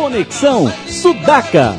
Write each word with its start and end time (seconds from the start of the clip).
Conexão 0.00 0.72
Sudaca. 0.86 1.74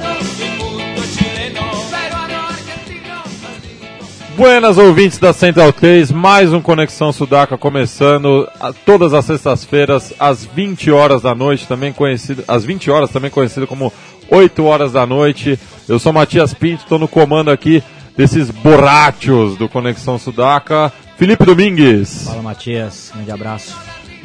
Buenas 4.35 4.77
ouvintes 4.77 5.17
da 5.17 5.31
Central 5.31 5.71
3, 5.71 6.11
mais 6.11 6.51
um 6.51 6.59
Conexão 6.59 7.13
Sudaca 7.13 7.57
começando 7.57 8.45
a, 8.59 8.73
todas 8.73 9.13
as 9.13 9.23
sextas-feiras 9.23 10.13
às 10.19 10.43
20 10.43 10.91
horas 10.91 11.21
da 11.21 11.33
noite, 11.33 11.65
também 11.65 11.93
conhecido, 11.93 12.43
às 12.45 12.65
20 12.65 12.91
horas 12.91 13.09
também 13.09 13.31
conhecido 13.31 13.65
como 13.65 13.91
8 14.29 14.65
horas 14.65 14.91
da 14.91 15.05
noite. 15.05 15.57
Eu 15.87 15.97
sou 15.97 16.11
Matias 16.11 16.53
Pinto, 16.53 16.83
estou 16.83 16.99
no 16.99 17.07
comando 17.07 17.49
aqui 17.49 17.81
desses 18.17 18.51
borrachos 18.51 19.55
do 19.57 19.69
Conexão 19.69 20.19
Sudaca. 20.19 20.91
Felipe 21.17 21.45
Domingues. 21.45 22.25
Fala 22.25 22.43
Matias, 22.43 23.11
grande 23.15 23.31
abraço. 23.31 23.77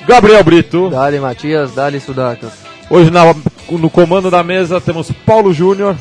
Gabriel 0.05 0.42
Brito. 0.42 0.91
Dali 0.91 1.20
Matias, 1.20 1.73
Dali 1.77 2.01
Sudacas. 2.01 2.73
Hoje 2.91 3.11
na, 3.11 3.35
no 3.71 3.91
comando 3.91 4.31
da 4.31 4.43
mesa 4.43 4.81
temos 4.81 5.11
Paulo 5.11 5.53
Júnior. 5.53 5.97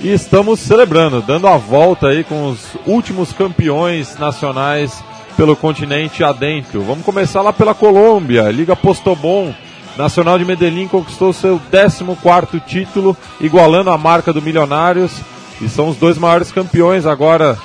E 0.00 0.12
estamos 0.12 0.60
celebrando, 0.60 1.22
dando 1.22 1.46
a 1.46 1.56
volta 1.56 2.08
aí 2.08 2.24
com 2.24 2.50
os 2.50 2.76
últimos 2.86 3.32
campeões 3.32 4.18
nacionais 4.18 5.02
pelo 5.36 5.56
continente 5.56 6.22
adentro. 6.22 6.82
Vamos 6.82 7.04
começar 7.04 7.42
lá 7.42 7.52
pela 7.52 7.74
Colômbia, 7.74 8.50
Liga 8.50 8.76
Postobon. 8.76 9.54
Nacional 9.96 10.38
de 10.38 10.44
Medellín 10.44 10.88
conquistou 10.88 11.32
seu 11.32 11.60
14º 11.70 12.60
título, 12.64 13.16
igualando 13.40 13.90
a 13.90 13.96
marca 13.96 14.32
do 14.32 14.42
Milionários. 14.42 15.12
E 15.60 15.68
são 15.68 15.88
os 15.88 15.96
dois 15.96 16.18
maiores 16.18 16.50
campeões 16.50 17.06
agora 17.06 17.56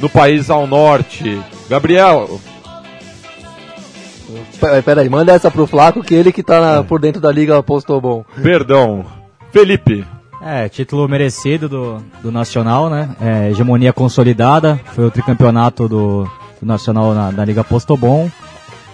no 0.00 0.08
país 0.08 0.50
ao 0.50 0.66
norte. 0.66 1.40
Gabriel. 1.70 2.40
Peraí, 4.84 5.08
manda 5.08 5.32
essa 5.32 5.50
pro 5.50 5.66
Flaco, 5.66 6.02
que 6.02 6.14
ele 6.14 6.32
que 6.32 6.42
tá 6.42 6.60
na, 6.60 6.84
por 6.84 7.00
dentro 7.00 7.20
da 7.20 7.30
Liga 7.30 7.62
Postobon. 7.62 8.24
Perdão. 8.42 9.04
Felipe. 9.52 10.04
É, 10.40 10.68
título 10.68 11.08
merecido 11.08 11.68
do, 11.68 12.02
do 12.22 12.30
Nacional, 12.30 12.88
né? 12.88 13.10
É, 13.20 13.50
hegemonia 13.50 13.92
consolidada, 13.92 14.78
foi 14.94 15.04
o 15.04 15.10
tricampeonato 15.10 15.88
do, 15.88 16.24
do 16.60 16.66
Nacional 16.66 17.12
na, 17.12 17.32
na 17.32 17.44
Liga 17.44 17.64
Postobon. 17.64 18.30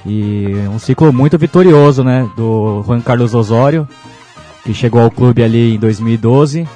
E 0.07 0.53
um 0.71 0.79
ciclo 0.79 1.13
muito 1.13 1.39
vitorioso, 1.39 2.05
né? 2.05 2.29
Do 2.37 2.83
Juan 2.87 3.01
Carlos 3.01 3.35
Osório, 3.35 3.89
que 4.65 4.75
chegou 4.75 5.01
ao 5.01 5.11
clube 5.11 5.43
ali 5.43 5.75
em 5.75 5.79
2012. 5.79 6.69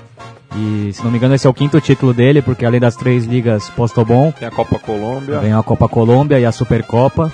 E, 0.56 0.90
se 0.94 1.04
não 1.04 1.10
me 1.10 1.18
engano, 1.18 1.34
esse 1.34 1.46
é 1.46 1.50
o 1.50 1.54
quinto 1.54 1.78
título 1.80 2.14
dele, 2.14 2.40
porque 2.40 2.64
além 2.64 2.80
das 2.80 2.96
três 2.96 3.26
ligas 3.26 3.68
Postobon, 3.70 4.32
Tem 4.32 4.48
a 4.48 4.50
Copa 4.50 4.78
Colômbia. 4.78 5.40
ganhou 5.40 5.60
a 5.60 5.62
Copa 5.62 5.88
Colômbia 5.88 6.40
e 6.40 6.46
a 6.46 6.52
Supercopa. 6.52 7.30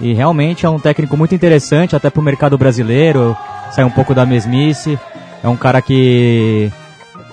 E 0.00 0.12
realmente 0.12 0.66
é 0.66 0.68
um 0.68 0.78
técnico 0.78 1.16
muito 1.16 1.34
interessante, 1.34 1.96
até 1.96 2.10
pro 2.10 2.22
mercado 2.22 2.58
brasileiro, 2.58 3.36
sai 3.70 3.84
um 3.84 3.90
pouco 3.90 4.14
da 4.14 4.26
mesmice. 4.26 4.98
É 5.42 5.48
um 5.48 5.56
cara 5.56 5.80
que 5.80 6.70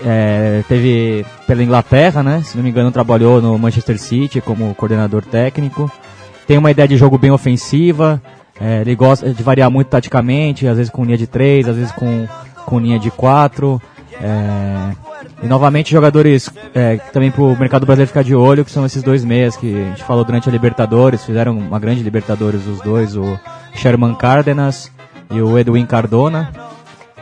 é, 0.05 0.63
teve 0.67 1.25
pela 1.45 1.63
Inglaterra, 1.63 2.23
né? 2.23 2.41
Se 2.43 2.55
não 2.55 2.63
me 2.63 2.69
engano, 2.69 2.91
trabalhou 2.91 3.41
no 3.41 3.57
Manchester 3.57 3.99
City 3.99 4.39
como 4.39 4.73
coordenador 4.75 5.23
técnico. 5.23 5.91
Tem 6.47 6.57
uma 6.57 6.71
ideia 6.71 6.87
de 6.87 6.97
jogo 6.97 7.17
bem 7.17 7.31
ofensiva. 7.31 8.21
é, 8.59 8.81
ele 8.81 8.95
gosta 8.95 9.33
de 9.33 9.43
variar 9.43 9.69
muito 9.71 9.87
taticamente, 9.87 10.67
às 10.67 10.77
vezes 10.77 10.91
com 10.91 11.03
linha 11.03 11.17
de 11.17 11.27
3, 11.27 11.67
às 11.67 11.75
vezes 11.75 11.91
com, 11.91 12.27
com 12.65 12.79
linha 12.79 12.99
de 12.99 13.11
4. 13.11 13.81
E 15.43 15.47
novamente 15.47 15.91
jogadores 15.91 16.49
é, 16.73 16.95
também 17.11 17.29
pro 17.29 17.55
mercado 17.57 17.85
brasileiro 17.85 18.07
ficar 18.07 18.23
de 18.23 18.33
olho, 18.33 18.63
que 18.63 18.71
são 18.71 18.85
esses 18.85 19.03
dois 19.03 19.25
meias 19.25 19.57
que 19.57 19.75
a 19.75 19.89
gente 19.89 20.03
falou 20.03 20.23
durante 20.23 20.47
a 20.47 20.51
Libertadores, 20.51 21.25
fizeram 21.25 21.57
uma 21.57 21.79
grande 21.79 22.01
Libertadores 22.01 22.65
os 22.65 22.79
dois, 22.79 23.17
o 23.17 23.37
Sherman 23.75 24.15
Cárdenas 24.15 24.89
e 25.29 25.41
o 25.41 25.59
Edwin 25.59 25.85
Cardona. 25.85 26.49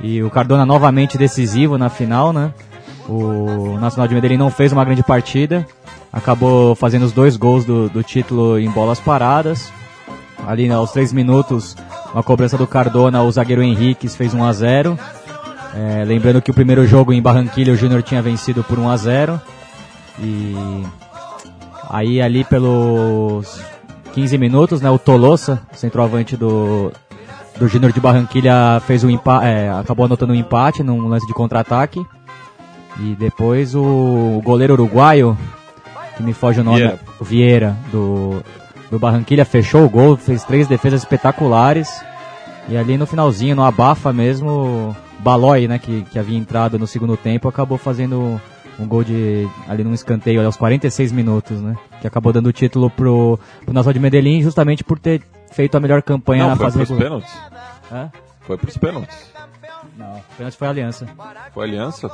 E 0.02 0.22
o 0.22 0.30
Cardona 0.30 0.68
novamente 0.68 1.18
decisivo 1.18 1.80
na 1.80 1.90
final, 1.90 2.32
né? 2.32 2.54
O 3.10 3.78
Nacional 3.80 4.08
de 4.08 4.14
Medellín 4.14 4.38
não 4.38 4.52
fez 4.52 4.72
uma 4.72 4.86
grande 4.86 5.02
partida, 5.02 5.66
acabou 6.14 6.76
fazendo 6.76 7.06
os 7.06 7.12
dois 7.12 7.36
gols 7.36 7.66
do, 7.66 7.90
do 7.90 8.04
título 8.04 8.60
em 8.60 8.70
bolas 8.70 9.00
paradas. 9.00 9.72
Ali 10.46 10.68
né, 10.68 10.76
aos 10.76 10.92
três 10.92 11.12
minutos, 11.12 11.76
uma 12.14 12.22
cobrança 12.22 12.58
do 12.58 12.68
Cardona, 12.68 13.24
o 13.24 13.32
zagueiro 13.32 13.64
Henriques 13.64 14.16
fez 14.16 14.34
1 14.34 14.44
a 14.44 14.54
0 14.54 15.00
É, 15.76 16.04
Lembrando 16.06 16.42
que 16.42 16.52
o 16.52 16.54
primeiro 16.54 16.86
jogo 16.86 17.14
em 17.14 17.22
Barranquilla 17.22 17.74
o 17.74 17.76
Júnior 17.76 18.04
tinha 18.04 18.22
vencido 18.22 18.64
por 18.64 18.78
1 18.78 18.90
a 18.90 18.98
0 18.98 19.42
E 20.20 20.56
aí 21.90 22.22
ali 22.22 22.44
pelos 22.44 23.62
15 24.14 24.38
minutos, 24.38 24.82
né, 24.82 24.90
o 24.90 25.00
Tolosa, 25.00 25.62
centroavante 25.74 26.36
do, 26.36 26.92
do 27.58 27.68
Júnior 27.68 27.92
de 27.92 28.00
Barranquilha 28.00 28.82
fez 28.86 29.04
um 29.04 29.10
é, 29.44 29.70
acabou 29.70 30.06
anotando 30.06 30.34
um 30.34 30.36
empate 30.36 30.84
num 30.84 31.08
lance 31.08 31.26
de 31.26 31.34
contra-ataque. 31.34 32.06
E 33.00 33.16
depois 33.16 33.74
o 33.74 34.42
goleiro 34.44 34.74
uruguaio, 34.74 35.38
que 36.18 36.24
me 36.24 36.34
foge 36.34 36.60
o 36.60 36.64
nome, 36.64 36.80
Vieira. 36.80 37.00
o 37.20 37.24
Vieira, 37.24 37.78
do, 37.92 38.44
do 38.92 39.00
Barranquilha, 39.00 39.46
fechou 39.46 39.86
o 39.86 39.90
gol, 39.90 40.18
fez 40.18 40.44
três 40.44 40.68
defesas 40.68 41.02
espetaculares. 41.02 42.04
E 42.68 42.78
ali 42.78 42.98
no 42.98 43.08
finalzinho, 43.08 43.56
no 43.56 43.64
abafa 43.64 44.12
mesmo, 44.12 44.96
Balói, 45.22 45.68
né, 45.68 45.78
que, 45.80 46.04
que 46.04 46.18
havia 46.20 46.38
entrado 46.38 46.78
no 46.80 46.88
segundo 46.88 47.16
tempo, 47.16 47.48
acabou 47.48 47.78
fazendo 47.78 48.40
um 48.80 48.88
gol 48.88 49.04
de 49.04 49.48
ali 49.68 49.84
num 49.84 49.94
escanteio 49.94 50.40
ali 50.40 50.46
aos 50.46 50.56
46 50.58 51.12
minutos, 51.12 51.62
né? 51.62 51.76
Que 52.00 52.08
acabou 52.08 52.34
dando 52.34 52.48
o 52.48 52.54
título 52.54 52.90
pro, 52.90 53.38
pro 53.64 53.74
Nacional 53.74 53.94
de 53.94 54.00
Medellín 54.00 54.42
justamente 54.42 54.84
por 54.84 54.98
ter 54.98 55.22
feito 55.52 55.76
a 55.76 55.80
melhor 55.80 56.02
campanha 56.02 56.44
Não, 56.44 56.50
na 56.52 56.56
foi 56.56 56.66
fase 56.66 56.80
regular. 56.80 57.04
pênaltis. 57.04 57.34
Hã? 57.92 58.12
Foi 58.42 58.58
pros 58.58 58.78
pênaltis. 58.78 59.32
Não, 59.98 60.14
o 60.18 60.22
pênalti 60.38 60.58
foi 60.58 60.68
a 60.68 60.72
aliança. 60.72 61.08
Foi 61.54 61.64
aliança? 61.66 62.10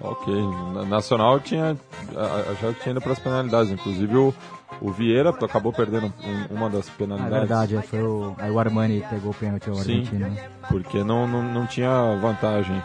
Ok. 0.00 0.34
Na- 0.74 0.84
Nacional 0.84 1.40
tinha. 1.40 1.76
a- 2.16 2.50
a- 2.50 2.54
Já 2.62 2.72
tinha 2.74 2.92
ido 2.92 3.00
pras 3.00 3.18
penalidades. 3.18 3.72
Inclusive 3.72 4.16
o, 4.16 4.34
o 4.80 4.90
Vieira 4.90 5.30
acabou 5.30 5.72
perdendo 5.72 6.12
um- 6.22 6.54
uma 6.56 6.68
das 6.70 6.88
Ah, 6.88 6.92
é 6.94 6.98
penalidades. 6.98 7.38
verdade, 7.48 7.80
foi 7.88 8.02
o, 8.02 8.34
aí 8.38 8.50
o 8.50 8.58
Armani 8.58 9.04
pegou 9.08 9.30
o 9.30 9.34
pênalti, 9.34 9.70
o 9.70 9.74
Sim. 9.76 9.80
argentino. 10.00 10.28
né? 10.30 10.44
Porque 10.68 11.02
não, 11.04 11.26
não, 11.26 11.42
não 11.42 11.66
tinha 11.66 12.16
vantagem. 12.20 12.82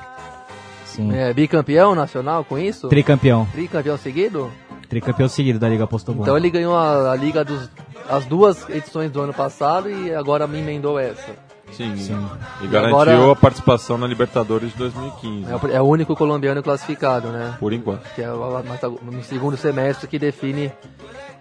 Sim. 0.86 1.14
É, 1.14 1.34
bicampeão 1.34 1.94
nacional 1.96 2.44
com 2.44 2.58
isso? 2.58 2.88
Tricampeão. 2.90 3.46
Tricampeão 3.52 3.98
seguido? 3.98 4.52
Tricampeão 4.90 5.30
seguido 5.30 5.60
da 5.60 5.70
Liga 5.70 5.86
Postobon. 5.86 6.24
Então 6.24 6.36
ele 6.36 6.50
ganhou 6.50 6.76
a, 6.76 7.12
a 7.12 7.16
Liga 7.16 7.44
dos. 7.46 7.70
as 8.10 8.26
duas 8.26 8.68
edições 8.70 9.12
do 9.12 9.22
ano 9.22 9.34
passado 9.34 9.90
e 9.90 10.14
agora 10.14 10.48
me 10.48 10.58
emendou 10.60 10.98
essa. 11.00 11.32
Sim. 11.72 11.96
Sim. 11.98 12.28
E 12.64 12.68
garantiu 12.68 12.98
agora- 13.00 13.32
a 13.32 13.36
participação 13.36 13.96
na 14.00 14.08
Libertadores 14.08 14.72
de 14.72 14.78
2015. 14.80 15.52
É 15.52 15.56
o, 15.56 15.72
é 15.74 15.82
o 15.82 15.86
único 15.86 16.16
colombiano 16.16 16.64
classificado, 16.64 17.28
né? 17.28 17.56
Por 17.60 17.72
enquanto. 17.72 18.02
Que 18.16 18.24
é 18.24 18.32
o- 18.34 18.64
tá 18.82 18.90
no 18.90 19.24
segundo 19.24 19.56
semestre 19.56 20.08
que 20.08 20.18
define 20.18 20.72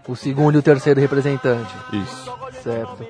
o 0.08 0.16
segundo 0.16 0.56
e 0.56 0.58
o 0.58 0.62
terceiro 0.62 0.98
representante. 1.00 1.72
Isso. 1.92 2.32
Certo. 2.62 3.04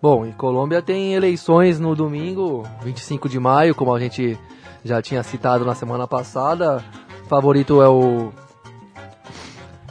Bom, 0.00 0.26
e 0.26 0.32
Colômbia 0.32 0.82
tem 0.82 1.14
eleições 1.14 1.80
no 1.80 1.94
domingo, 1.94 2.64
25 2.82 3.28
de 3.28 3.38
maio, 3.40 3.74
como 3.74 3.94
a 3.94 3.98
gente 3.98 4.38
já 4.84 5.00
tinha 5.02 5.22
citado 5.22 5.64
na 5.64 5.74
semana 5.74 6.06
passada. 6.06 6.84
Favorito 7.28 7.82
é 7.82 7.88
o 7.88 8.30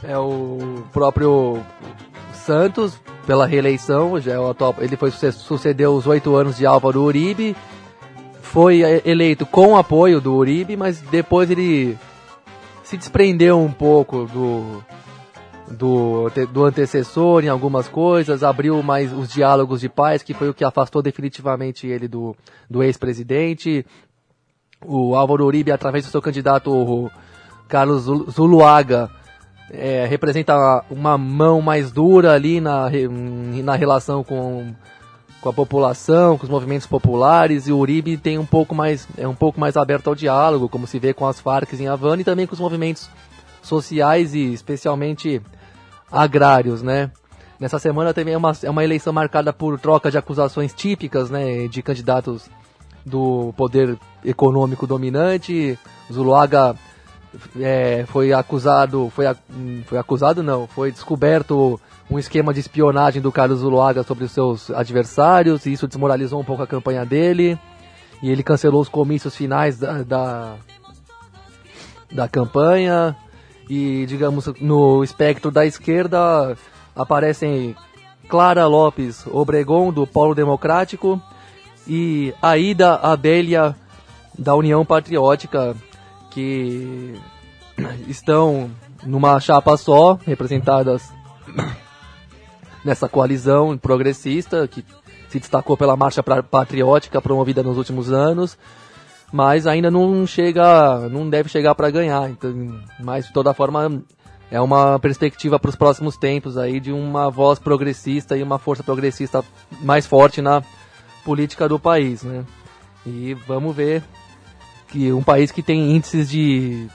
é 0.04 0.16
o 0.16 0.84
próprio 0.92 1.60
Santos 2.32 2.98
pela 3.26 3.46
reeleição, 3.46 4.18
já 4.20 4.32
é 4.34 4.38
o 4.38 4.48
atual, 4.48 4.74
ele 4.78 4.96
foi 4.96 5.10
suce- 5.10 5.32
sucedeu 5.32 5.94
os 5.94 6.06
oito 6.06 6.34
anos 6.34 6.56
de 6.56 6.64
Álvaro 6.64 7.02
Uribe, 7.02 7.54
foi 8.40 8.80
eleito 9.04 9.44
com 9.44 9.76
apoio 9.76 10.20
do 10.20 10.34
Uribe, 10.34 10.76
mas 10.76 11.00
depois 11.00 11.50
ele 11.50 11.98
se 12.82 12.96
desprendeu 12.96 13.60
um 13.60 13.70
pouco 13.70 14.24
do 14.24 14.82
do, 15.70 16.30
do 16.52 16.64
antecessor 16.64 17.44
em 17.44 17.48
algumas 17.48 17.88
coisas, 17.88 18.42
abriu 18.42 18.82
mais 18.82 19.12
os 19.12 19.28
diálogos 19.28 19.80
de 19.80 19.88
paz, 19.88 20.22
que 20.22 20.34
foi 20.34 20.48
o 20.48 20.54
que 20.54 20.64
afastou 20.64 21.02
definitivamente 21.02 21.86
ele 21.86 22.08
do, 22.08 22.34
do 22.68 22.82
ex-presidente. 22.82 23.84
O 24.84 25.14
Álvaro 25.14 25.44
Uribe, 25.44 25.72
através 25.72 26.04
do 26.04 26.10
seu 26.10 26.22
candidato 26.22 27.10
Carlos 27.68 28.02
Zul- 28.02 28.30
Zuluaga, 28.30 29.10
é, 29.70 30.06
representa 30.06 30.84
uma 30.90 31.18
mão 31.18 31.60
mais 31.60 31.92
dura 31.92 32.32
ali 32.32 32.60
na, 32.60 32.88
na 33.62 33.74
relação 33.74 34.24
com, 34.24 34.72
com 35.40 35.48
a 35.48 35.52
população, 35.52 36.38
com 36.38 36.44
os 36.44 36.50
movimentos 36.50 36.86
populares, 36.86 37.66
e 37.66 37.72
o 37.72 37.78
Uribe 37.78 38.16
tem 38.16 38.38
um 38.38 38.46
pouco 38.46 38.74
mais, 38.74 39.06
é 39.18 39.28
um 39.28 39.34
pouco 39.34 39.60
mais 39.60 39.76
aberto 39.76 40.08
ao 40.08 40.14
diálogo, 40.14 40.68
como 40.68 40.86
se 40.86 40.98
vê 40.98 41.12
com 41.12 41.26
as 41.26 41.40
Farc 41.40 41.72
em 41.74 41.88
Havana 41.88 42.22
e 42.22 42.24
também 42.24 42.46
com 42.46 42.54
os 42.54 42.60
movimentos 42.60 43.10
sociais 43.60 44.34
e 44.34 44.52
especialmente 44.52 45.42
agrários, 46.10 46.82
né? 46.82 47.10
Nessa 47.58 47.78
semana 47.78 48.14
também 48.14 48.34
é 48.34 48.36
uma, 48.36 48.52
é 48.62 48.70
uma 48.70 48.84
eleição 48.84 49.12
marcada 49.12 49.52
por 49.52 49.78
troca 49.80 50.10
de 50.10 50.18
acusações 50.18 50.72
típicas, 50.72 51.28
né, 51.28 51.66
de 51.66 51.82
candidatos 51.82 52.48
do 53.04 53.52
poder 53.56 53.98
econômico 54.24 54.86
dominante. 54.86 55.76
Zuluaga 56.12 56.76
é, 57.58 58.04
foi 58.06 58.32
acusado, 58.32 59.10
foi, 59.14 59.26
hum, 59.50 59.82
foi 59.86 59.98
acusado 59.98 60.42
não, 60.42 60.68
foi 60.68 60.92
descoberto 60.92 61.80
um 62.10 62.18
esquema 62.18 62.54
de 62.54 62.60
espionagem 62.60 63.20
do 63.20 63.32
Carlos 63.32 63.58
Zuluaga 63.58 64.02
sobre 64.02 64.24
os 64.24 64.30
seus 64.30 64.70
adversários, 64.70 65.66
e 65.66 65.72
isso 65.72 65.86
desmoralizou 65.86 66.40
um 66.40 66.44
pouco 66.44 66.62
a 66.62 66.66
campanha 66.66 67.04
dele, 67.04 67.58
e 68.22 68.30
ele 68.30 68.42
cancelou 68.42 68.80
os 68.80 68.88
comícios 68.88 69.36
finais 69.36 69.78
da, 69.78 70.02
da, 70.02 70.54
da 72.10 72.28
campanha, 72.28 73.14
e 73.68 74.06
digamos, 74.06 74.46
no 74.60 75.04
espectro 75.04 75.50
da 75.50 75.66
esquerda 75.66 76.56
aparecem 76.94 77.76
Clara 78.28 78.66
Lopes 78.66 79.26
Obregon, 79.26 79.92
do 79.92 80.06
Polo 80.06 80.34
Democrático, 80.34 81.20
e 81.86 82.34
Aida 82.42 82.94
Abelha, 82.96 83.74
da 84.38 84.54
União 84.54 84.84
Patriótica, 84.84 85.74
que 86.30 87.14
estão 88.06 88.70
numa 89.04 89.40
chapa 89.40 89.76
só, 89.76 90.18
representadas 90.26 91.10
nessa 92.84 93.08
coalizão 93.08 93.76
progressista, 93.76 94.68
que 94.68 94.84
se 95.28 95.38
destacou 95.38 95.76
pela 95.76 95.96
marcha 95.96 96.22
patriótica 96.22 97.20
promovida 97.20 97.62
nos 97.62 97.76
últimos 97.76 98.12
anos, 98.12 98.58
mas 99.32 99.66
ainda 99.66 99.90
não 99.90 100.26
chega, 100.26 101.08
não 101.08 101.28
deve 101.28 101.48
chegar 101.48 101.74
para 101.74 101.90
ganhar. 101.90 102.30
Então, 102.30 102.80
mas 103.00 103.26
de 103.26 103.32
toda 103.32 103.54
forma 103.54 104.02
é 104.50 104.60
uma 104.60 104.98
perspectiva 104.98 105.58
para 105.58 105.68
os 105.68 105.76
próximos 105.76 106.16
tempos 106.16 106.56
aí 106.56 106.80
de 106.80 106.92
uma 106.92 107.30
voz 107.30 107.58
progressista 107.58 108.36
e 108.36 108.42
uma 108.42 108.58
força 108.58 108.82
progressista 108.82 109.44
mais 109.80 110.06
forte 110.06 110.40
na 110.40 110.62
política 111.24 111.68
do 111.68 111.78
país, 111.78 112.22
né? 112.22 112.44
E 113.06 113.34
vamos 113.46 113.76
ver 113.76 114.02
que 114.88 115.12
um 115.12 115.22
país 115.22 115.52
que 115.52 115.62
tem 115.62 115.94
índices 115.94 116.30
de 116.30 116.88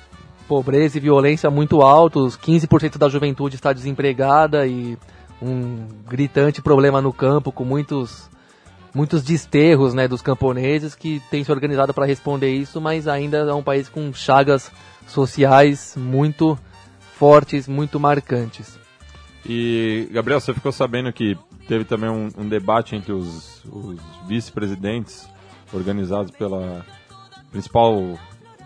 pobreza 0.47 0.97
e 0.97 1.01
violência 1.01 1.49
muito 1.49 1.81
altos, 1.81 2.37
15% 2.37 2.97
da 2.97 3.07
juventude 3.07 3.55
está 3.55 3.71
desempregada 3.71 4.65
e 4.65 4.97
um 5.41 5.87
gritante 6.07 6.61
problema 6.61 7.01
no 7.01 7.13
campo 7.13 7.51
com 7.51 7.63
muitos 7.63 8.29
muitos 8.93 9.23
desterros, 9.23 9.93
né, 9.93 10.07
dos 10.07 10.21
camponeses 10.21 10.95
que 10.95 11.21
tem 11.31 11.43
se 11.43 11.51
organizado 11.51 11.93
para 11.93 12.05
responder 12.05 12.53
isso, 12.53 12.79
mas 12.79 13.07
ainda 13.07 13.37
é 13.37 13.53
um 13.53 13.63
país 13.63 13.89
com 13.89 14.13
chagas 14.13 14.71
sociais 15.07 15.95
muito 15.97 16.57
fortes, 17.15 17.67
muito 17.67 17.99
marcantes. 17.99 18.77
E, 19.45 20.07
Gabriel, 20.11 20.39
você 20.39 20.53
ficou 20.53 20.71
sabendo 20.71 21.11
que 21.11 21.37
teve 21.67 21.83
também 21.83 22.09
um, 22.09 22.29
um 22.37 22.47
debate 22.47 22.95
entre 22.95 23.11
os, 23.11 23.63
os 23.65 23.99
vice-presidentes 24.27 25.27
organizados 25.73 26.31
pela 26.31 26.85
principal 27.51 28.17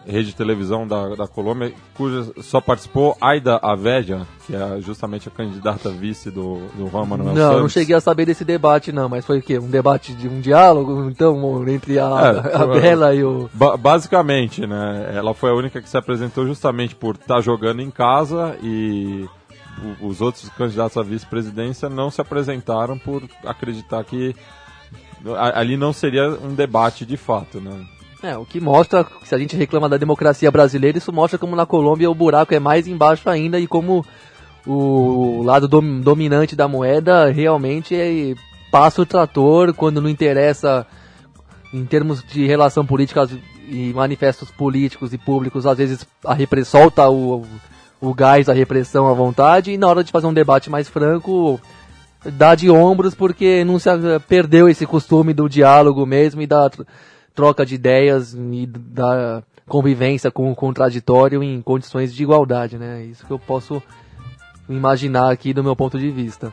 rede 0.07 0.29
de 0.29 0.35
televisão 0.35 0.87
da, 0.87 1.15
da 1.15 1.27
Colômbia, 1.27 1.73
cuja 1.95 2.31
só 2.41 2.61
participou 2.61 3.17
Aida 3.19 3.59
Aveja, 3.61 4.25
que 4.45 4.55
é 4.55 4.79
justamente 4.81 5.27
a 5.27 5.31
candidata 5.31 5.89
vice 5.89 6.31
do, 6.31 6.59
do 6.75 6.87
Juan 6.89 7.05
Manuel 7.05 7.33
não, 7.35 7.41
Santos. 7.41 7.61
não 7.61 7.69
cheguei 7.69 7.95
a 7.95 7.99
saber 7.99 8.25
desse 8.25 8.45
debate 8.45 8.91
não, 8.91 9.09
mas 9.09 9.25
foi 9.25 9.39
o 9.39 9.41
quê? 9.41 9.59
Um 9.59 9.69
debate 9.69 10.13
de 10.13 10.27
um 10.29 10.39
diálogo, 10.39 11.09
então, 11.09 11.67
entre 11.67 11.99
a, 11.99 12.05
É, 12.53 12.55
a 12.55 12.65
Bela 12.65 13.13
e 13.13 13.23
o... 13.23 13.49
Ba- 13.53 13.75
basicamente, 13.75 14.65
né? 14.65 15.11
Ela 15.13 15.33
foi 15.33 15.49
a 15.49 15.53
única 15.53 15.81
que 15.81 15.89
se 15.89 15.97
apresentou 15.97 16.47
justamente 16.47 16.95
por 16.95 17.15
estar 17.15 17.41
jogando 17.41 17.81
em 17.81 17.91
casa 17.91 18.57
e 18.63 19.27
os 20.01 20.21
outros 20.21 20.49
candidatos 20.49 20.97
à 20.97 21.03
vice-presidência 21.03 21.89
não 21.89 22.09
se 22.09 22.19
apresentaram 22.21 22.97
por 22.97 23.23
acreditar 23.45 24.03
que 24.03 24.35
ali 25.53 25.75
não 25.77 25.91
seria 25.91 26.29
um 26.29 26.53
debate 26.53 27.05
de 27.05 27.17
fato, 27.17 27.59
né? 27.59 27.85
É, 28.27 28.37
o 28.37 28.45
que 28.45 28.59
mostra, 28.59 29.05
se 29.23 29.33
a 29.33 29.37
gente 29.37 29.55
reclama 29.55 29.87
da 29.87 29.95
democracia 29.95 30.51
brasileira, 30.51 30.97
isso 30.97 31.13
mostra 31.13 31.39
como 31.39 31.55
na 31.55 31.65
Colômbia 31.65 32.11
o 32.11 32.13
buraco 32.13 32.53
é 32.53 32.59
mais 32.59 32.85
embaixo 32.85 33.29
ainda 33.29 33.57
e 33.57 33.65
como 33.65 34.05
o 34.65 35.41
lado 35.43 35.65
dom- 35.65 36.01
dominante 36.01 36.53
da 36.53 36.67
moeda 36.67 37.31
realmente 37.31 37.95
é, 37.95 38.35
passa 38.69 39.01
o 39.01 39.05
trator 39.05 39.73
quando 39.73 40.01
não 40.01 40.09
interessa 40.09 40.85
em 41.73 41.85
termos 41.85 42.21
de 42.21 42.45
relação 42.45 42.85
política 42.85 43.29
e 43.69 43.93
manifestos 43.93 44.51
políticos 44.51 45.13
e 45.13 45.17
públicos, 45.17 45.65
às 45.65 45.77
vezes 45.77 46.05
a 46.25 46.33
repressão 46.33 46.81
solta 46.81 47.09
o, 47.09 47.45
o 48.01 48.13
gás, 48.13 48.49
a 48.49 48.53
repressão 48.53 49.07
à 49.07 49.13
vontade, 49.13 49.71
e 49.71 49.77
na 49.77 49.87
hora 49.87 50.03
de 50.03 50.11
fazer 50.11 50.27
um 50.27 50.33
debate 50.33 50.69
mais 50.69 50.89
franco, 50.89 51.61
dá 52.25 52.55
de 52.55 52.69
ombros 52.69 53.15
porque 53.15 53.63
não 53.63 53.79
se 53.79 53.89
perdeu 54.27 54.67
esse 54.67 54.85
costume 54.85 55.33
do 55.33 55.47
diálogo 55.47 56.05
mesmo 56.05 56.41
e 56.41 56.47
da 56.47 56.69
troca 57.37 57.63
de 57.63 57.75
ideias 57.75 58.33
e 58.33 58.65
da 58.65 59.43
convivência 59.67 60.31
com 60.31 60.51
o 60.51 60.55
contraditório 60.55 61.43
em 61.43 61.61
condições 61.61 62.11
de 62.11 62.23
igualdade, 62.23 62.79
né? 62.79 63.03
Isso 63.03 63.23
que 63.23 63.31
eu 63.31 63.37
posso 63.37 63.81
imaginar 64.67 65.31
aqui 65.31 65.53
do 65.53 65.63
meu 65.63 65.75
ponto 65.75 65.99
de 65.99 66.09
vista. 66.09 66.51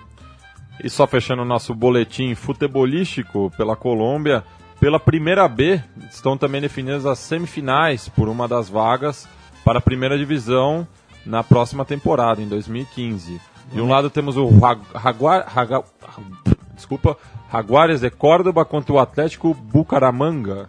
E 0.82 0.90
só 0.90 1.06
fechando 1.06 1.40
o 1.40 1.46
nosso 1.46 1.74
boletim 1.74 2.34
futebolístico 2.34 3.50
pela 3.56 3.74
Colômbia, 3.74 4.44
pela 4.78 5.00
primeira 5.00 5.48
B 5.48 5.80
estão 6.10 6.36
também 6.36 6.60
definidas 6.60 7.06
as 7.06 7.18
semifinais 7.18 8.10
por 8.10 8.28
uma 8.28 8.46
das 8.46 8.68
vagas 8.68 9.26
para 9.64 9.78
a 9.78 9.82
primeira 9.82 10.18
divisão 10.18 10.86
na 11.24 11.42
próxima 11.42 11.86
temporada, 11.86 12.42
em 12.42 12.48
2015. 12.48 13.40
De 13.72 13.80
um 13.80 13.88
lado 13.88 14.10
temos 14.10 14.36
o 14.36 14.50
Jaguar, 15.02 15.46
desculpa, 16.74 17.16
Jaguares 17.54 18.00
de 18.00 18.10
Córdoba 18.10 18.64
contra 18.64 18.92
o 18.92 18.98
Atlético 18.98 19.54
Bucaramanga. 19.54 20.68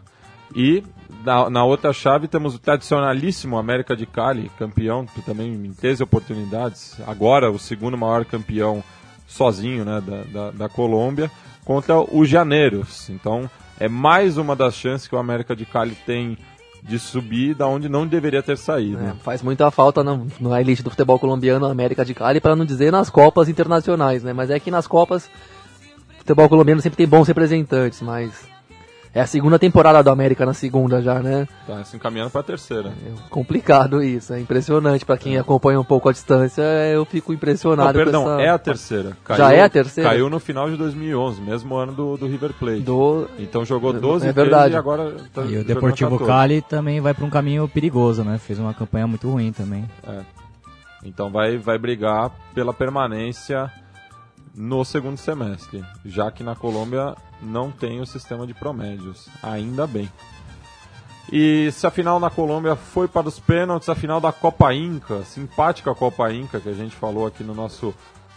E 0.55 0.83
na, 1.23 1.49
na 1.49 1.65
outra 1.65 1.91
chave 1.91 2.27
temos 2.27 2.55
o 2.55 2.59
tradicionalíssimo 2.59 3.57
América 3.57 3.95
de 3.95 4.05
Cali, 4.05 4.51
campeão, 4.57 5.05
que 5.05 5.21
também 5.21 5.53
em 5.53 5.73
13 5.73 6.03
oportunidades, 6.03 6.97
agora 7.05 7.51
o 7.51 7.57
segundo 7.57 7.97
maior 7.97 8.23
campeão 8.25 8.83
sozinho 9.27 9.83
né, 9.83 10.01
da, 10.01 10.23
da, 10.23 10.51
da 10.51 10.69
Colômbia, 10.69 11.31
contra 11.65 11.99
o 11.99 12.23
Janeiros. 12.23 13.09
Então 13.09 13.49
é 13.79 13.89
mais 13.89 14.37
uma 14.37 14.55
das 14.55 14.75
chances 14.75 15.07
que 15.07 15.15
o 15.15 15.17
América 15.17 15.55
de 15.55 15.65
Cali 15.65 15.97
tem 16.05 16.37
de 16.83 16.99
subir 16.99 17.55
da 17.55 17.67
onde 17.67 17.89
não 17.89 18.05
deveria 18.05 18.43
ter 18.43 18.57
saído. 18.57 19.03
É, 19.03 19.13
faz 19.23 19.41
muita 19.41 19.71
falta 19.71 20.03
na, 20.03 20.21
na 20.39 20.61
elite 20.61 20.83
do 20.83 20.91
futebol 20.91 21.17
colombiano, 21.17 21.65
América 21.65 22.05
de 22.05 22.13
Cali, 22.13 22.39
para 22.39 22.55
não 22.55 22.63
dizer 22.63 22.91
nas 22.91 23.09
Copas 23.09 23.49
internacionais, 23.49 24.23
né? 24.23 24.33
Mas 24.33 24.51
é 24.51 24.59
que 24.59 24.69
nas 24.69 24.85
Copas, 24.85 25.27
futebol 26.25 26.49
colombiano 26.49 26.81
sempre 26.81 26.97
tem 26.97 27.07
bons 27.07 27.27
representantes, 27.27 28.01
mas 28.01 28.31
é 29.13 29.21
a 29.21 29.27
segunda 29.27 29.59
temporada 29.59 30.01
do 30.01 30.09
América 30.09 30.43
na 30.43 30.55
segunda 30.55 30.99
já, 30.99 31.19
né? 31.19 31.47
Tá 31.67 31.83
se 31.83 31.95
encaminhando 31.95 32.31
para 32.31 32.41
a 32.41 32.43
terceira. 32.43 32.89
É 32.89 33.29
complicado 33.29 34.01
isso, 34.01 34.33
é 34.33 34.39
impressionante. 34.39 35.05
Para 35.05 35.19
quem 35.19 35.37
acompanha 35.37 35.79
um 35.79 35.83
pouco 35.83 36.09
a 36.09 36.11
distância, 36.11 36.63
eu 36.91 37.05
fico 37.05 37.31
Não, 37.31 37.35
impressionado 37.35 37.95
perdão, 37.95 38.23
com 38.23 38.31
essa... 38.33 38.41
é 38.41 38.49
a 38.49 38.57
terceira. 38.57 39.15
Já 39.37 39.53
é 39.53 39.61
a 39.61 39.69
terceira? 39.69 40.09
Caiu 40.09 40.27
no 40.27 40.39
final 40.39 40.67
de 40.67 40.75
2011, 40.77 41.41
mesmo 41.41 41.75
ano 41.75 41.93
do, 41.93 42.17
do 42.17 42.25
River 42.25 42.53
Plate. 42.53 42.81
Do... 42.81 43.29
Então 43.37 43.63
jogou 43.63 43.93
12 43.93 44.27
É 44.27 44.33
verdade. 44.33 44.73
e 44.73 44.77
agora 44.77 45.15
tá 45.31 45.43
E 45.43 45.57
o 45.59 45.63
Deportivo 45.63 46.17
14. 46.17 46.25
Cali 46.25 46.61
também 46.63 46.99
vai 46.99 47.13
para 47.13 47.23
um 47.23 47.29
caminho 47.29 47.67
perigoso, 47.69 48.23
né? 48.23 48.39
Fez 48.39 48.57
uma 48.57 48.73
campanha 48.73 49.05
muito 49.05 49.29
ruim 49.29 49.51
também. 49.51 49.85
É. 50.07 50.21
Então 51.03 51.29
vai, 51.29 51.55
vai 51.59 51.77
brigar 51.77 52.31
pela 52.55 52.73
permanência 52.73 53.71
no 54.55 54.83
segundo 54.85 55.17
semestre, 55.17 55.83
já 56.05 56.31
que 56.31 56.43
na 56.43 56.55
Colômbia 56.55 57.15
não 57.41 57.71
tem 57.71 57.99
o 57.99 58.05
sistema 58.05 58.47
de 58.47 58.53
promédios. 58.53 59.27
Ainda 59.43 59.85
bem. 59.85 60.09
E 61.31 61.69
se 61.71 61.87
a 61.87 61.91
final 61.91 62.19
na 62.19 62.29
Colômbia 62.29 62.75
foi 62.75 63.07
para 63.07 63.27
os 63.27 63.39
pênaltis, 63.39 63.89
a 63.89 63.95
final 63.95 64.21
da 64.21 64.31
Copa 64.31 64.73
Inca, 64.73 65.23
simpática 65.23 65.93
Copa 65.95 66.31
Inca, 66.31 66.59
que 66.59 66.69
a 66.69 66.73
gente 66.73 66.95
falou 66.95 67.25
aqui 67.25 67.43
no 67.43 67.53
nosso 67.53 67.93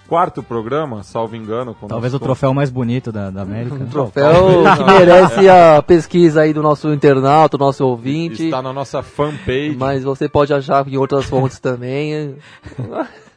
quarto 0.08 0.42
programa, 0.42 1.02
salvo 1.02 1.36
engano. 1.36 1.76
Talvez 1.86 2.14
o 2.14 2.18
troféu 2.18 2.54
mais 2.54 2.70
bonito 2.70 3.12
da, 3.12 3.30
da 3.30 3.42
América. 3.42 3.76
Um 3.76 3.80
né? 3.80 3.88
troféu 3.90 4.64
que 4.76 4.84
merece 4.90 5.48
a 5.48 5.82
pesquisa 5.82 6.40
aí 6.40 6.54
do 6.54 6.62
nosso 6.62 6.90
internauta, 6.92 7.58
do 7.58 7.64
nosso 7.64 7.86
ouvinte. 7.86 8.46
Está 8.46 8.62
na 8.62 8.72
nossa 8.72 9.02
fanpage. 9.02 9.76
Mas 9.76 10.02
você 10.02 10.26
pode 10.26 10.52
achar 10.54 10.88
em 10.88 10.96
outras 10.96 11.26
fontes 11.26 11.60
também. 11.60 12.36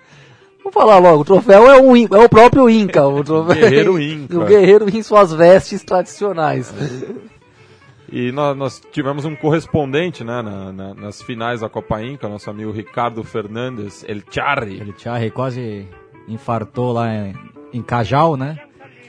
Vou 0.63 0.71
falar 0.71 0.99
logo, 0.99 1.21
o 1.21 1.25
troféu 1.25 1.69
é, 1.69 1.81
um, 1.81 1.95
é 1.95 2.19
o 2.25 2.29
próprio 2.29 2.69
Inca. 2.69 3.05
O 3.07 3.23
troféu, 3.23 3.55
Guerreiro 3.55 3.99
Inca. 3.99 4.37
O 4.39 4.45
guerreiro 4.45 4.89
em 4.95 5.01
suas 5.03 5.33
vestes 5.33 5.83
tradicionais. 5.83 6.73
E 8.13 8.29
nós, 8.33 8.57
nós 8.57 8.81
tivemos 8.91 9.23
um 9.23 9.33
correspondente 9.37 10.21
né, 10.21 10.41
na- 10.41 10.73
na- 10.73 10.93
nas 10.93 11.21
finais 11.21 11.61
da 11.61 11.69
Copa 11.69 12.03
Inca, 12.03 12.27
nosso 12.27 12.49
amigo 12.49 12.69
Ricardo 12.69 13.23
Fernandes, 13.23 14.03
El 14.05 14.19
Charri. 14.29 14.81
Ele 14.81 14.91
Thierry 14.91 15.31
quase 15.31 15.87
infartou 16.27 16.91
lá 16.91 17.07
em, 17.15 17.33
em 17.71 17.81
Cajal, 17.81 18.35
né? 18.35 18.59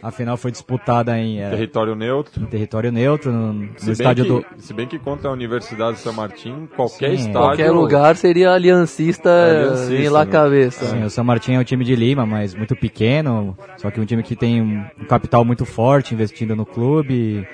A 0.03 0.11
final 0.11 0.37
foi 0.37 0.51
disputada 0.51 1.17
em, 1.17 1.41
é, 1.41 1.49
Território 1.51 1.95
neutro. 1.95 2.43
em 2.43 2.47
território 2.47 2.91
neutro, 2.91 3.31
no, 3.31 3.53
no 3.53 3.69
Se 3.77 3.85
bem, 3.87 3.93
estádio 3.93 4.25
que, 4.25 4.31
do... 4.31 4.45
se 4.59 4.75
bem 4.75 4.87
que 4.89 4.99
contra 4.99 5.29
a 5.29 5.33
Universidade 5.33 5.99
de 5.99 6.03
São 6.03 6.13
Martin, 6.13 6.69
qualquer 6.75 7.11
Sim, 7.11 7.15
estádio. 7.29 7.41
Qualquer 7.41 7.71
lugar 7.71 8.17
seria 8.17 8.51
aliancista, 8.53 9.29
É, 9.31 9.61
aliancista, 9.63 9.95
em 9.95 10.09
La 10.09 10.25
né? 10.25 10.33
Cabeça. 10.33 10.87
Sim, 10.87 11.05
o 11.05 11.11
San 11.11 11.23
Martín 11.23 11.55
é 11.55 11.61
um 11.61 11.65
time 11.65 11.85
de 11.85 11.95
Lima, 11.95 12.27
mas 12.27 12.53
muito 12.53 12.75
pequeno, 12.75 13.57
só 13.77 13.93
que 13.93 14.01
um 14.01 14.05
time 14.05 14.25
que 14.25 14.35
tem 14.35 14.61
um, 14.61 14.85
capital 15.09 15.45
muito 15.45 15.65
forte 15.65 16.15
investindo 16.15 16.57
no 16.57 16.67
clube 16.67 17.47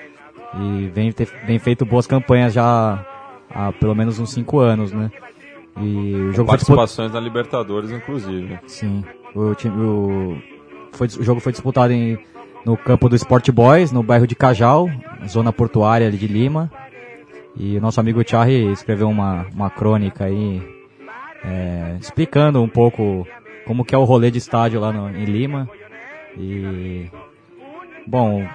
e, 0.55 0.59
e 0.59 0.87
vem, 0.89 1.11
ter- 1.11 1.29
vem 1.45 1.59
feito 1.59 1.85
boas 1.85 2.07
campanhas 2.07 2.51
já 2.51 3.05
há 3.53 3.71
pelo 3.73 3.93
menos 3.93 4.17
uns 4.17 4.31
cinco 4.33 4.57
anos, 4.59 4.91
né? 4.91 5.11
E 5.79 6.13
o 6.15 6.33
jogo 6.33 6.49
foi 6.49 6.57
disputado. 6.57 6.77
Participações 6.77 7.13
na 7.13 7.19
Libertadores, 7.19 7.91
inclusive. 7.91 8.59
Sim. 8.65 9.03
O, 9.35 9.53
time, 9.53 9.79
o, 9.79 10.35
foi, 10.93 11.05
o 11.07 11.23
jogo 11.23 11.39
foi 11.39 11.51
disputado 11.51 11.93
em, 11.93 12.17
no 12.65 12.77
campo 12.77 13.09
do 13.09 13.15
Sport 13.15 13.49
Boys, 13.51 13.91
no 13.91 14.03
bairro 14.03 14.27
de 14.27 14.35
Cajal, 14.35 14.89
zona 15.27 15.51
portuária 15.51 16.11
de 16.11 16.27
Lima. 16.27 16.71
E 17.55 17.77
o 17.77 17.81
nosso 17.81 17.99
amigo 17.99 18.23
Charlie 18.27 18.71
escreveu 18.71 19.09
uma, 19.09 19.45
uma 19.53 19.69
crônica 19.69 20.25
aí, 20.25 20.61
é, 21.43 21.97
explicando 21.99 22.61
um 22.61 22.69
pouco 22.69 23.27
como 23.65 23.83
que 23.83 23.93
é 23.93 23.97
o 23.97 24.03
rolê 24.03 24.31
de 24.31 24.37
estádio 24.37 24.79
lá 24.79 24.91
no, 24.91 25.09
em 25.09 25.25
Lima. 25.25 25.69
E, 26.37 27.09
bom, 28.05 28.47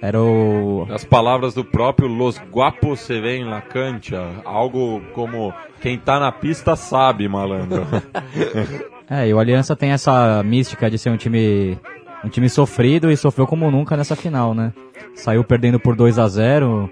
era 0.00 0.20
o... 0.20 0.86
As 0.90 1.04
palavras 1.04 1.54
do 1.54 1.64
próprio 1.64 2.08
Los 2.08 2.40
Guapos 2.50 3.00
se 3.00 3.20
ven 3.20 3.44
la 3.44 3.60
cancha, 3.60 4.40
algo 4.44 5.00
como 5.14 5.52
quem 5.80 5.98
tá 5.98 6.20
na 6.20 6.30
pista 6.30 6.76
sabe, 6.76 7.28
malandro. 7.28 7.86
É, 9.10 9.26
e 9.26 9.32
o 9.32 9.38
Aliança 9.38 9.74
tem 9.74 9.92
essa 9.92 10.42
mística 10.42 10.90
de 10.90 10.98
ser 10.98 11.08
um 11.08 11.16
time 11.16 11.78
um 12.24 12.28
time 12.28 12.48
sofrido 12.48 13.10
e 13.10 13.16
sofreu 13.16 13.46
como 13.46 13.70
nunca 13.70 13.96
nessa 13.96 14.16
final, 14.16 14.54
né? 14.54 14.72
Saiu 15.14 15.44
perdendo 15.44 15.78
por 15.78 15.94
2 15.94 16.18
a 16.18 16.28
0 16.28 16.90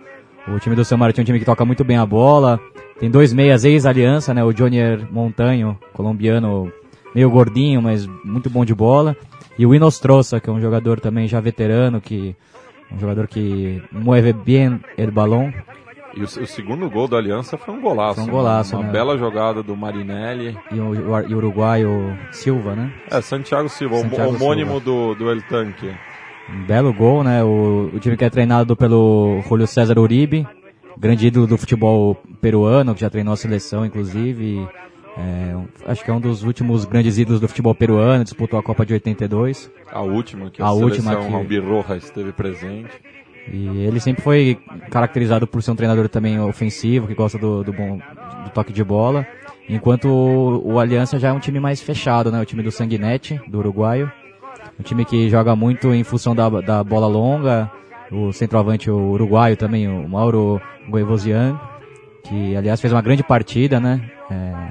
O 0.49 0.59
time 0.59 0.77
do 0.77 0.85
São 0.85 0.99
Martin 0.99 1.21
é 1.21 1.23
um 1.23 1.25
time 1.25 1.39
que 1.39 1.45
toca 1.45 1.65
muito 1.65 1.85
bem 1.85 1.97
a 1.97 2.07
bola. 2.07 2.61
Tem 2.99 3.11
dois 3.11 3.33
meias 3.33 3.65
ex-aliança, 3.65 4.33
né? 4.33 4.43
O 4.43 4.53
Jonier 4.53 5.07
Montanho, 5.13 5.79
colombiano, 5.93 6.73
meio 7.15 7.31
gordinho, 7.31 7.83
mas 7.83 8.07
muito 8.25 8.49
bom 8.49 8.65
de 8.65 8.75
bola. 8.75 9.17
E 9.59 9.67
o 9.67 9.75
Inostrosa, 9.75 10.41
que 10.41 10.49
é 10.49 10.53
um 10.53 10.61
jogador 10.61 11.01
também 11.01 11.27
já 11.27 11.41
veterano, 11.41 12.01
que 12.01 12.35
um 12.93 12.99
jogador 12.99 13.27
que 13.27 13.83
mueve 13.91 14.33
bem 14.33 14.81
o 14.99 15.13
balão. 15.13 15.53
E 16.17 16.21
o, 16.21 16.25
o, 16.25 16.47
segundo 16.47 16.89
gol 16.89 17.07
da 17.07 17.19
Aliança 17.19 17.59
foi 17.59 17.75
um 17.75 17.81
golaço. 17.81 18.21
Foi 18.21 18.25
um 18.25 18.31
golaço, 18.31 18.75
Uma 18.77 18.87
né? 18.87 18.93
bela 18.93 19.19
jogada 19.19 19.63
do 19.63 19.77
Marinelli. 19.77 20.57
E 20.73 20.81
o, 20.81 20.85
o, 20.93 21.11
o 21.13 21.37
uruguaio 21.37 22.17
Silva, 22.33 22.75
né? 22.75 22.91
É, 23.11 23.21
Santiago 23.21 23.69
Silva, 23.69 23.99
Santiago 23.99 24.35
homônimo 24.35 24.81
Silva. 24.81 24.85
do, 24.85 25.15
do 25.15 25.31
El 25.31 25.43
Tanque. 25.43 25.93
Um 26.49 26.65
belo 26.65 26.93
gol, 26.95 27.23
né? 27.23 27.45
O, 27.45 27.91
o 27.93 27.99
time 28.01 28.17
que 28.17 28.25
é 28.25 28.31
treinado 28.31 28.75
pelo 28.75 29.43
Julio 29.47 29.67
César 29.67 29.99
Uribe, 29.99 30.47
grande 30.97 31.27
ídolo 31.27 31.47
do 31.47 31.59
futebol 31.59 32.17
peruano, 32.41 32.95
que 32.95 33.01
já 33.03 33.11
treinou 33.11 33.35
a 33.35 33.37
seleção, 33.37 33.85
inclusive. 33.85 34.67
É, 35.19 35.57
acho 35.91 36.05
que 36.05 36.11
é 36.11 36.15
um 36.15 36.21
dos 36.21 36.43
últimos 36.43 36.85
grandes 36.85 37.19
ídolos 37.19 37.41
do 37.41 37.49
futebol 37.49 37.75
peruano, 37.75 38.23
disputou 38.23 38.59
a 38.59 38.63
Copa 38.63 38.85
de 38.87 38.93
82. 38.95 39.71
A 39.91 40.03
última, 40.03 40.51
que 40.51 40.63
a, 40.63 40.67
A 40.67 40.73
última 40.73 41.17
que- 41.17 41.35
Albirroja 41.35 41.97
esteve 41.97 42.33
presente. 42.33 42.91
E 43.53 43.85
ele 43.85 44.01
sempre 44.01 44.23
foi 44.23 44.59
caracterizado 44.91 45.47
por 45.47 45.63
ser 45.63 45.71
um 45.71 45.77
treinador 45.77 46.09
também 46.09 46.39
ofensivo, 46.41 47.07
que 47.07 47.15
gosta 47.15 47.39
do, 47.39 47.63
do 47.63 47.73
bom 47.73 47.99
do 48.45 48.51
toque 48.51 48.73
de 48.73 48.83
bola. 48.83 49.27
Enquanto 49.69 50.09
o, 50.09 50.75
o 50.75 50.79
Aliança 50.79 51.19
já 51.19 51.29
é 51.29 51.33
um 51.33 51.41
time 51.41 51.61
mais 51.61 51.81
fechado, 51.81 52.31
né? 52.31 52.41
O 52.41 52.45
time 52.45 52.63
do 52.63 52.71
Sanguinete, 52.71 53.41
do 53.49 53.59
uruguaio. 53.59 54.11
Um 54.79 54.83
time 54.83 55.05
que 55.05 55.29
joga 55.29 55.57
muito 55.57 55.93
em 55.95 56.05
função 56.05 56.35
da, 56.35 56.49
da 56.61 56.85
bola 56.85 57.07
longa. 57.07 57.71
O 58.11 58.33
centroavante 58.33 58.91
o 58.91 59.11
uruguaio 59.11 59.57
também, 59.57 59.89
o 59.89 60.09
Mauro 60.09 60.61
Goivosian, 60.89 61.59
que 62.23 62.55
aliás 62.55 62.81
fez 62.81 62.93
uma 62.93 63.03
grande 63.03 63.25
partida, 63.25 63.81
né? 63.81 64.01
É, 64.31 64.69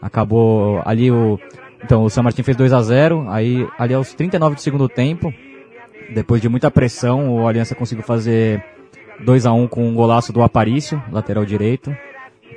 acabou 0.00 0.80
ali 0.84 1.10
o. 1.10 1.38
Então 1.82 2.04
o 2.04 2.10
San 2.10 2.22
Martín 2.22 2.42
fez 2.42 2.56
2 2.56 2.72
a 2.72 2.82
0 2.82 3.26
aí 3.28 3.66
ali 3.78 3.94
aos 3.94 4.12
39 4.14 4.54
do 4.54 4.60
segundo 4.60 4.88
tempo, 4.88 5.32
depois 6.14 6.40
de 6.40 6.48
muita 6.48 6.70
pressão, 6.70 7.34
o 7.34 7.46
Aliança 7.46 7.74
conseguiu 7.74 8.04
fazer 8.04 8.62
2 9.24 9.46
a 9.46 9.52
1 9.52 9.68
com 9.68 9.88
um 9.88 9.94
golaço 9.94 10.32
do 10.32 10.42
Aparício, 10.42 11.02
lateral 11.10 11.44
direito. 11.44 11.94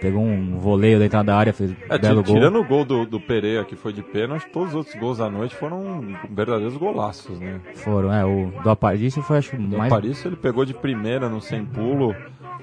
Pegou 0.02 0.22
um 0.22 0.58
voleio 0.60 1.00
da 1.00 1.06
entrada 1.06 1.28
da 1.28 1.38
área, 1.38 1.54
fez 1.54 1.72
É, 1.90 1.96
um 1.96 2.00
belo 2.00 2.24
gol. 2.24 2.36
tirando 2.36 2.60
o 2.60 2.64
gol 2.66 2.84
do, 2.84 3.06
do 3.06 3.22
Pereira, 3.22 3.64
que 3.64 3.76
foi 3.76 3.94
de 3.94 4.02
pênalti, 4.02 4.46
todos 4.52 4.70
os 4.70 4.76
outros 4.76 4.96
gols 4.96 5.20
da 5.20 5.30
noite 5.30 5.56
foram 5.56 6.06
verdadeiros 6.30 6.76
golaços, 6.76 7.40
né? 7.40 7.62
Foram, 7.76 8.12
é, 8.12 8.26
o 8.26 8.52
do 8.64 8.70
Aparício 8.70 9.22
foi 9.22 9.38
acho 9.38 9.56
Do 9.56 9.78
mais 9.78 9.90
Paris 9.90 10.26
ele 10.26 10.36
pegou 10.36 10.66
de 10.66 10.74
primeira 10.74 11.30
no 11.30 11.40
sem 11.40 11.64
pulo, 11.64 12.14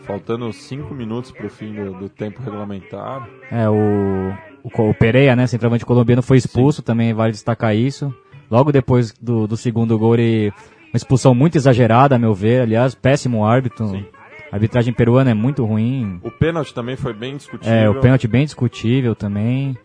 faltando 0.02 0.52
5 0.52 0.92
minutos 0.92 1.30
pro 1.30 1.48
fim 1.48 1.72
do, 1.72 1.92
do 1.94 2.08
tempo 2.10 2.42
regulamentar. 2.42 3.26
É, 3.50 3.66
o, 3.70 4.34
o, 4.62 4.90
o 4.90 4.94
Pereira, 4.94 5.34
né, 5.34 5.46
centroavante 5.46 5.86
colombiano, 5.86 6.22
foi 6.22 6.36
expulso, 6.36 6.82
também 6.82 7.14
vale 7.14 7.32
destacar 7.32 7.74
isso. 7.74 8.14
Logo 8.50 8.70
depois 8.72 9.14
do, 9.18 9.46
do 9.46 9.56
segundo 9.56 9.96
gol, 9.98 10.14
ele, 10.16 10.52
uma 10.92 10.96
expulsão 10.96 11.34
muito 11.34 11.56
exagerada, 11.56 12.16
a 12.16 12.18
meu 12.18 12.34
ver, 12.34 12.62
aliás, 12.62 12.94
péssimo 12.94 13.44
árbitro. 13.44 13.88
Sim. 13.88 14.04
A 14.50 14.56
arbitragem 14.56 14.92
peruana 14.92 15.30
é 15.30 15.34
muito 15.34 15.64
ruim. 15.64 16.18
O 16.24 16.30
pênalti 16.30 16.74
também 16.74 16.96
foi 16.96 17.12
bem 17.14 17.36
discutível. 17.36 17.72
É, 17.72 17.88
o 17.88 18.00
pênalti 18.00 18.26
bem 18.26 18.44
discutível 18.44 19.14
também. 19.14 19.76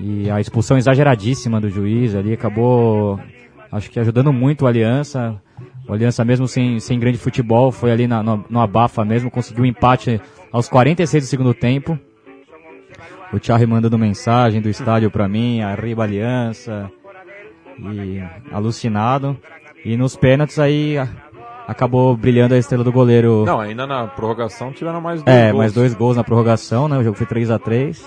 E 0.00 0.30
a 0.30 0.40
expulsão 0.40 0.78
exageradíssima 0.78 1.60
do 1.60 1.68
juiz 1.68 2.14
ali 2.14 2.32
acabou, 2.32 3.18
acho 3.70 3.90
que 3.90 3.98
ajudando 3.98 4.32
muito 4.32 4.64
o 4.64 4.68
Aliança. 4.68 5.40
O 5.88 5.92
Aliança 5.92 6.24
mesmo 6.24 6.46
sem, 6.46 6.78
sem 6.78 6.98
grande 6.98 7.18
futebol, 7.18 7.72
foi 7.72 7.90
ali 7.90 8.06
na, 8.06 8.22
no, 8.22 8.44
no 8.48 8.60
abafa 8.60 9.04
mesmo, 9.04 9.30
conseguiu 9.30 9.64
um 9.64 9.66
empate 9.66 10.20
aos 10.52 10.68
46 10.68 11.24
do 11.24 11.26
segundo 11.26 11.52
tempo. 11.52 11.98
O 13.32 13.38
Charlie 13.42 13.66
mandando 13.66 13.98
mensagem 13.98 14.60
do 14.60 14.68
estádio 14.68 15.10
pra 15.10 15.26
mim, 15.26 15.60
arriba 15.60 16.04
Aliança. 16.04 16.88
E 17.78 18.22
alucinado. 18.52 19.36
E 19.84 19.96
nos 19.96 20.16
pênaltis 20.16 20.58
aí 20.58 20.96
acabou 21.66 22.16
brilhando 22.16 22.54
a 22.54 22.58
estrela 22.58 22.84
do 22.84 22.92
goleiro. 22.92 23.44
Não, 23.44 23.60
ainda 23.60 23.86
na 23.86 24.06
prorrogação 24.06 24.72
tiveram 24.72 25.00
mais 25.00 25.22
dois 25.22 25.36
É, 25.36 25.46
gols. 25.46 25.58
mais 25.58 25.72
dois 25.72 25.94
gols 25.94 26.16
na 26.16 26.24
prorrogação, 26.24 26.88
né? 26.88 26.96
O 26.98 27.02
jogo 27.04 27.16
foi 27.16 27.26
3 27.26 27.50
a 27.50 27.58
3 27.58 28.04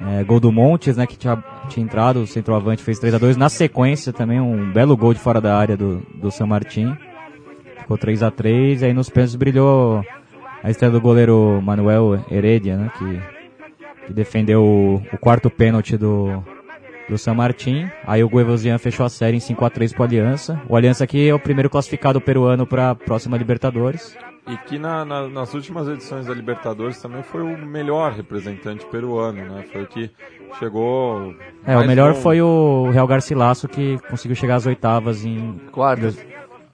é, 0.00 0.24
Gol 0.24 0.40
do 0.40 0.50
Montes, 0.52 0.96
né? 0.96 1.06
Que 1.06 1.16
tinha, 1.16 1.42
tinha 1.68 1.84
entrado, 1.84 2.20
o 2.20 2.26
centroavante 2.26 2.82
fez 2.82 2.98
3 2.98 3.14
a 3.14 3.18
2 3.18 3.36
Na 3.36 3.48
sequência 3.48 4.12
também 4.12 4.40
um 4.40 4.72
belo 4.72 4.96
gol 4.96 5.14
de 5.14 5.20
fora 5.20 5.40
da 5.40 5.56
área 5.56 5.76
do, 5.76 6.02
do 6.14 6.30
San 6.30 6.46
Martín. 6.46 6.96
Ficou 7.78 7.98
3 7.98 8.22
a 8.22 8.30
3 8.30 8.82
Aí 8.84 8.92
nos 8.92 9.08
pênaltis 9.08 9.34
brilhou 9.36 10.04
a 10.62 10.70
estrela 10.70 10.92
do 10.94 11.00
goleiro 11.00 11.60
Manuel 11.62 12.24
Heredia, 12.30 12.76
né? 12.76 12.90
Que, 12.98 13.20
que 14.06 14.12
defendeu 14.12 14.62
o, 14.62 15.02
o 15.12 15.18
quarto 15.18 15.50
pênalti 15.50 15.96
do, 15.96 16.42
do 17.08 17.18
San 17.18 17.34
Martín. 17.34 17.88
Aí 18.06 18.22
o 18.24 18.28
Guevosian 18.28 18.78
fechou 18.78 19.04
a 19.06 19.08
série 19.08 19.36
em 19.36 19.40
5 19.40 19.64
a 19.64 19.70
3 19.70 19.92
pro 19.92 20.04
Aliança. 20.04 20.60
O 20.68 20.76
Aliança 20.76 21.04
aqui 21.04 21.28
é 21.28 21.34
o 21.34 21.38
primeiro 21.38 21.68
classificado 21.70 22.20
peruano 22.20 22.66
para 22.66 22.90
a 22.90 22.94
próxima 22.94 23.36
Libertadores. 23.36 24.16
E 24.48 24.56
que 24.56 24.76
na- 24.78 25.04
na- 25.04 25.28
nas 25.28 25.54
últimas 25.54 25.86
edições 25.86 26.26
da 26.26 26.34
Libertadores 26.34 27.00
também 27.00 27.22
foi 27.22 27.42
o 27.42 27.56
melhor 27.58 28.10
representante 28.12 28.84
peruano, 28.86 29.40
né? 29.44 29.64
Foi 29.72 29.82
o 29.82 29.86
que 29.86 30.10
chegou. 30.58 31.32
É, 31.64 31.76
o 31.76 31.86
melhor 31.86 32.08
longe. 32.10 32.20
foi 32.22 32.42
o 32.42 32.90
Real 32.90 33.06
Garcilaso 33.06 33.68
que 33.68 33.98
conseguiu 34.10 34.34
chegar 34.34 34.56
às 34.56 34.66
oitavas 34.66 35.24
em. 35.24 35.60
Quartas. 35.70 36.18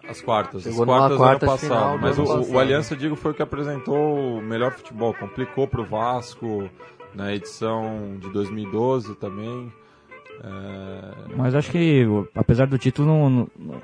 As 0.08 0.22
quartas, 0.22 0.62
Chegou 0.62 0.84
as 0.84 0.86
quartas 0.88 1.18
quarta 1.18 1.46
ano 1.46 1.58
final 1.58 1.76
passado. 1.78 1.98
do 1.98 2.02
Mas 2.02 2.48
o, 2.48 2.52
o. 2.54 2.58
Aliança, 2.58 2.96
digo, 2.96 3.14
foi 3.14 3.32
o 3.32 3.34
que 3.34 3.42
apresentou 3.42 4.38
o 4.38 4.40
melhor 4.42 4.72
futebol. 4.72 5.12
Complicou 5.12 5.68
pro 5.68 5.84
Vasco 5.84 6.70
na 7.14 7.34
edição 7.34 8.16
de 8.18 8.30
2012 8.32 9.14
também. 9.16 9.70
Mas 11.36 11.54
acho 11.54 11.70
que, 11.70 12.04
apesar 12.34 12.66
do 12.66 12.78
título, 12.78 13.08
não, 13.08 13.30
não, 13.30 13.82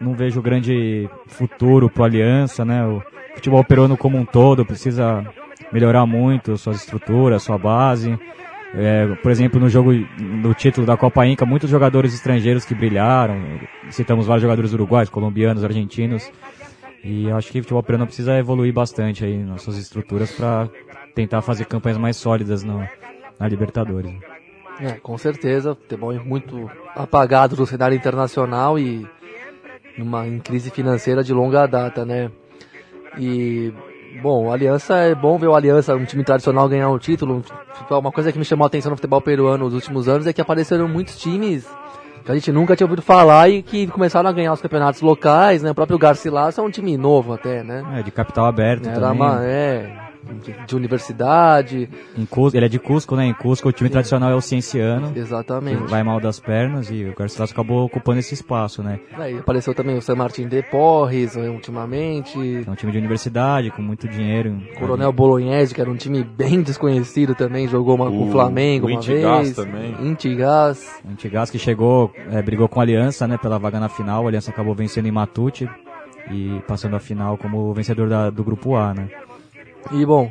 não 0.00 0.14
vejo 0.14 0.42
grande 0.42 1.08
futuro 1.26 1.88
pro 1.88 2.04
Aliança, 2.04 2.64
né? 2.64 2.84
O 2.86 3.02
futebol 3.34 3.64
peruano 3.64 3.96
como 3.96 4.18
um 4.18 4.24
todo 4.24 4.64
precisa 4.64 5.24
melhorar 5.72 6.06
muito 6.06 6.56
suas 6.56 6.76
estruturas, 6.76 7.42
sua 7.42 7.58
base. 7.58 8.18
É, 8.74 9.06
por 9.16 9.30
exemplo, 9.30 9.58
no 9.58 9.68
jogo, 9.68 9.92
no 9.92 10.54
título 10.54 10.86
da 10.86 10.96
Copa 10.96 11.26
Inca, 11.26 11.44
muitos 11.44 11.68
jogadores 11.68 12.14
estrangeiros 12.14 12.64
que 12.64 12.74
brilharam. 12.74 13.36
Citamos 13.90 14.26
vários 14.26 14.42
jogadores 14.42 14.72
uruguaios, 14.72 15.10
colombianos, 15.10 15.64
argentinos. 15.64 16.30
E 17.02 17.30
acho 17.30 17.50
que 17.50 17.60
o 17.60 17.62
futebol 17.62 17.82
peruano 17.82 18.06
precisa 18.06 18.38
evoluir 18.38 18.72
bastante 18.72 19.24
aí 19.24 19.38
nas 19.38 19.62
suas 19.62 19.78
estruturas 19.78 20.30
para 20.32 20.68
tentar 21.14 21.40
fazer 21.40 21.64
campanhas 21.64 21.98
mais 21.98 22.16
sólidas 22.16 22.62
no, 22.62 22.86
na 23.38 23.48
Libertadores. 23.48 24.12
É, 24.80 24.92
com 24.92 25.18
certeza, 25.18 25.74
futebol 25.74 26.12
é 26.12 26.18
muito 26.18 26.70
apagado 26.96 27.54
do 27.54 27.66
cenário 27.66 27.96
internacional 27.96 28.78
e 28.78 29.06
numa 29.98 30.26
em 30.26 30.38
crise 30.38 30.70
financeira 30.70 31.22
de 31.22 31.32
longa 31.34 31.66
data, 31.66 32.04
né? 32.04 32.30
E 33.18 33.72
bom, 34.22 34.50
Aliança 34.50 34.96
é 34.96 35.14
bom 35.14 35.36
ver 35.36 35.48
o 35.48 35.54
Aliança, 35.54 35.94
um 35.94 36.04
time 36.04 36.24
tradicional 36.24 36.68
ganhar 36.68 36.88
um 36.88 36.98
título. 36.98 37.42
Uma 37.90 38.12
coisa 38.12 38.32
que 38.32 38.38
me 38.38 38.44
chamou 38.44 38.64
a 38.64 38.68
atenção 38.68 38.90
no 38.90 38.96
futebol 38.96 39.20
peruano 39.20 39.64
nos 39.64 39.74
últimos 39.74 40.08
anos 40.08 40.26
é 40.26 40.32
que 40.32 40.40
apareceram 40.40 40.88
muitos 40.88 41.18
times 41.18 41.68
que 42.24 42.30
a 42.30 42.34
gente 42.34 42.52
nunca 42.52 42.76
tinha 42.76 42.86
ouvido 42.86 43.02
falar 43.02 43.48
e 43.48 43.62
que 43.62 43.86
começaram 43.86 44.28
a 44.28 44.32
ganhar 44.32 44.52
os 44.52 44.60
campeonatos 44.60 45.00
locais, 45.00 45.62
né? 45.62 45.70
O 45.70 45.74
próprio 45.74 45.98
Garcilaso 45.98 46.60
é 46.60 46.64
um 46.64 46.70
time 46.70 46.96
novo 46.96 47.32
até, 47.32 47.62
né? 47.62 47.84
É, 47.98 48.02
de 48.02 48.10
capital 48.10 48.46
aberto 48.46 48.88
Era 48.88 49.00
também. 49.00 49.16
uma, 49.16 49.44
é, 49.44 50.09
de, 50.44 50.54
de 50.66 50.76
universidade. 50.76 51.88
Em 52.16 52.24
Cusco, 52.26 52.56
ele 52.56 52.66
é 52.66 52.68
de 52.68 52.78
Cusco, 52.78 53.16
né? 53.16 53.26
Em 53.26 53.34
Cusco 53.34 53.68
o 53.68 53.72
time 53.72 53.88
tradicional 53.90 54.30
é 54.30 54.34
o 54.34 54.40
Cienciano. 54.40 55.12
Exatamente. 55.16 55.82
Vai 55.88 56.02
mal 56.02 56.20
das 56.20 56.38
pernas 56.38 56.90
e 56.90 57.04
o 57.04 57.14
Garcilaso 57.16 57.52
acabou 57.52 57.84
ocupando 57.84 58.18
esse 58.18 58.34
espaço, 58.34 58.82
né? 58.82 59.00
Aí 59.18 59.38
apareceu 59.38 59.74
também 59.74 59.96
o 59.96 60.02
San 60.02 60.14
Martin 60.16 60.46
de 60.48 60.62
Porres 60.62 61.36
né, 61.36 61.48
ultimamente. 61.48 62.38
É 62.66 62.70
um 62.70 62.74
time 62.74 62.92
de 62.92 62.98
universidade, 62.98 63.70
com 63.70 63.82
muito 63.82 64.06
dinheiro. 64.08 64.60
Coronel 64.78 65.12
Bolognese, 65.12 65.74
que 65.74 65.80
era 65.80 65.90
um 65.90 65.96
time 65.96 66.22
bem 66.22 66.62
desconhecido 66.62 67.34
também, 67.34 67.66
jogou 67.68 67.94
uma, 67.94 68.10
com 68.10 68.28
o 68.28 68.32
Flamengo 68.32 68.86
o 68.86 68.90
uma 68.90 68.98
Intigás 68.98 69.42
vez. 69.42 69.56
também. 69.56 69.94
Intigás. 70.02 71.00
O 71.04 71.10
Antigas 71.12 71.50
que 71.50 71.58
chegou, 71.58 72.12
é, 72.30 72.40
brigou 72.42 72.68
com 72.68 72.78
a 72.80 72.82
Aliança, 72.82 73.26
né, 73.26 73.36
pela 73.38 73.58
vaga 73.58 73.80
na 73.80 73.88
final. 73.88 74.24
A 74.24 74.28
Aliança 74.28 74.50
acabou 74.50 74.74
vencendo 74.74 75.06
em 75.06 75.10
Matute 75.10 75.68
e 76.30 76.60
passando 76.66 76.94
a 76.96 77.00
final 77.00 77.36
como 77.36 77.72
vencedor 77.74 78.08
da- 78.08 78.30
do 78.30 78.44
grupo 78.44 78.76
A, 78.76 78.94
né? 78.94 79.08
E 79.92 80.04
bom, 80.04 80.30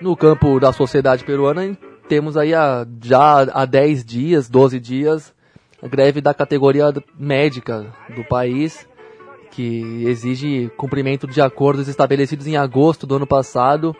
no 0.00 0.16
campo 0.16 0.58
da 0.60 0.72
sociedade 0.72 1.24
peruana 1.24 1.76
temos 2.08 2.36
aí 2.36 2.52
a, 2.52 2.84
já 3.02 3.42
há 3.52 3.64
10 3.64 4.04
dias, 4.04 4.48
12 4.48 4.80
dias, 4.80 5.32
a 5.80 5.86
greve 5.86 6.20
da 6.20 6.34
categoria 6.34 6.92
médica 7.16 7.86
do 8.16 8.24
país, 8.24 8.84
que 9.52 10.04
exige 10.06 10.70
cumprimento 10.76 11.26
de 11.26 11.40
acordos 11.40 11.86
estabelecidos 11.86 12.48
em 12.48 12.56
agosto 12.56 13.06
do 13.06 13.14
ano 13.14 13.26
passado 13.28 13.94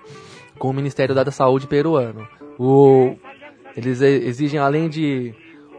com 0.59 0.69
o 0.71 0.73
Ministério 0.73 1.15
da 1.15 1.31
Saúde 1.31 1.67
peruano. 1.67 2.27
O, 2.59 3.15
eles 3.77 4.01
exigem, 4.03 4.59
além 4.59 4.89
de 4.89 5.33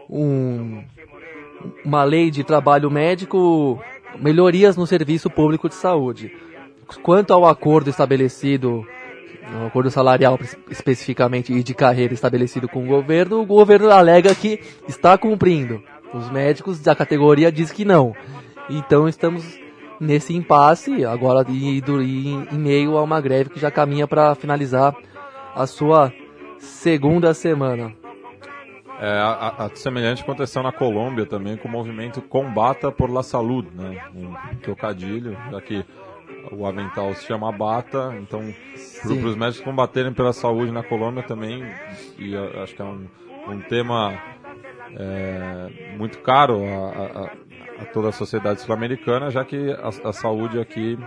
um, 0.08 0.82
uma 1.84 2.02
lei 2.04 2.30
de 2.30 2.42
trabalho 2.42 2.90
médico, 2.90 3.78
melhorias 4.18 4.76
no 4.76 4.86
serviço 4.86 5.28
público 5.30 5.68
de 5.68 5.74
saúde. 5.74 6.34
Quanto 7.02 7.32
ao 7.32 7.46
acordo 7.46 7.90
estabelecido, 7.90 8.86
o 9.62 9.66
acordo 9.66 9.90
salarial 9.90 10.38
espe- 10.40 10.62
especificamente 10.70 11.52
e 11.52 11.62
de 11.62 11.74
carreira 11.74 12.14
estabelecido 12.14 12.68
com 12.68 12.84
o 12.84 12.86
governo, 12.86 13.40
o 13.40 13.46
governo 13.46 13.90
alega 13.90 14.34
que 14.34 14.60
está 14.88 15.16
cumprindo. 15.18 15.82
Os 16.14 16.30
médicos 16.30 16.80
da 16.80 16.94
categoria 16.94 17.50
dizem 17.50 17.74
que 17.76 17.84
não. 17.84 18.14
Então 18.68 19.08
estamos 19.08 19.58
nesse 20.00 20.34
impasse 20.34 21.04
agora 21.04 21.44
e, 21.48 21.78
em, 21.78 22.58
meio 22.58 22.96
a 22.96 23.02
uma 23.02 23.20
greve 23.20 23.50
que 23.50 23.60
já 23.60 23.70
caminha 23.70 24.06
para 24.06 24.34
finalizar 24.34 24.94
a 25.54 25.66
sua 25.66 26.12
segunda 26.58 27.32
semana. 27.34 27.92
É, 29.00 29.18
a- 29.18 29.54
a 29.66 29.70
semelhante 29.74 30.22
aconteceu 30.22 30.62
na 30.62 30.70
Colômbia 30.70 31.26
também 31.26 31.56
com 31.56 31.66
o 31.66 31.70
movimento 31.70 32.20
Combata 32.22 32.92
por 32.92 33.10
la 33.10 33.22
Salud, 33.22 33.68
né? 33.74 34.00
Um 34.14 34.32
trocadilho, 34.62 35.36
já 35.50 35.60
que 35.60 35.84
o 36.50 36.66
avental 36.66 37.14
se 37.14 37.24
chama 37.26 37.50
Bata, 37.52 38.14
então 38.20 38.52
para 39.02 39.12
os 39.28 39.36
médicos 39.36 39.60
combaterem 39.64 40.12
pela 40.12 40.32
saúde 40.32 40.72
na 40.72 40.82
Colômbia 40.82 41.22
também, 41.22 41.64
e 42.18 42.36
acho 42.62 42.74
que 42.74 42.82
é 42.82 42.84
um, 42.84 43.06
um 43.48 43.60
tema 43.60 44.18
é, 44.96 45.68
muito 45.96 46.18
caro 46.18 46.62
a, 46.64 46.88
a- 46.88 47.24
a- 47.82 47.84
toda 47.92 48.08
a 48.08 48.12
sociedade 48.12 48.60
sul-americana, 48.60 49.30
já 49.30 49.44
que 49.44 49.70
a, 49.72 50.08
a 50.08 50.12
saúde 50.12 50.58
aqui 50.60 50.98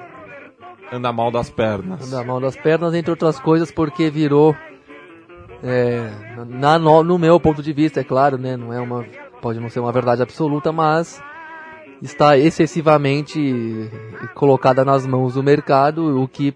anda 0.91 1.11
mal 1.11 1.31
das 1.31 1.49
pernas. 1.49 2.09
da 2.11 2.23
mão 2.23 2.39
das 2.41 2.55
pernas, 2.55 2.93
entre 2.93 3.11
outras 3.11 3.39
coisas, 3.39 3.71
porque 3.71 4.09
virou, 4.09 4.55
é, 5.63 6.09
na, 6.47 6.77
no, 6.77 7.03
no 7.03 7.17
meu 7.17 7.39
ponto 7.39 7.61
de 7.63 7.73
vista, 7.73 7.99
é 8.01 8.03
claro, 8.03 8.37
né, 8.37 8.55
não 8.57 8.71
é 8.73 8.79
uma, 8.79 9.05
pode 9.41 9.59
não 9.59 9.69
ser 9.69 9.79
uma 9.79 9.91
verdade 9.91 10.21
absoluta, 10.21 10.71
mas 10.71 11.21
está 12.01 12.37
excessivamente 12.37 13.89
colocada 14.33 14.83
nas 14.83 15.05
mãos 15.05 15.33
do 15.33 15.43
mercado, 15.43 16.21
o 16.21 16.27
que 16.27 16.53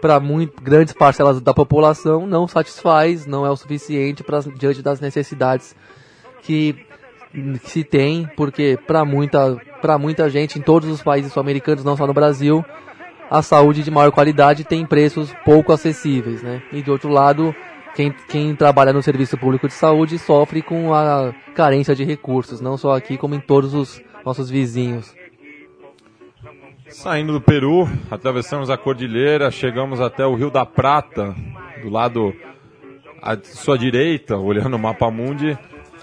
para 0.00 0.20
grandes 0.62 0.94
parcelas 0.94 1.40
da 1.40 1.52
população 1.52 2.26
não 2.26 2.48
satisfaz, 2.48 3.26
não 3.26 3.44
é 3.44 3.50
o 3.50 3.56
suficiente 3.56 4.24
para 4.24 4.40
diante 4.40 4.82
das 4.82 5.00
necessidades 5.00 5.76
que, 6.42 6.74
que 7.62 7.70
se 7.70 7.84
tem, 7.84 8.28
porque 8.36 8.78
para 8.86 9.04
muita 9.04 9.58
muita 9.98 10.28
gente 10.28 10.58
em 10.58 10.62
todos 10.62 10.88
os 10.90 11.02
países 11.02 11.32
sul-americanos, 11.32 11.84
não 11.84 11.96
só 11.96 12.06
no 12.06 12.12
Brasil, 12.12 12.64
a 13.30 13.42
saúde 13.42 13.82
de 13.82 13.90
maior 13.90 14.10
qualidade 14.10 14.64
tem 14.64 14.84
preços 14.84 15.32
pouco 15.44 15.72
acessíveis, 15.72 16.42
né? 16.42 16.62
E 16.72 16.82
de 16.82 16.90
outro 16.90 17.08
lado, 17.08 17.54
quem, 17.94 18.12
quem 18.28 18.54
trabalha 18.54 18.92
no 18.92 19.02
serviço 19.02 19.38
público 19.38 19.68
de 19.68 19.74
saúde 19.74 20.18
sofre 20.18 20.60
com 20.60 20.92
a 20.92 21.32
carência 21.54 21.94
de 21.94 22.04
recursos, 22.04 22.60
não 22.60 22.76
só 22.76 22.96
aqui 22.96 23.16
como 23.16 23.34
em 23.34 23.40
todos 23.40 23.72
os 23.72 24.02
nossos 24.24 24.50
vizinhos. 24.50 25.14
Saindo 26.88 27.32
do 27.32 27.40
Peru, 27.40 27.88
atravessamos 28.10 28.68
a 28.68 28.76
cordilheira, 28.76 29.50
chegamos 29.50 30.00
até 30.00 30.26
o 30.26 30.34
Rio 30.34 30.50
da 30.50 30.66
Prata, 30.66 31.34
do 31.82 31.88
lado 31.88 32.34
à 33.22 33.36
sua 33.42 33.78
direita, 33.78 34.36
olhando 34.36 34.74
o 34.74 34.78
mapa 34.78 35.10
mundi, 35.10 35.56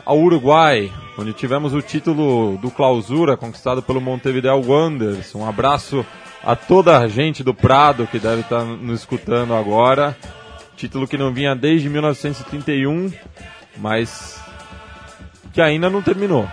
ao 0.06 0.18
Uruguai, 0.18 0.92
onde 1.18 1.34
tivemos 1.34 1.74
o 1.74 1.82
título 1.82 2.58
do 2.58 2.72
Clausura 2.72 3.36
conquistado 3.36 3.82
pelo 3.82 4.00
Montevideo 4.00 4.64
Wanderers. 4.66 5.36
Um 5.36 5.48
abraço 5.48 6.06
a 6.44 6.56
toda 6.56 6.98
a 6.98 7.08
gente 7.08 7.44
do 7.44 7.54
Prado 7.54 8.08
que 8.08 8.18
deve 8.18 8.42
estar 8.42 8.64
nos 8.64 9.02
escutando 9.02 9.54
agora. 9.54 10.16
Título 10.78 11.08
que 11.08 11.18
não 11.18 11.34
vinha 11.34 11.56
desde 11.56 11.90
1931, 11.90 13.12
mas 13.78 14.40
que 15.52 15.60
ainda 15.60 15.90
não 15.90 16.02
terminou. 16.02 16.48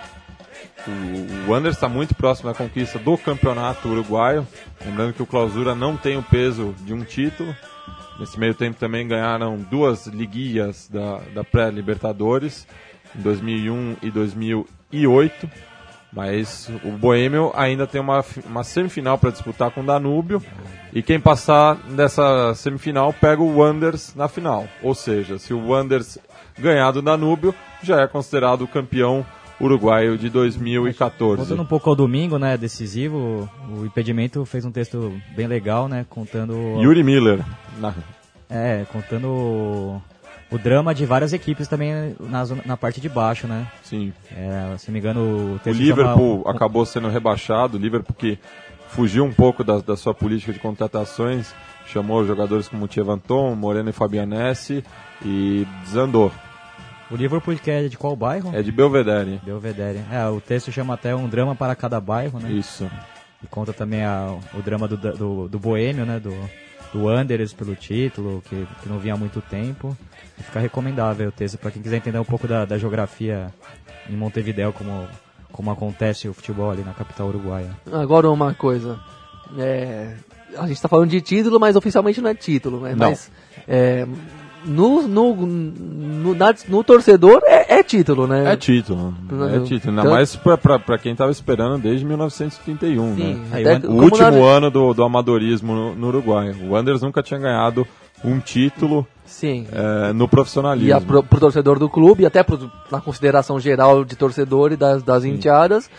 O, 0.87 1.47
o 1.47 1.51
Wanderers 1.51 1.77
está 1.77 1.89
muito 1.89 2.15
próximo 2.15 2.51
da 2.51 2.57
conquista 2.57 2.99
do 2.99 3.17
campeonato 3.17 3.89
uruguaio. 3.89 4.47
Lembrando 4.85 5.15
que 5.15 5.23
o 5.23 5.27
Clausura 5.27 5.75
não 5.75 5.97
tem 5.97 6.17
o 6.17 6.23
peso 6.23 6.75
de 6.81 6.93
um 6.93 7.03
título. 7.03 7.55
Nesse 8.19 8.39
meio 8.39 8.55
tempo 8.55 8.79
também 8.79 9.07
ganharam 9.09 9.57
duas 9.57 10.07
liguillas 10.07 10.89
da, 10.89 11.19
da 11.35 11.43
pré-Libertadores, 11.43 12.67
em 13.17 13.23
2001 13.23 13.97
e 14.03 14.11
2008. 14.11 15.51
Mas 16.13 16.71
o 16.85 16.93
Boêmio 16.93 17.51
ainda 17.57 17.89
tem 17.89 18.01
uma, 18.01 18.25
uma 18.47 18.63
semifinal 18.63 19.19
para 19.19 19.31
disputar 19.31 19.73
com 19.73 19.81
o 19.81 19.87
Danúbio. 19.87 20.41
E 20.93 21.03
quem 21.03 21.19
passar 21.19 21.75
dessa 21.75 22.55
semifinal 22.55 23.13
pega 23.13 23.43
o 23.43 23.59
Wanderers 23.59 24.15
na 24.15 24.29
final. 24.29 24.69
Ou 24.81 24.95
seja, 24.95 25.39
se 25.39 25.53
o 25.53 25.71
Wanderers 25.71 26.19
ganhar 26.57 26.93
do 26.93 27.03
Danúbio, 27.03 27.53
já 27.83 28.03
é 28.03 28.07
considerado 28.07 28.63
o 28.63 28.69
campeão 28.69 29.27
uruguaio 29.61 30.17
de 30.19 30.29
2014. 30.29 31.37
Voltando 31.37 31.63
um 31.63 31.67
pouco 31.67 31.89
ao 31.91 31.97
domingo, 31.97 32.39
né, 32.39 32.57
decisivo, 32.57 33.49
o 33.71 33.85
impedimento 33.85 34.45
fez 34.45 34.65
um 34.65 34.71
texto 34.71 35.13
bem 35.37 35.47
legal, 35.47 35.89
né, 35.89 36.05
contando 36.09 36.55
Yuri 36.81 37.03
Miller. 37.03 37.41
é, 38.51 38.85
contando 38.93 39.29
o, 39.29 40.03
o 40.51 40.59
drama 40.59 40.95
de 40.95 41.07
várias 41.07 41.33
equipes 41.33 41.67
também 41.69 42.15
na, 42.21 42.45
zona- 42.45 42.63
na 42.67 42.77
parte 42.77 43.01
de 43.01 43.09
baixo, 43.09 43.47
né? 43.47 43.67
sim, 43.83 44.13
É, 44.37 44.77
se 44.79 44.89
não 44.89 44.93
me 44.93 44.99
engano, 44.99 45.21
o 45.21 45.55
o 45.55 45.59
texto 45.59 45.79
Liverpool 45.81 46.39
chama- 46.43 46.51
acabou 46.57 46.85
sendo 46.87 47.09
rebaixado. 47.09 47.77
O 47.77 47.81
Liverpool 47.81 48.15
que 48.17 48.39
fugiu 48.89 49.25
um 49.25 49.33
pouco 49.33 49.65
da, 49.65 49.79
da 49.79 49.97
sua 49.97 50.15
política 50.15 50.53
de 50.53 50.59
contratações, 50.61 51.53
chamou 51.87 52.25
jogadores 52.25 52.69
como 52.69 52.87
Tchevanton, 52.87 53.55
Moreno 53.55 53.91
e 53.91 53.93
Fabianesi 53.93 54.85
e 55.25 55.67
desandou. 55.85 56.31
O 57.15 57.17
Liverpool 57.17 57.55
que 57.55 57.71
é 57.71 57.87
de 57.87 57.97
qual 57.97 58.17
bairro? 58.17 58.51
É 58.53 58.61
de 58.61 58.73
Belvedere. 58.73 59.41
Belvedere. 59.45 60.01
É, 60.11 60.27
o 60.27 60.41
texto 60.41 60.73
chama 60.73 60.95
até 60.95 61.15
um 61.15 61.29
drama 61.29 61.55
para 61.55 61.77
cada 61.77 62.01
bairro, 62.01 62.41
né? 62.41 62.51
Isso. 62.51 62.91
E 63.41 63.47
conta 63.47 63.73
também 63.73 64.03
a- 64.03 64.37
o 64.53 64.61
drama 64.61 64.89
do, 64.89 64.97
do, 64.97 65.49
do 65.49 65.59
Boêmio, 65.61 66.05
né? 66.05 66.19
Do, 66.19 66.35
do 66.93 67.05
Wanderers 67.05 67.53
pelo 67.53 67.77
título, 67.77 68.43
que, 68.49 68.67
que 68.83 68.89
não 68.89 68.99
vinha 68.99 69.15
há 69.15 69.17
muito 69.17 69.41
tempo. 69.41 69.97
E 70.37 70.43
fica 70.43 70.59
recomendável 70.59 71.29
o 71.29 71.33
texto 71.33 71.57
para 71.57 71.71
quem 71.71 71.81
quiser 71.81 71.99
entender 71.99 72.19
um 72.19 72.25
pouco 72.25 72.49
da, 72.49 72.65
da 72.65 72.77
geografia 72.79 73.47
em 74.11 74.17
Montevideo, 74.17 74.73
como, 74.73 75.07
como 75.53 75.71
acontece 75.71 76.29
o 76.29 76.35
futebol 76.35 76.69
ali 76.73 76.83
na 76.83 76.95
capital 76.95 77.29
uruguaia. 77.29 77.71
Agora 77.93 78.29
uma 78.29 78.55
coisa, 78.55 78.99
é, 79.57 80.15
a 80.59 80.63
gente 80.63 80.73
está 80.79 80.89
falando 80.89 81.11
de 81.11 81.21
título, 81.21 81.61
mas 81.61 81.77
oficialmente 81.77 82.21
não 82.21 82.31
é 82.31 82.35
título, 82.35 82.81
né? 82.81 82.91
Não. 82.97 83.11
Mas 83.11 83.31
é, 83.69 84.05
no, 84.65 85.07
no, 85.07 85.35
no, 85.35 86.35
na- 86.35 86.55
no 86.69 86.83
torcedor 86.85 87.41
é, 87.45 87.79
é 87.79 87.83
título, 87.83 88.27
né? 88.27 88.53
É 88.53 88.57
título. 88.57 89.15
É 89.55 89.61
título. 89.61 89.91
Ainda 89.91 90.03
Tanto- 90.03 90.11
mais 90.15 90.37
pra, 90.37 90.57
pra, 90.57 90.79
pra 90.79 90.99
quem 90.99 91.15
tava 91.15 91.31
esperando 91.31 91.79
desde 91.79 92.05
1931, 92.05 93.15
Sim, 93.17 93.35
né? 93.35 93.41
Aí, 93.53 93.65
o 93.87 93.93
último 94.03 94.31
na- 94.31 94.37
ano 94.57 94.71
do, 94.71 94.93
do 94.95 95.05
amadorismo 95.05 95.75
no, 95.75 95.95
no 95.95 96.07
Uruguai. 96.09 96.55
O 96.63 96.71
Wanderers 96.73 97.03
nunca 97.03 97.23
tinha 97.23 97.39
ganhado 97.41 97.87
um 98.25 98.39
título 98.41 99.07
Sim. 99.27 99.67
é, 99.73 100.13
no 100.13 100.27
profissionalismo. 100.29 100.89
E 100.89 100.93
a, 100.93 101.01
pro, 101.01 101.23
pro 101.23 101.41
torcedor 101.41 101.79
do 101.79 101.89
clube, 101.89 102.23
e 102.23 102.27
até 102.27 102.43
pro, 102.43 102.71
na 102.91 103.01
consideração 103.01 103.59
geral 103.61 104.05
de 104.05 104.17
torcedor 104.17 104.73
e 104.73 104.77
das, 104.77 105.03
das 105.03 105.25
enteadas, 105.25 105.91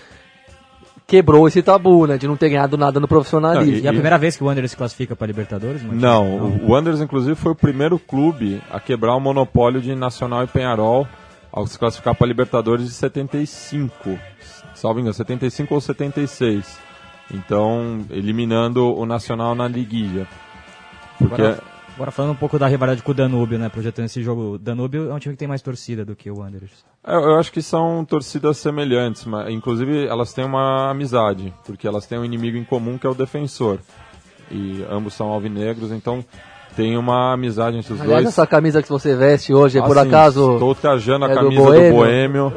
quebrou 1.07 1.47
esse 1.47 1.61
tabu, 1.61 2.07
né? 2.07 2.17
De 2.17 2.27
não 2.27 2.35
ter 2.35 2.49
ganhado 2.49 2.77
nada 2.77 2.99
no 2.99 3.07
profissionalismo. 3.07 3.73
Não, 3.73 3.79
E 3.83 3.85
é 3.85 3.89
a 3.89 3.93
primeira 3.93 4.17
vez 4.17 4.35
que 4.35 4.43
o 4.43 4.47
Wanderers 4.47 4.71
se 4.71 4.77
classifica 4.77 5.15
para 5.15 5.27
Libertadores? 5.27 5.81
Marcos? 5.81 6.01
Não, 6.01 6.37
o 6.37 6.71
Wanderers 6.71 7.01
inclusive 7.01 7.35
foi 7.35 7.51
o 7.51 7.55
primeiro 7.55 7.99
clube 7.99 8.61
a 8.71 8.79
quebrar 8.79 9.15
o 9.15 9.19
monopólio 9.19 9.81
de 9.81 9.95
Nacional 9.95 10.43
e 10.43 10.47
Penharol 10.47 11.07
ao 11.51 11.65
se 11.67 11.79
classificar 11.79 12.15
para 12.15 12.27
Libertadores 12.27 12.85
de 12.85 12.91
75. 12.91 14.19
Salvo 14.73 14.99
engano, 14.99 15.13
75 15.13 15.73
ou 15.73 15.81
76. 15.81 16.79
Então, 17.33 18.05
eliminando 18.09 18.93
o 18.95 19.05
Nacional 19.05 19.55
na 19.55 19.67
liguilla. 19.67 20.27
Porque 21.17 21.41
Agora, 21.41 21.63
Agora 21.95 22.11
falando 22.11 22.31
um 22.31 22.35
pouco 22.35 22.59
da 22.59 22.67
rivalidade 22.67 23.01
com 23.01 23.11
o 23.11 23.13
Danúbio, 23.13 23.57
né? 23.57 23.69
Projetando 23.69 24.05
esse 24.05 24.21
jogo, 24.21 24.55
o 24.55 24.57
Danúbio 24.57 25.09
é 25.09 25.13
um 25.13 25.19
time 25.19 25.33
que 25.33 25.39
tem 25.39 25.47
mais 25.47 25.61
torcida 25.61 26.03
do 26.03 26.13
que 26.13 26.29
o 26.29 26.39
Wanderers. 26.39 26.83
Eu, 27.07 27.21
eu 27.21 27.39
acho 27.39 27.53
que 27.53 27.61
são 27.61 28.03
torcidas 28.03 28.57
semelhantes, 28.57 29.23
mas 29.23 29.49
inclusive 29.49 30.05
elas 30.05 30.33
têm 30.33 30.43
uma 30.43 30.91
amizade, 30.91 31.53
porque 31.65 31.87
elas 31.87 32.05
têm 32.05 32.19
um 32.19 32.25
inimigo 32.25 32.57
em 32.57 32.65
comum 32.65 32.97
que 32.97 33.07
é 33.07 33.09
o 33.09 33.13
defensor. 33.15 33.79
E 34.51 34.85
ambos 34.91 35.13
são 35.13 35.27
alvinegros, 35.27 35.89
então 35.91 36.23
tem 36.75 36.97
uma 36.97 37.31
amizade 37.33 37.77
entre 37.77 37.93
os 37.93 38.01
Aliás, 38.01 38.23
dois. 38.23 38.33
essa 38.33 38.45
camisa 38.45 38.83
que 38.83 38.89
você 38.89 39.15
veste 39.15 39.53
hoje, 39.53 39.79
é 39.79 39.81
por 39.81 39.97
Ah, 39.97 40.01
sim, 40.01 40.07
acaso. 40.09 40.53
Estou 40.53 40.75
trajando 40.75 41.23
a 41.25 41.29
é 41.29 41.31
do 41.31 41.35
camisa 41.39 41.61
do 41.61 41.65
Boêmio? 41.65 41.93
Boêmio. 41.93 42.53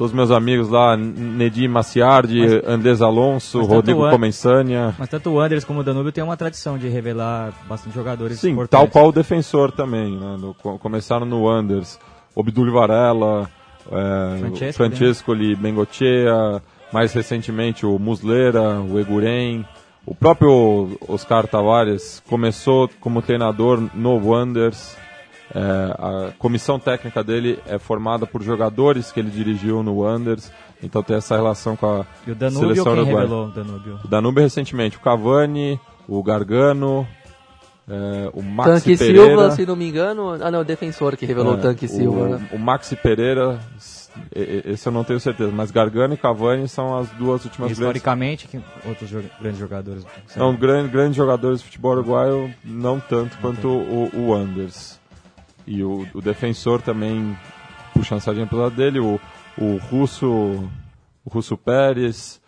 Todos 0.00 0.14
meus 0.14 0.30
amigos 0.30 0.70
lá, 0.70 0.96
Nedim 0.96 1.68
Maciardi, 1.68 2.40
Andrés 2.66 3.02
Alonso, 3.02 3.58
mas 3.58 3.68
Rodrigo 3.68 4.08
Comensânia. 4.08 4.94
Mas 4.98 5.10
tanto 5.10 5.28
o 5.28 5.34
Wanderers 5.34 5.62
como 5.62 5.80
o 5.80 5.84
Danúbio 5.84 6.10
tem 6.10 6.24
uma 6.24 6.38
tradição 6.38 6.78
de 6.78 6.88
revelar 6.88 7.52
bastante 7.68 7.94
jogadores 7.96 8.40
Sim, 8.40 8.52
importantes. 8.52 8.70
tal 8.70 8.88
qual 8.90 9.08
o 9.10 9.12
defensor 9.12 9.70
também. 9.70 10.16
Né? 10.16 10.38
No- 10.40 10.54
co- 10.54 10.78
começaram 10.78 11.26
no 11.26 11.46
Anders, 11.46 11.98
Obdulio 12.34 12.72
Varela, 12.72 13.46
é, 13.92 14.38
Francescoli, 14.38 14.70
o 14.70 14.72
Francescoli, 14.72 15.54
Bengochea, 15.56 16.62
mais 16.90 17.12
recentemente 17.12 17.84
o 17.84 17.98
Muslera, 17.98 18.80
o 18.80 18.98
Eguren. 18.98 19.66
O 20.06 20.14
próprio 20.14 20.96
Oscar 21.08 21.46
Tavares 21.46 22.22
começou 22.26 22.88
como 23.00 23.20
treinador 23.20 23.82
no 23.94 24.16
Wanders. 24.16 24.96
É, 25.54 25.60
a 25.98 26.32
comissão 26.38 26.78
técnica 26.78 27.24
dele 27.24 27.58
é 27.66 27.78
formada 27.78 28.26
por 28.26 28.42
jogadores 28.42 29.10
que 29.10 29.18
ele 29.20 29.30
dirigiu 29.30 29.82
no 29.82 30.00
Wanders. 30.02 30.50
Então 30.82 31.02
tem 31.02 31.16
essa 31.16 31.36
relação 31.36 31.76
com 31.76 31.86
a 32.00 32.06
E 32.26 32.30
o 32.30 32.34
Danúbio, 32.34 32.68
seleção 32.68 32.84
quem 32.84 32.92
uruguaia. 33.02 33.20
revelou 33.22 33.46
o 33.46 33.50
Danúbio? 33.50 33.98
O 34.04 34.08
Danúbio 34.08 34.42
recentemente, 34.42 34.96
o 34.96 35.00
Cavani, 35.00 35.78
o 36.08 36.22
Gargano, 36.22 37.06
é, 37.88 38.30
o 38.32 38.42
Maxi 38.42 38.72
Tanque 38.72 38.96
Pereira. 38.96 39.26
Silva, 39.26 39.50
se 39.50 39.66
não 39.66 39.74
me 39.76 39.88
engano. 39.88 40.38
Ah, 40.40 40.50
não, 40.50 40.60
o 40.60 40.64
defensor 40.64 41.16
que 41.16 41.26
revelou 41.26 41.54
É, 41.54 41.56
o 41.56 41.60
Tanque 41.60 41.88
Silva, 41.88 42.20
o, 42.20 42.28
né? 42.28 42.48
o 42.52 42.58
Maxi 42.58 42.94
Pereira, 42.94 43.58
esse 44.32 44.86
eu 44.88 44.92
não 44.92 45.02
tenho 45.04 45.18
certeza, 45.20 45.50
mas 45.52 45.70
Gargano 45.72 46.14
e 46.14 46.16
Cavani 46.16 46.68
são 46.68 46.96
as 46.96 47.08
duas 47.10 47.44
últimas 47.44 47.72
Historicamente, 47.72 48.46
que 48.46 48.60
outros 48.86 49.10
jo- 49.10 49.24
grandes 49.40 49.58
jogadores? 49.58 50.06
não, 50.36 50.54
grandes, 50.54 50.92
grandes 50.92 51.16
jogadores 51.16 51.58
de 51.58 51.64
futebol 51.66 51.92
uruguaio, 51.92 52.54
não 52.64 53.00
tanto 53.00 53.36
quanto 53.38 53.66
o, 53.68 54.10
o 54.14 54.34
Anders. 54.34 54.99
E 55.72 55.84
o, 55.84 56.04
o 56.12 56.20
defensor 56.20 56.82
também, 56.82 57.36
puxando 57.94 58.18
a 58.18 58.20
sardinha 58.22 58.46
pelo 58.46 58.62
lado 58.62 58.74
dele, 58.74 58.98
o, 58.98 59.20
o 59.56 59.76
Russo, 59.76 60.26
o 61.24 61.30
Russo 61.30 61.56
Pérez, 61.56 62.40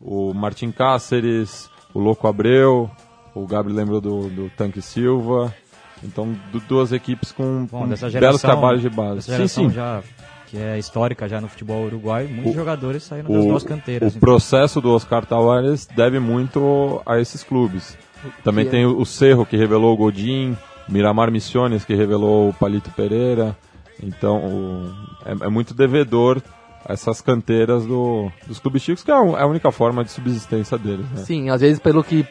o 0.00 0.34
Martin 0.34 0.72
Cáceres, 0.72 1.70
o 1.94 2.00
Louco 2.00 2.26
Abreu, 2.26 2.90
o 3.32 3.46
Gabriel 3.46 3.76
lembrou 3.78 4.00
do, 4.00 4.28
do 4.28 4.50
Tanque 4.56 4.82
Silva. 4.82 5.54
Então, 6.02 6.34
du- 6.52 6.60
duas 6.68 6.90
equipes 6.92 7.30
com, 7.30 7.64
Bom, 7.70 7.82
com 7.82 7.88
dessa 7.88 8.10
belos 8.10 8.12
geração, 8.12 8.50
trabalhos 8.50 8.82
de 8.82 8.90
base. 8.90 9.22
Sim, 9.22 9.32
geração 9.32 9.64
sim. 9.68 9.70
já 9.70 10.02
que 10.48 10.58
é 10.58 10.76
histórica 10.78 11.28
já 11.28 11.40
no 11.40 11.48
futebol 11.48 11.84
uruguaio, 11.84 12.28
muitos 12.28 12.52
O- 12.52 12.54
jogadores 12.54 13.04
saíram 13.04 13.30
das 13.30 13.44
duas 13.44 13.62
canteiras. 13.62 14.08
O 14.14 14.16
então. 14.16 14.20
processo 14.20 14.80
do 14.80 14.90
Oscar 14.92 15.24
Tavares 15.24 15.86
deve 15.86 16.18
muito 16.18 17.00
a 17.06 17.18
esses 17.20 17.42
clubes. 17.44 17.96
Também 18.42 18.68
tem 18.68 18.84
o 18.84 18.98
o 18.98 19.06
Cerro, 19.06 19.46
que 19.46 19.56
revelou 19.56 19.94
o 19.94 19.96
Godin, 19.96 20.56
Miramar 20.88 21.30
Missiones, 21.30 21.84
que 21.84 21.94
revelou 21.94 22.48
o 22.50 22.52
Palito 22.54 22.90
Pereira. 22.90 23.56
Então, 24.02 24.36
o- 24.38 24.92
é, 25.24 25.46
é 25.46 25.48
muito 25.48 25.72
devedor 25.74 26.42
essas 26.88 27.20
canteiras 27.20 27.86
do, 27.86 28.30
dos 28.46 28.58
clubes 28.58 28.82
chicos, 28.82 29.02
que 29.02 29.10
é 29.10 29.14
a, 29.14 29.18
é 29.38 29.42
a 29.42 29.46
única 29.46 29.70
forma 29.72 30.04
de 30.04 30.10
subsistência 30.10 30.76
deles. 30.76 31.06
Né? 31.14 31.22
Sim, 31.24 31.48
às 31.50 31.60
vezes 31.62 31.78
pelo 31.78 32.04
que, 32.04 32.26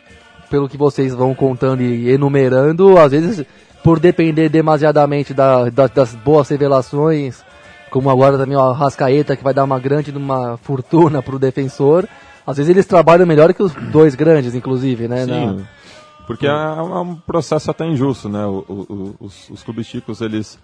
pelo 0.49 0.69
que 0.69 0.77
vocês 0.77 1.13
vão 1.15 1.33
contando 1.33 1.81
e 1.81 2.09
enumerando, 2.11 2.97
às 2.99 3.11
vezes 3.11 3.45
por 3.83 3.99
depender 3.99 4.49
demasiadamente 4.49 5.33
da, 5.33 5.69
da- 5.69 5.87
das 5.87 6.13
boas 6.15 6.47
revelações, 6.49 7.43
como 7.89 8.09
agora 8.09 8.37
também 8.37 8.55
o 8.55 8.71
Rascaeta, 8.71 9.35
que 9.35 9.43
vai 9.43 9.53
dar 9.53 9.63
uma 9.63 9.79
grande 9.79 10.11
uma 10.11 10.57
fortuna 10.57 11.21
pro 11.21 11.39
defensor, 11.39 12.07
às 12.45 12.57
vezes 12.57 12.69
eles 12.69 12.85
trabalham 12.85 13.25
melhor 13.25 13.53
que 13.53 13.63
os 13.63 13.73
dois 13.91 14.15
grandes, 14.15 14.53
inclusive, 14.53 15.07
né? 15.07 15.25
Sim, 15.25 15.31
na- 15.31 15.63
porque 16.27 16.47
é, 16.47 16.49
é 16.51 16.81
um 16.81 17.15
processo 17.15 17.69
até 17.71 17.85
injusto, 17.85 18.29
né? 18.29 18.45
O- 18.45 18.65
o- 18.67 19.15
os, 19.19 19.49
os 19.49 19.63
clubes 19.63 19.85
chicos, 19.87 20.21
eles 20.21 20.57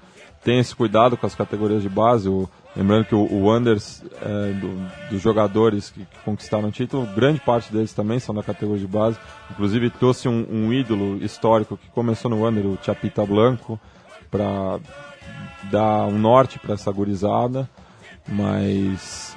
têm 0.44 0.60
esse 0.60 0.76
cuidado 0.76 1.18
com 1.18 1.26
as 1.26 1.36
categorias 1.36 1.82
de 1.82 1.90
base. 1.90 2.30
O- 2.30 2.48
lembrando 2.76 3.06
que 3.06 3.16
o, 3.16 3.28
o 3.32 3.50
Anders, 3.52 4.04
é, 4.22 4.54
do- 4.54 5.10
dos 5.12 5.22
jogadores 5.22 5.90
que, 5.90 6.02
que 6.06 6.18
conquistaram 6.24 6.70
o 6.70 6.72
título, 6.72 7.06
grande 7.16 7.40
parte 7.40 7.72
deles 7.74 7.94
também 7.94 8.20
são 8.20 8.34
da 8.34 8.42
categoria 8.44 8.80
de 8.82 8.88
base. 8.88 9.18
Inclusive 9.52 9.90
trouxe 9.90 10.28
um, 10.30 10.46
um 10.50 10.72
ídolo 10.74 11.18
histórico 11.24 11.76
que 11.78 11.90
começou 11.90 12.30
no 12.32 12.48
Under, 12.48 12.66
o 12.66 12.78
Chapita 12.82 13.26
Blanco, 13.26 13.80
para 14.32 14.80
dar 15.72 16.06
um 16.06 16.18
norte 16.18 16.58
para 16.60 16.76
essa 16.76 16.92
gurizada. 16.92 17.70
Mas 18.28 19.36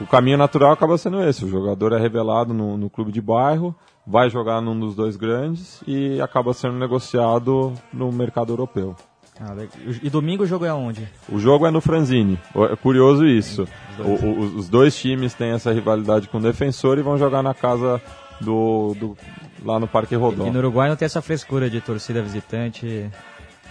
o 0.00 0.06
caminho 0.06 0.38
natural 0.38 0.72
acaba 0.72 0.96
sendo 0.98 1.22
esse. 1.22 1.44
O 1.44 1.48
jogador 1.48 1.92
é 1.92 1.98
revelado 1.98 2.54
no, 2.54 2.76
no 2.76 2.88
clube 2.88 3.12
de 3.12 3.20
bairro, 3.20 3.74
vai 4.10 4.28
jogar 4.28 4.60
num 4.60 4.78
dos 4.78 4.94
dois 4.94 5.16
grandes 5.16 5.80
e 5.86 6.20
acaba 6.20 6.52
sendo 6.52 6.74
negociado 6.76 7.72
no 7.92 8.10
mercado 8.10 8.52
europeu. 8.52 8.96
Ah, 9.40 9.54
e 10.02 10.10
domingo 10.10 10.42
o 10.42 10.46
jogo 10.46 10.66
é 10.66 10.68
aonde? 10.68 11.08
O 11.30 11.38
jogo 11.38 11.66
é 11.66 11.70
no 11.70 11.80
Franzini. 11.80 12.38
É 12.70 12.76
curioso 12.76 13.24
isso. 13.26 13.62
Os 13.62 13.96
dois. 13.96 14.22
O- 14.22 14.26
o- 14.26 14.40
os 14.58 14.68
dois 14.68 14.94
times 14.98 15.32
têm 15.32 15.52
essa 15.52 15.72
rivalidade 15.72 16.28
com 16.28 16.36
o 16.36 16.42
defensor 16.42 16.98
e 16.98 17.02
vão 17.02 17.16
jogar 17.16 17.42
na 17.42 17.54
casa 17.54 18.02
do, 18.38 18.94
do- 19.00 19.16
lá 19.64 19.78
no 19.80 19.86
Parque 19.88 20.14
Rodó. 20.14 20.46
E 20.46 20.50
no 20.50 20.58
Uruguai 20.58 20.90
não 20.90 20.96
tem 20.96 21.06
essa 21.06 21.22
frescura 21.22 21.70
de 21.70 21.80
torcida 21.80 22.20
visitante. 22.20 23.08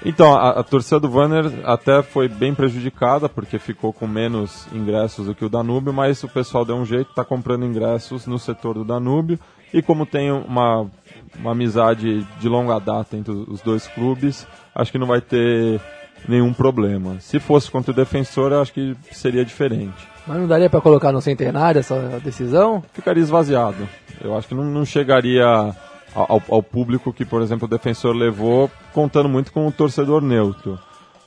Então, 0.06 0.34
a, 0.34 0.60
a 0.60 0.64
torcida 0.64 1.00
do 1.00 1.10
Vanner 1.10 1.52
até 1.66 2.02
foi 2.02 2.30
bem 2.30 2.56
prejudicada, 2.56 3.28
porque 3.28 3.60
ficou 3.60 3.92
com 3.92 4.08
menos 4.08 4.66
ingressos 4.74 5.26
do 5.26 5.36
que 5.36 5.44
o 5.44 5.50
Danúbio, 5.50 5.94
mas 5.94 6.24
o 6.24 6.30
pessoal 6.30 6.64
deu 6.64 6.76
um 6.76 6.86
jeito, 6.86 7.10
está 7.10 7.24
comprando 7.26 7.66
ingressos 7.66 8.26
no 8.26 8.40
setor 8.40 8.76
do 8.76 8.86
Danúbio, 8.86 9.38
e 9.74 9.82
como 9.82 10.06
tem 10.06 10.32
uma, 10.32 10.90
uma 11.38 11.52
amizade 11.52 12.24
de 12.40 12.48
longa 12.48 12.80
data 12.80 13.18
entre 13.18 13.32
os 13.34 13.62
dois 13.62 13.88
clubes, 13.88 14.48
acho 14.74 14.92
que 14.92 14.98
não 14.98 15.08
vai 15.08 15.22
ter 15.22 15.82
nenhum 16.28 16.54
problema. 16.54 17.20
Se 17.20 17.40
fosse 17.40 17.70
contra 17.70 17.92
o 17.92 17.96
defensor, 17.96 18.52
eu 18.52 18.62
acho 18.62 18.74
que 18.74 18.96
seria 19.12 19.46
diferente. 19.46 20.08
Mas 20.26 20.38
não 20.38 20.48
daria 20.48 20.70
para 20.70 20.82
colocar 20.82 21.12
no 21.12 21.22
centenário 21.22 21.80
essa 21.80 22.20
decisão? 22.24 22.84
Ficaria 22.94 23.22
esvaziado. 23.22 23.88
Eu 24.22 24.38
acho 24.38 24.48
que 24.48 24.56
não, 24.56 24.64
não 24.64 24.86
chegaria 24.86 25.76
ao, 26.14 26.42
ao 26.50 26.64
público 26.64 27.14
que, 27.14 27.26
por 27.26 27.42
exemplo, 27.42 27.66
o 27.66 27.70
defensor 27.70 28.16
levou, 28.16 28.70
contando 28.94 29.30
muito 29.30 29.52
com 29.52 29.68
o 29.68 29.72
torcedor 29.72 30.22
neutro. 30.22 30.80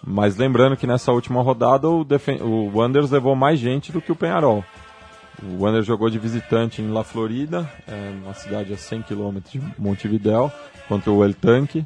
Mas 0.05 0.37
lembrando 0.37 0.77
que 0.77 0.87
nessa 0.87 1.13
última 1.13 1.43
rodada 1.43 1.89
o, 1.89 2.05
o 2.41 2.79
Wanderers 2.79 3.11
levou 3.11 3.37
mais 3.37 3.59
gente 3.59 3.93
do 3.93 4.01
que 4.01 4.11
o 4.11 4.17
Penharol. 4.17 4.65
O 5.43 5.63
Wanderers 5.63 5.87
jogou 5.87 6.11
de 6.11 6.19
visitante 6.19 6.83
em 6.83 6.91
La 6.91 7.05
Florida, 7.05 7.71
é 7.87 8.13
uma 8.23 8.35
cidade 8.35 8.73
a 8.73 8.77
100 8.77 9.03
km 9.03 9.39
de 9.51 9.63
Montevidéu, 9.79 10.53
contra 10.89 11.11
o 11.11 11.25
El 11.25 11.35
Tanque, 11.35 11.85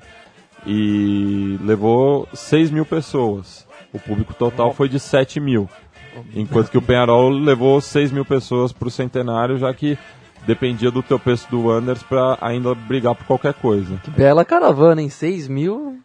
e 0.66 1.58
levou 1.62 2.26
6 2.32 2.70
mil 2.70 2.84
pessoas. 2.84 3.66
O 3.92 3.98
público 3.98 4.34
total 4.34 4.72
foi 4.72 4.88
de 4.88 4.98
7 4.98 5.38
mil. 5.38 5.68
Enquanto 6.34 6.70
que 6.70 6.78
o 6.78 6.82
Penharol 6.82 7.28
levou 7.28 7.80
6 7.80 8.10
mil 8.10 8.24
pessoas 8.24 8.72
para 8.72 8.88
o 8.88 8.90
centenário, 8.90 9.58
já 9.58 9.72
que 9.72 9.98
dependia 10.46 10.90
do 10.90 11.02
teu 11.02 11.18
preço 11.18 11.46
do 11.50 11.66
Wanderers 11.66 12.02
para 12.02 12.38
ainda 12.40 12.74
brigar 12.74 13.14
por 13.14 13.26
qualquer 13.26 13.54
coisa. 13.54 14.00
Que 14.04 14.10
bela 14.10 14.44
caravana, 14.44 15.02
em 15.02 15.08
6 15.08 15.48
mil. 15.48 15.98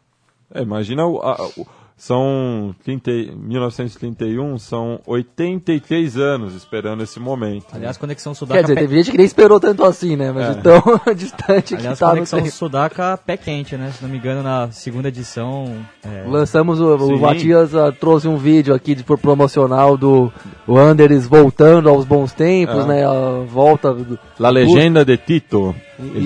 É, 0.53 0.61
imagina, 0.61 1.05
o, 1.05 1.19
a- 1.21 1.37
o- 1.57 1.65
são 2.03 2.73
30, 2.83 3.11
e- 3.11 3.31
1931, 3.35 4.57
são 4.57 4.99
83 5.05 6.17
anos 6.17 6.55
esperando 6.55 7.03
esse 7.03 7.19
momento. 7.19 7.67
Aliás, 7.73 7.95
Conexão 7.95 8.33
Quer 8.33 8.37
Sudaca. 8.39 8.61
dizer, 8.63 8.73
pé- 8.73 8.81
teve 8.81 8.95
gente 8.95 9.11
que 9.11 9.17
nem 9.17 9.25
esperou 9.27 9.59
tanto 9.59 9.85
assim, 9.85 10.15
né? 10.15 10.31
Mas 10.31 10.49
É. 10.49 10.53
de 10.55 10.61
tão 10.63 10.81
distante 11.15 11.75
Aliás, 11.75 11.99
que 11.99 12.03
tá 12.03 12.09
Conexão. 12.09 12.45
Sudaca 12.47 13.17
pé 13.17 13.37
quente, 13.37 13.77
né? 13.77 13.91
Se 13.91 14.01
não 14.01 14.09
me 14.09 14.17
engano, 14.17 14.41
na 14.41 14.71
segunda 14.71 15.09
edição. 15.09 15.75
é, 16.03 16.23
Lançamos, 16.27 16.81
o, 16.81 16.97
Sim. 16.97 17.13
o 17.13 17.19
Matias 17.19 17.75
ah, 17.75 17.91
trouxe 17.91 18.27
um 18.27 18.35
vídeo 18.35 18.73
aqui 18.73 18.95
de, 18.95 19.03
por 19.03 19.19
promocional 19.19 19.95
do 19.95 20.33
Wanderers 20.67 21.27
voltando 21.27 21.87
aos 21.87 22.03
bons 22.03 22.33
tempos, 22.33 22.83
É. 22.83 22.87
né? 22.87 23.05
A 23.05 23.43
volta 23.47 23.93
do, 23.93 24.17
La 24.39 24.49
legenda 24.49 25.05
de 25.05 25.17
Tito. 25.17 25.75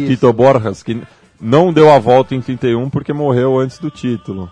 Tito 0.07 0.31
Borjas, 0.31 0.81
que 0.81 1.01
não 1.39 1.73
deu 1.73 1.91
a 1.91 1.99
volta 1.99 2.33
em 2.33 2.39
31 2.39 2.89
porque 2.89 3.11
morreu 3.11 3.59
antes 3.59 3.77
do 3.77 3.91
título. 3.91 4.49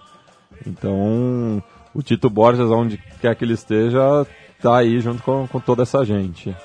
Então, 0.65 1.62
o 1.93 2.02
Tito 2.02 2.30
Borjas, 2.30 2.69
onde 2.69 2.97
quer 3.21 3.36
que 3.36 3.43
ele 3.43 3.54
esteja, 3.54 4.26
tá 4.62 4.78
aí 4.78 4.99
junto 4.99 5.21
com, 5.23 5.47
com 5.47 5.60
toda 5.60 5.84
essa 5.84 6.04
gente. 6.04 6.56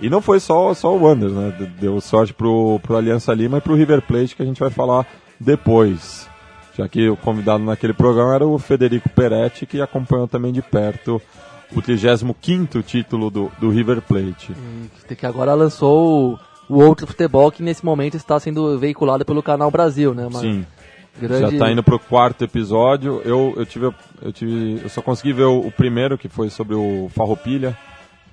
E 0.00 0.10
não 0.10 0.20
foi 0.20 0.40
só, 0.40 0.74
só 0.74 0.94
o 0.94 1.02
Wanderers, 1.02 1.34
né? 1.34 1.70
Deu 1.80 2.00
sorte 2.00 2.32
pro, 2.32 2.80
pro 2.80 2.96
Aliança 2.96 3.32
Lima 3.32 3.58
e 3.58 3.60
pro 3.60 3.74
River 3.74 4.02
Plate, 4.02 4.34
que 4.34 4.42
a 4.42 4.46
gente 4.46 4.60
vai 4.60 4.70
falar 4.70 5.06
depois. 5.38 6.28
Já 6.76 6.88
que 6.88 7.08
o 7.08 7.16
convidado 7.16 7.62
naquele 7.62 7.92
programa 7.92 8.34
era 8.34 8.46
o 8.46 8.58
Federico 8.58 9.08
Peretti, 9.08 9.64
que 9.64 9.80
acompanhou 9.80 10.26
também 10.26 10.52
de 10.52 10.60
perto 10.60 11.22
o 11.74 11.80
35º 11.80 12.82
título 12.82 13.30
do, 13.30 13.50
do 13.60 13.70
River 13.70 14.02
Plate. 14.02 14.52
e 15.08 15.14
que 15.14 15.26
agora 15.26 15.54
lançou 15.54 16.38
o, 16.68 16.74
o 16.74 16.80
outro 16.80 17.06
futebol 17.06 17.50
que 17.50 17.62
nesse 17.62 17.84
momento 17.84 18.16
está 18.16 18.38
sendo 18.38 18.78
veiculado 18.78 19.24
pelo 19.24 19.42
Canal 19.42 19.70
Brasil, 19.70 20.14
né? 20.14 20.28
Mas 20.30 20.42
Sim. 20.42 20.66
Grande... 21.18 21.52
Já 21.52 21.58
tá 21.58 21.70
indo 21.70 21.82
pro 21.82 21.98
quarto 21.98 22.42
episódio. 22.42 23.22
Eu, 23.24 23.54
eu 23.56 23.64
tive. 23.64 23.92
Eu 24.20 24.32
tive. 24.32 24.80
Eu 24.82 24.88
só 24.88 25.00
consegui 25.00 25.32
ver 25.32 25.44
o, 25.44 25.66
o 25.66 25.70
primeiro, 25.70 26.18
que 26.18 26.28
foi 26.28 26.50
sobre 26.50 26.74
o 26.74 27.08
Farroupilha, 27.10 27.76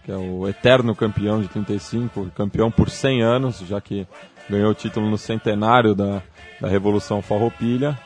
que 0.04 0.12
é 0.12 0.16
o 0.16 0.48
eterno 0.48 0.96
campeão 0.96 1.42
de 1.42 1.48
35, 1.48 2.32
campeão 2.36 2.72
por 2.72 2.90
100 2.90 3.22
anos, 3.22 3.60
já 3.60 3.80
que 3.80 4.08
ganhou 4.50 4.72
o 4.72 4.76
título 4.76 5.10
no 5.10 5.18
centenário 5.18 5.94
da, 5.94 6.24
da 6.60 6.68
Revolução 6.68 7.22
Farroupilha. 7.22 7.98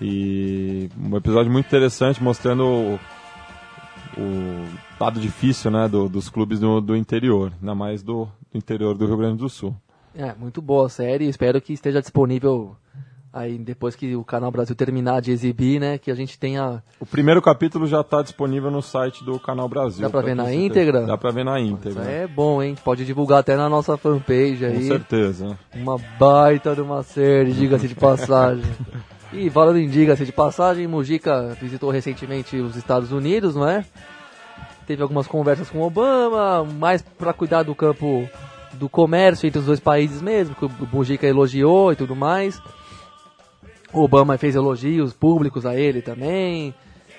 E 0.00 0.88
um 0.96 1.16
episódio 1.16 1.50
muito 1.50 1.66
interessante 1.66 2.22
mostrando 2.22 2.64
o, 2.64 3.00
o 4.18 4.66
lado 5.00 5.18
difícil 5.18 5.70
né, 5.70 5.88
do, 5.88 6.08
dos 6.08 6.28
clubes 6.28 6.60
do, 6.60 6.80
do 6.80 6.94
interior, 6.94 7.52
ainda 7.60 7.74
mais 7.74 8.02
do, 8.02 8.28
do 8.52 8.58
interior 8.58 8.96
do 8.96 9.06
Rio 9.06 9.16
Grande 9.16 9.38
do 9.38 9.48
Sul. 9.48 9.74
É, 10.14 10.34
muito 10.34 10.62
boa 10.62 10.86
a 10.86 10.88
série. 10.88 11.28
Espero 11.28 11.60
que 11.60 11.72
esteja 11.72 12.00
disponível 12.00 12.76
aí 13.36 13.58
depois 13.58 13.94
que 13.94 14.16
o 14.16 14.24
Canal 14.24 14.50
Brasil 14.50 14.74
terminar 14.74 15.20
de 15.20 15.30
exibir, 15.30 15.78
né? 15.78 15.98
Que 15.98 16.10
a 16.10 16.14
gente 16.14 16.38
tenha. 16.38 16.82
O 16.98 17.04
primeiro 17.04 17.42
capítulo 17.42 17.86
já 17.86 18.00
está 18.00 18.22
disponível 18.22 18.70
no 18.70 18.80
site 18.80 19.22
do 19.24 19.38
Canal 19.38 19.68
Brasil. 19.68 20.02
Dá 20.02 20.10
pra 20.10 20.22
ver 20.22 20.34
na 20.34 20.52
íntegra? 20.52 21.02
Dá 21.02 21.18
pra 21.18 21.30
ver 21.30 21.44
na 21.44 21.60
íntegra. 21.60 22.02
É 22.04 22.26
bom, 22.26 22.62
hein? 22.62 22.74
Pode 22.82 23.04
divulgar 23.04 23.40
até 23.40 23.54
na 23.56 23.68
nossa 23.68 23.96
fanpage 23.96 24.64
aí. 24.64 24.76
Com 24.76 24.82
certeza. 24.82 25.58
Uma 25.74 25.98
baita 26.18 26.74
de 26.74 26.80
uma 26.80 27.02
série, 27.02 27.52
diga-se 27.52 27.86
de 27.86 27.94
passagem. 27.94 28.64
E 29.32 29.50
falando 29.50 29.78
em 29.78 29.88
diga-se 29.88 30.24
de 30.24 30.32
passagem, 30.32 30.86
Mujica 30.86 31.56
visitou 31.60 31.90
recentemente 31.90 32.56
os 32.56 32.76
Estados 32.76 33.10
Unidos, 33.10 33.56
não 33.56 33.68
é? 33.68 33.84
Teve 34.86 35.02
algumas 35.02 35.26
conversas 35.26 35.68
com 35.68 35.82
Obama, 35.82 36.64
mais 36.64 37.02
para 37.02 37.32
cuidar 37.32 37.64
do 37.64 37.74
campo 37.74 38.26
do 38.74 38.88
comércio 38.88 39.46
entre 39.46 39.58
os 39.58 39.66
dois 39.66 39.80
países 39.80 40.22
mesmo, 40.22 40.54
que 40.54 40.64
o 40.64 40.70
Mujica 40.92 41.26
elogiou 41.26 41.92
e 41.92 41.96
tudo 41.96 42.14
mais. 42.14 42.62
O 43.92 44.02
Obama 44.02 44.36
fez 44.36 44.54
elogios 44.54 45.12
públicos 45.12 45.64
a 45.64 45.74
ele 45.74 46.02
também. 46.02 46.74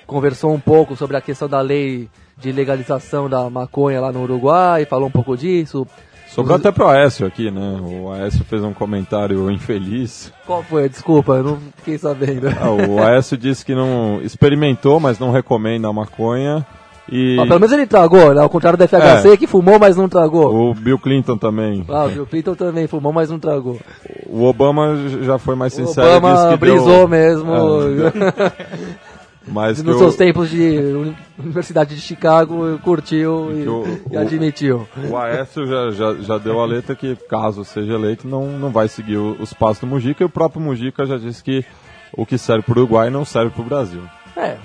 Conversou 0.05 0.53
um 0.53 0.59
pouco 0.59 0.95
sobre 0.95 1.17
a 1.17 1.21
questão 1.21 1.49
da 1.49 1.59
lei 1.61 2.09
de 2.37 2.51
legalização 2.51 3.29
da 3.29 3.49
maconha 3.49 3.99
lá 3.99 4.11
no 4.11 4.21
Uruguai, 4.23 4.85
falou 4.85 5.07
um 5.07 5.11
pouco 5.11 5.35
disso. 5.35 5.87
Sobrou 6.27 6.57
até 6.57 6.71
pro 6.71 6.87
Aécio 6.87 7.25
aqui, 7.25 7.49
né? 7.49 7.79
O 7.81 8.11
Aécio 8.11 8.43
fez 8.43 8.63
um 8.63 8.73
comentário 8.73 9.49
infeliz. 9.49 10.31
Qual 10.45 10.61
foi? 10.61 10.87
Desculpa, 10.89 11.33
eu 11.33 11.43
não 11.43 11.59
fiquei 11.77 11.97
sabendo. 11.97 12.47
Ah, 12.49 12.69
o 12.69 13.01
Aécio 13.01 13.37
disse 13.37 13.65
que 13.65 13.73
não 13.73 14.21
experimentou, 14.21 14.99
mas 14.99 15.17
não 15.19 15.31
recomenda 15.31 15.87
a 15.87 15.93
maconha. 15.93 16.65
E... 17.09 17.37
Ah, 17.39 17.45
pelo 17.47 17.59
menos 17.59 17.71
ele 17.71 17.87
tragou, 17.87 18.33
né? 18.33 18.41
Ao 18.41 18.49
contrário 18.49 18.77
do 18.77 18.85
FHC, 18.87 19.29
É. 19.33 19.37
que 19.37 19.47
fumou, 19.47 19.79
mas 19.79 19.95
não 19.95 20.09
tragou. 20.09 20.71
O 20.71 20.73
Bill 20.73 20.99
Clinton 20.99 21.37
também. 21.37 21.85
Ah, 21.87 22.03
o 22.05 22.09
Bill 22.09 22.25
Clinton 22.27 22.55
também 22.55 22.85
fumou, 22.87 23.13
mas 23.13 23.29
não 23.29 23.39
tragou. 23.39 23.79
O 24.25 24.43
Obama 24.43 24.95
já 25.23 25.37
foi 25.37 25.55
mais 25.55 25.71
O 25.73 25.75
sincero 25.77 26.05
disse 26.07 26.17
Obama 26.17 26.49
que 26.51 26.57
brisou 26.57 26.85
deu... 26.85 27.07
mesmo. 27.07 27.51
É, 27.53 28.97
Mas 29.49 29.81
Nos 29.81 29.95
o- 29.95 29.99
seus 29.99 30.15
tempos 30.17 30.49
de 30.49 30.59
uni- 30.59 31.15
Universidade 31.39 31.95
de 31.95 32.01
Chicago, 32.01 32.77
curtiu 32.83 33.49
e, 33.57 33.65
o- 33.65 33.83
e 34.11 34.17
o- 34.17 34.19
admitiu. 34.19 34.85
O 35.09 35.15
Aécio 35.15 35.65
já, 35.65 35.89
já, 35.91 36.13
já 36.15 36.37
deu 36.37 36.59
a 36.59 36.65
letra 36.65 36.93
que, 36.93 37.15
caso 37.29 37.63
seja 37.63 37.93
eleito, 37.93 38.27
não, 38.27 38.45
não 38.59 38.71
vai 38.71 38.89
seguir 38.89 39.15
o- 39.15 39.37
os 39.39 39.53
passos 39.53 39.79
do 39.79 39.87
Mujica. 39.87 40.21
E 40.21 40.25
o 40.25 40.29
próprio 40.29 40.59
Mujica 40.61 41.05
já 41.05 41.17
disse 41.17 41.41
que 41.41 41.63
o 42.11 42.25
que 42.25 42.37
serve 42.37 42.63
para 42.63 42.73
o 42.77 42.81
Uruguai 42.81 43.09
não 43.09 43.23
serve 43.23 43.51
para 43.51 43.61
o 43.61 43.65
Brasil. 43.65 44.01
É, 44.35 44.57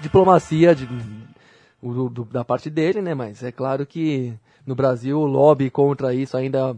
diplomacia 0.00 0.74
de, 0.74 0.88
o- 1.82 2.08
do- 2.08 2.24
da 2.24 2.44
parte 2.44 2.70
dele, 2.70 3.02
né? 3.02 3.14
Mas 3.14 3.42
é 3.42 3.50
claro 3.52 3.84
que 3.84 4.32
no 4.64 4.74
Brasil 4.74 5.18
o 5.18 5.26
lobby 5.26 5.68
contra 5.68 6.14
isso 6.14 6.36
ainda 6.36 6.76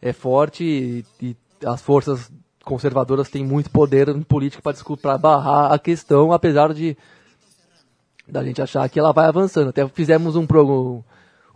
é 0.00 0.12
forte 0.12 0.62
e, 0.62 1.04
e 1.26 1.36
as 1.66 1.80
forças 1.80 2.30
conservadoras 2.64 3.28
têm 3.30 3.44
muito 3.44 3.70
poder 3.70 4.08
em 4.08 4.22
política 4.22 4.62
para 5.00 5.18
barrar 5.18 5.72
a 5.72 5.78
questão, 5.78 6.32
apesar 6.32 6.72
de 6.74 6.96
da 8.26 8.42
gente 8.42 8.60
achar 8.62 8.88
que 8.88 8.98
ela 8.98 9.12
vai 9.12 9.26
avançando. 9.26 9.68
Até 9.68 9.86
fizemos 9.88 10.36
um 10.36 10.46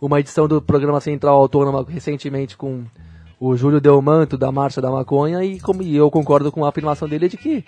uma 0.01 0.19
edição 0.19 0.47
do 0.47 0.61
programa 0.61 0.99
Central 1.01 1.37
Autônoma 1.37 1.85
recentemente 1.87 2.55
com 2.55 2.85
o 3.39 3.55
Júlio 3.55 3.81
Delmanto 3.81 4.37
da 4.37 4.51
Marcha 4.51 4.81
da 4.81 4.91
Maconha 4.91 5.43
e, 5.43 5.59
como, 5.59 5.81
e 5.81 5.95
eu 5.95 6.09
concordo 6.11 6.51
com 6.51 6.65
a 6.65 6.69
afirmação 6.69 7.07
dele 7.07 7.29
de 7.29 7.37
que 7.37 7.63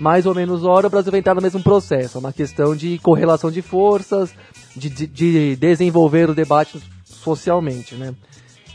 mais 0.00 0.26
ou 0.26 0.34
menos 0.34 0.64
hora 0.64 0.86
o 0.86 0.90
Brasil 0.90 1.10
vai 1.10 1.20
entrar 1.20 1.34
no 1.34 1.42
mesmo 1.42 1.62
processo. 1.62 2.18
É 2.18 2.20
uma 2.20 2.32
questão 2.32 2.74
de 2.74 2.98
correlação 2.98 3.50
de 3.50 3.62
forças, 3.62 4.30
de, 4.76 4.88
de, 4.88 5.06
de 5.06 5.56
desenvolver 5.56 6.28
o 6.30 6.34
debate 6.34 6.80
socialmente, 7.04 7.94
né? 7.94 8.14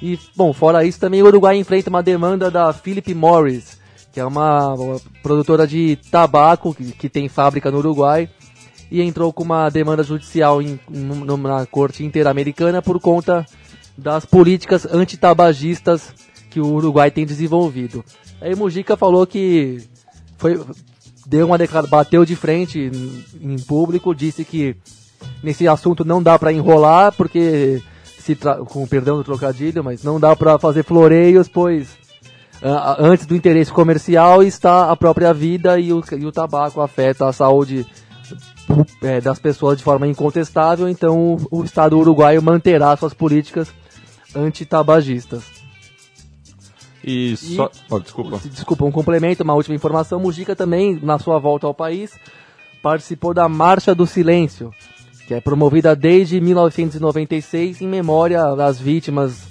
E, 0.01 0.17
bom, 0.35 0.53
fora 0.53 0.85
isso, 0.85 0.99
também 0.99 1.23
o 1.23 1.25
Uruguai 1.25 1.57
enfrenta 1.57 1.89
uma 1.89 2.03
demanda 2.03 2.51
da 2.51 2.71
Philip 2.71 3.13
Morris, 3.15 3.77
que 4.13 4.19
é 4.19 4.25
uma, 4.25 4.73
uma 4.75 5.01
produtora 5.23 5.65
de 5.67 5.97
tabaco 6.11 6.73
que, 6.73 6.91
que 6.91 7.09
tem 7.09 7.27
fábrica 7.27 7.71
no 7.71 7.79
Uruguai, 7.79 8.29
e 8.91 9.01
entrou 9.01 9.33
com 9.33 9.43
uma 9.43 9.69
demanda 9.69 10.03
judicial 10.03 10.61
em, 10.61 10.79
em- 10.93 11.37
na 11.41 11.65
Corte 11.65 12.05
Interamericana 12.05 12.81
por 12.81 12.99
conta 13.01 13.45
das 13.97 14.23
políticas 14.23 14.85
antitabagistas 14.85 16.13
que 16.49 16.61
o 16.61 16.67
Uruguai 16.67 17.11
tem 17.11 17.25
desenvolvido. 17.25 18.05
Aí 18.39 18.55
Mujica 18.55 18.95
falou 18.95 19.25
que 19.25 19.81
foi, 20.37 20.59
deu 21.27 21.45
uma 21.45 21.57
declaração, 21.57 21.89
bateu 21.89 22.23
de 22.23 22.35
frente 22.35 22.89
em, 23.41 23.57
público, 23.57 24.15
disse 24.15 24.45
que 24.45 24.77
nesse 25.43 25.67
assunto 25.67 26.05
não 26.05 26.23
dá 26.23 26.39
para 26.39 26.53
enrolar, 26.53 27.11
porque 27.11 27.81
se 28.17 28.35
com 28.69 28.87
perdão 28.87 29.17
do 29.17 29.23
trocadilho, 29.25 29.83
mas 29.83 30.03
não 30.03 30.19
dá 30.19 30.35
para 30.35 30.57
fazer 30.57 30.83
floreios, 30.83 31.49
pois 31.49 31.97
ah, 32.63 32.93
ah, 32.93 32.97
antes 32.99 33.25
do 33.25 33.35
interesse 33.35 33.71
comercial 33.71 34.41
está 34.41 34.89
a 34.89 34.95
própria 34.95 35.33
vida 35.33 35.77
e 35.77 35.91
o, 35.91 36.01
e 36.17 36.25
o 36.25 36.31
tabaco 36.31 36.79
afeta 36.79 37.27
a 37.27 37.33
saúde 37.33 37.85
eh, 39.01 39.19
das 39.19 39.37
pessoas 39.37 39.77
de 39.77 39.83
forma 39.83 40.07
incontestável, 40.07 40.87
então 40.87 41.35
o, 41.51 41.59
o 41.59 41.63
Estado 41.65 41.99
uruguaio 41.99 42.41
manterá 42.41 42.95
suas 42.95 43.13
políticas 43.13 43.67
antitabagistas. 44.33 45.56
E 47.07 47.37
só. 47.37 47.71
Oh, 47.89 47.99
desculpa. 47.99 48.37
Desculpa, 48.43 48.83
um 48.83 48.91
complemento, 48.91 49.41
uma 49.41 49.53
última 49.53 49.75
informação. 49.75 50.19
Mujica 50.19 50.55
também, 50.55 50.99
na 51.01 51.17
sua 51.17 51.39
volta 51.39 51.65
ao 51.65 51.73
país, 51.73 52.19
participou 52.83 53.33
da 53.33 53.47
Marcha 53.47 53.95
do 53.95 54.05
Silêncio, 54.05 54.71
que 55.25 55.33
é 55.33 55.39
promovida 55.39 55.95
desde 55.95 56.41
1996 56.41 57.81
em 57.81 57.87
memória 57.87 58.53
das 58.55 58.77
vítimas 58.77 59.47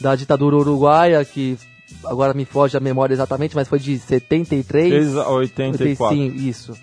da 0.00 0.14
ditadura 0.14 0.56
uruguaia, 0.56 1.24
que 1.24 1.58
agora 2.04 2.34
me 2.34 2.44
foge 2.44 2.76
a 2.76 2.80
memória 2.80 3.14
exatamente, 3.14 3.56
mas 3.56 3.68
foi 3.68 3.78
de 3.78 3.98
73. 3.98 4.90
Desde 4.90 5.16
84. 5.16 6.16
85, 6.16 6.36
isso. 6.36 6.74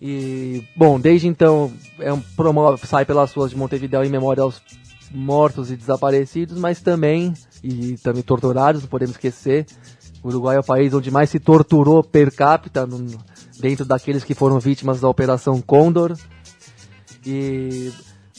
E, 0.00 0.64
bom, 0.74 0.98
desde 0.98 1.28
então 1.28 1.70
é 1.98 2.10
um, 2.10 2.20
promove, 2.20 2.86
sai 2.86 3.04
pelas 3.04 3.32
ruas 3.34 3.50
de 3.50 3.56
Montevideo 3.56 4.02
em 4.02 4.08
memória 4.08 4.42
aos 4.42 4.62
mortos 5.10 5.70
e 5.70 5.76
desaparecidos, 5.76 6.58
mas 6.58 6.80
também, 6.80 7.34
e 7.62 7.96
também 7.98 8.22
torturados, 8.22 8.82
não 8.82 8.88
podemos 8.88 9.14
esquecer. 9.16 9.66
O 10.22 10.28
Uruguai 10.28 10.56
é 10.56 10.60
o 10.60 10.64
país 10.64 10.92
onde 10.94 11.10
mais 11.10 11.30
se 11.30 11.38
torturou 11.38 12.02
per 12.02 12.34
capita, 12.34 12.86
no- 12.86 13.06
dentro 13.58 13.84
daqueles 13.84 14.24
que 14.24 14.34
foram 14.34 14.58
vítimas 14.60 15.00
da 15.00 15.08
Operação 15.08 15.60
Condor. 15.60 16.14
E, 17.26 17.92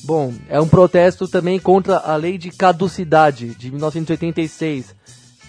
bom, 0.04 0.34
é 0.50 0.60
um 0.60 0.68
protesto 0.68 1.28
também 1.28 1.60
contra 1.60 1.98
a 1.98 2.16
lei 2.16 2.38
de 2.38 2.50
caducidade 2.52 3.54
de 3.56 3.70
1986, 3.70 4.96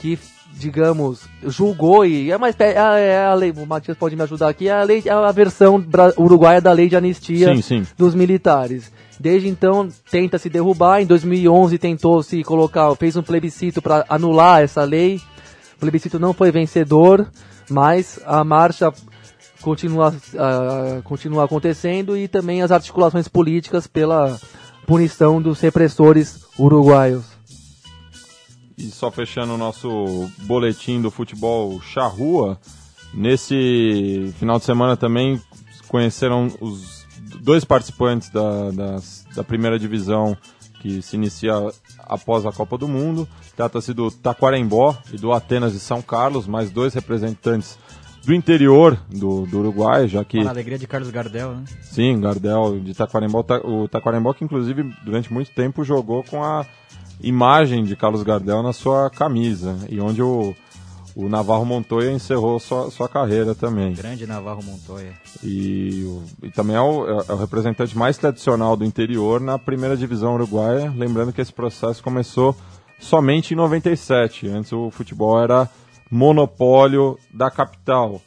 que, 0.00 0.18
digamos, 0.58 1.20
julgou 1.46 2.04
e 2.04 2.30
é 2.30 2.36
espécie, 2.48 2.76
é 2.78 3.06
é 3.08 3.24
a 3.24 3.34
lei, 3.34 3.50
o 3.52 3.66
Matias 3.66 3.96
pode 3.96 4.14
me 4.16 4.22
ajudar 4.22 4.48
aqui, 4.48 4.68
é 4.68 4.72
a, 4.72 4.82
lei, 4.82 5.02
é 5.06 5.10
a 5.10 5.32
versão 5.32 5.82
uruguaia 6.18 6.60
da 6.60 6.72
lei 6.72 6.88
de 6.88 6.96
anistia 6.96 7.54
Sim, 7.54 7.62
sim. 7.62 7.86
dos 7.96 8.14
militares. 8.14 8.92
Desde 9.18 9.48
então 9.48 9.88
tenta 10.10 10.38
se 10.38 10.48
derrubar. 10.48 11.00
Em 11.00 11.06
2011 11.06 11.78
tentou 11.78 12.22
se 12.22 12.42
colocar, 12.42 12.94
fez 12.96 13.16
um 13.16 13.22
plebiscito 13.22 13.80
para 13.80 14.04
anular 14.08 14.62
essa 14.62 14.84
lei. 14.84 15.20
O 15.76 15.80
plebiscito 15.80 16.18
não 16.18 16.32
foi 16.32 16.50
vencedor, 16.50 17.30
mas 17.68 18.20
a 18.24 18.44
marcha 18.44 18.92
continua, 19.60 20.14
ah, 20.36 21.00
continua 21.04 21.44
acontecendo 21.44 22.16
e 22.16 22.28
também 22.28 22.62
as 22.62 22.70
articulações 22.70 23.28
políticas 23.28 23.86
pela 23.86 24.38
punição 24.86 25.40
dos 25.40 25.60
repressores 25.60 26.44
uruguaios. 26.58 27.24
E 28.76 28.90
só 28.90 29.10
fechando 29.10 29.54
o 29.54 29.58
nosso 29.58 30.30
boletim 30.42 31.00
do 31.00 31.10
futebol 31.10 31.80
charrua, 31.80 32.58
nesse 33.14 34.34
final 34.38 34.58
de 34.58 34.64
semana 34.64 34.96
também 34.96 35.40
conheceram 35.88 36.48
os 36.60 37.01
dois 37.42 37.64
participantes 37.64 38.30
da, 38.30 38.70
das- 38.70 39.26
da 39.34 39.42
primeira 39.42 39.78
divisão 39.78 40.36
que 40.80 41.00
se 41.02 41.16
inicia 41.16 41.52
após 41.98 42.44
a 42.46 42.52
Copa 42.52 42.76
do 42.78 42.88
Mundo. 42.88 43.28
Trata-se 43.56 43.92
do 43.92 44.10
Taquarembó 44.10 44.96
e 45.12 45.16
do 45.16 45.32
Atenas 45.32 45.72
de 45.72 45.78
São 45.78 46.00
Carlos, 46.02 46.46
mais 46.46 46.70
dois 46.70 46.94
representantes 46.94 47.78
do 48.24 48.32
interior 48.32 48.96
do, 49.10 49.46
do 49.46 49.58
Uruguai, 49.58 50.06
já 50.08 50.24
que 50.24 50.38
Uma 50.38 50.50
alegria 50.50 50.78
de 50.78 50.86
Carlos 50.86 51.10
Gardel, 51.10 51.56
né? 51.56 51.64
Sim, 51.82 52.20
Gardel 52.20 52.78
de 52.80 52.94
Taquarembó. 52.94 53.42
Ta- 53.42 53.60
O 53.64 53.88
Taquarembó 53.88 54.32
que 54.32 54.44
inclusive 54.44 54.84
durante 55.04 55.32
muito 55.32 55.50
tempo 55.52 55.82
jogou 55.84 56.22
com 56.24 56.42
a 56.42 56.64
imagem 57.20 57.84
de 57.84 57.94
Carlos 57.96 58.22
Gardel 58.22 58.62
na 58.62 58.72
sua 58.72 59.10
camisa. 59.10 59.76
E 59.88 60.00
onde 60.00 60.22
o, 60.22 60.54
o 61.14 61.28
Navarro 61.28 61.64
Montoya 61.64 62.10
encerrou 62.10 62.58
sua, 62.58 62.90
sua 62.90 63.08
carreira 63.08 63.54
também. 63.54 63.92
Grande 63.94 64.26
Navarro 64.26 64.62
Montoya. 64.62 65.12
E, 65.42 66.06
e 66.42 66.50
também 66.50 66.74
é 66.76 66.80
o, 66.80 67.06
é- 67.20 67.24
é 67.28 67.32
o 67.32 67.36
representante 67.36 67.96
mais 67.96 68.16
tradicional 68.16 68.76
do 68.76 68.84
interior 68.84 69.40
na 69.40 69.58
primeira 69.58 69.96
divisão 69.96 70.34
uruguaia. 70.34 70.92
Lembrando 70.96 71.32
que 71.32 71.40
esse 71.40 71.52
processo 71.52 72.02
começou 72.02 72.56
somente 72.98 73.52
em 73.52 73.56
97. 73.56 74.48
Antes 74.48 74.72
o 74.72 74.90
futebol 74.90 75.38
era 75.42 75.68
monopólio 76.10 77.18
da 77.32 77.50
capital. 77.50 78.20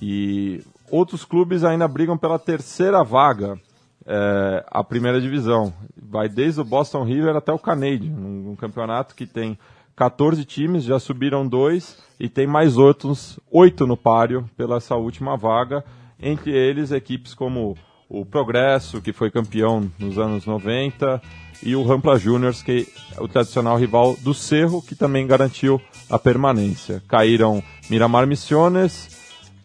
E 0.00 0.62
outros 0.90 1.24
clubes 1.24 1.64
ainda 1.64 1.88
brigam 1.88 2.16
pela 2.18 2.38
terceira 2.38 3.02
vaga, 3.02 3.58
é, 4.06 4.64
a 4.70 4.84
primeira 4.84 5.20
divisão. 5.20 5.72
Vai 5.96 6.28
desde 6.28 6.60
o 6.60 6.64
Boston 6.64 7.04
River 7.04 7.36
até 7.36 7.52
o 7.52 7.58
Canadian, 7.58 8.12
um, 8.12 8.50
um 8.50 8.56
campeonato 8.56 9.14
que 9.14 9.26
tem 9.26 9.58
14 9.96 10.44
times, 10.44 10.84
já 10.84 10.98
subiram 10.98 11.46
dois 11.46 12.06
e 12.18 12.28
tem 12.28 12.46
mais 12.46 12.76
outros 12.76 13.38
oito 13.50 13.86
no 13.86 13.96
páreo 13.96 14.48
pela 14.56 14.76
essa 14.76 14.96
última 14.96 15.36
vaga. 15.36 15.84
Entre 16.20 16.50
eles, 16.50 16.90
equipes 16.90 17.34
como 17.34 17.76
o 18.08 18.24
Progresso, 18.24 19.00
que 19.00 19.12
foi 19.12 19.30
campeão 19.30 19.90
nos 19.98 20.18
anos 20.18 20.46
90, 20.46 21.20
e 21.62 21.76
o 21.76 21.82
Rampla 21.82 22.18
Juniors, 22.18 22.62
que 22.62 22.88
é 23.16 23.20
o 23.20 23.28
tradicional 23.28 23.76
rival 23.76 24.16
do 24.20 24.32
Cerro, 24.32 24.80
que 24.80 24.94
também 24.94 25.26
garantiu 25.26 25.80
a 26.08 26.18
permanência. 26.18 27.02
Caíram 27.06 27.62
Miramar 27.90 28.26
Missiones, 28.26 29.18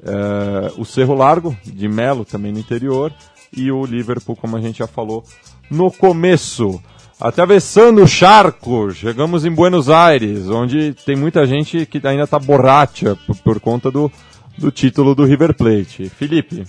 eh, 0.03 0.73
o 0.77 0.83
Cerro 0.83 1.13
Largo, 1.13 1.55
de 1.63 1.87
Melo, 1.87 2.25
também 2.25 2.51
no 2.51 2.59
interior, 2.59 3.13
e 3.55 3.71
o 3.71 3.85
Liverpool, 3.85 4.35
como 4.35 4.57
a 4.57 4.61
gente 4.61 4.79
já 4.79 4.87
falou 4.87 5.23
no 5.69 5.91
começo. 5.91 6.81
Atravessando 7.19 8.03
o 8.03 8.07
charco, 8.07 8.91
chegamos 8.91 9.45
em 9.45 9.51
Buenos 9.51 9.89
Aires, 9.89 10.49
onde 10.49 10.93
tem 10.93 11.15
muita 11.15 11.45
gente 11.45 11.85
que 11.85 12.05
ainda 12.05 12.23
está 12.23 12.37
borracha 12.39 13.15
por, 13.27 13.35
por 13.37 13.59
conta 13.59 13.89
do, 13.89 14.11
do 14.57 14.71
título 14.71 15.15
do 15.15 15.23
River 15.23 15.53
Plate. 15.53 16.09
Felipe, 16.09 16.65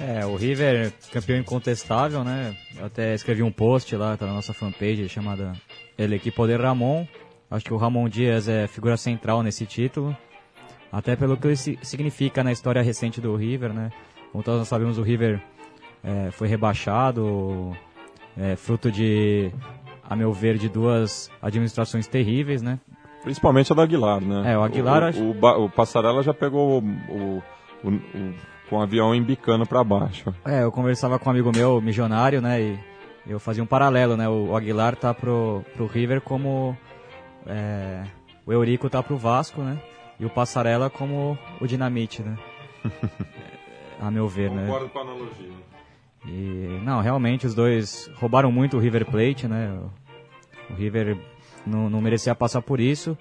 É, 0.00 0.24
o 0.24 0.36
River, 0.36 0.92
campeão 1.12 1.38
incontestável, 1.38 2.22
né? 2.24 2.54
Eu 2.78 2.86
até 2.86 3.14
escrevi 3.14 3.42
um 3.42 3.50
post 3.52 3.94
lá, 3.96 4.16
tá 4.16 4.26
na 4.26 4.32
nossa 4.32 4.54
fanpage, 4.54 5.08
chamada 5.08 5.52
El 5.98 6.12
Equipo 6.14 6.46
de 6.46 6.56
Ramon. 6.56 7.04
Acho 7.50 7.64
que 7.64 7.74
o 7.74 7.78
Ramon 7.78 8.08
Dias 8.08 8.48
é 8.48 8.66
figura 8.68 8.96
central 8.96 9.42
nesse 9.42 9.66
título. 9.66 10.16
Até 10.90 11.16
pelo 11.16 11.36
que 11.36 11.46
ele 11.48 11.56
si- 11.56 11.78
significa 11.82 12.42
na 12.44 12.52
história 12.52 12.80
recente 12.80 13.20
do 13.20 13.34
River, 13.36 13.72
né? 13.74 13.90
Como 14.32 14.42
todos 14.44 14.60
nós 14.60 14.68
sabemos, 14.68 14.98
o 14.98 15.02
River 15.02 15.40
é, 16.04 16.30
foi 16.30 16.46
rebaixado, 16.48 17.76
é, 18.38 18.56
fruto 18.56 18.90
de, 18.90 19.50
a 20.08 20.14
meu 20.16 20.32
ver, 20.32 20.56
de 20.58 20.68
duas 20.68 21.30
administrações 21.42 22.06
terríveis, 22.06 22.62
né? 22.62 22.78
principalmente 23.22 23.70
a 23.72 23.74
do 23.74 23.82
Aguilar, 23.82 24.20
né? 24.22 24.52
É, 24.52 24.56
o 24.56 24.62
Aguilar 24.62 25.02
O, 25.02 25.06
acho- 25.06 25.30
o, 25.30 25.34
Ba- 25.34 25.56
o 25.58 25.68
Passarella 25.68 26.22
já 26.22 26.32
pegou 26.32 26.80
o, 26.80 26.84
o- 27.12 27.42
o- 27.84 27.88
o- 27.90 28.34
com 28.70 28.76
o 28.78 28.80
avião 28.82 29.14
embicando 29.14 29.66
para 29.66 29.82
baixo. 29.82 30.32
É, 30.44 30.62
eu 30.62 30.70
conversava 30.72 31.18
com 31.18 31.28
um 31.28 31.32
amigo 31.32 31.50
meu, 31.54 31.80
milionário, 31.80 32.40
né? 32.40 32.60
E 32.60 32.78
eu 33.26 33.40
fazia 33.40 33.62
um 33.62 33.66
paralelo, 33.66 34.16
né? 34.16 34.28
O 34.28 34.54
Aguilar 34.56 34.94
tá 34.94 35.12
pro, 35.12 35.64
pro 35.74 35.86
River 35.86 36.20
como 36.20 36.76
é, 37.46 38.04
o 38.46 38.52
Eurico 38.52 38.88
tá 38.88 39.02
pro 39.02 39.18
Vasco, 39.18 39.60
né? 39.62 39.78
E 40.20 40.24
o 40.24 40.30
Passarela 40.30 40.88
como 40.88 41.36
o 41.60 41.66
Dinamite, 41.66 42.22
né? 42.22 42.36
A 44.00 44.10
meu 44.10 44.28
ver, 44.28 44.50
né? 44.50 44.66
com 44.92 44.98
a 44.98 45.02
analogia. 45.02 45.50
E, 46.28 46.80
não, 46.84 47.00
realmente 47.00 47.46
os 47.46 47.54
dois 47.54 48.10
roubaram 48.16 48.52
muito 48.52 48.76
o 48.76 48.80
River 48.80 49.04
Plate, 49.06 49.48
né? 49.48 49.72
O, 50.70 50.74
River 50.74 51.16
não, 51.66 51.88
não 51.88 52.00
merecia 52.00 52.34
passar 52.34 52.60
por 52.62 52.78
isso. 52.80 53.16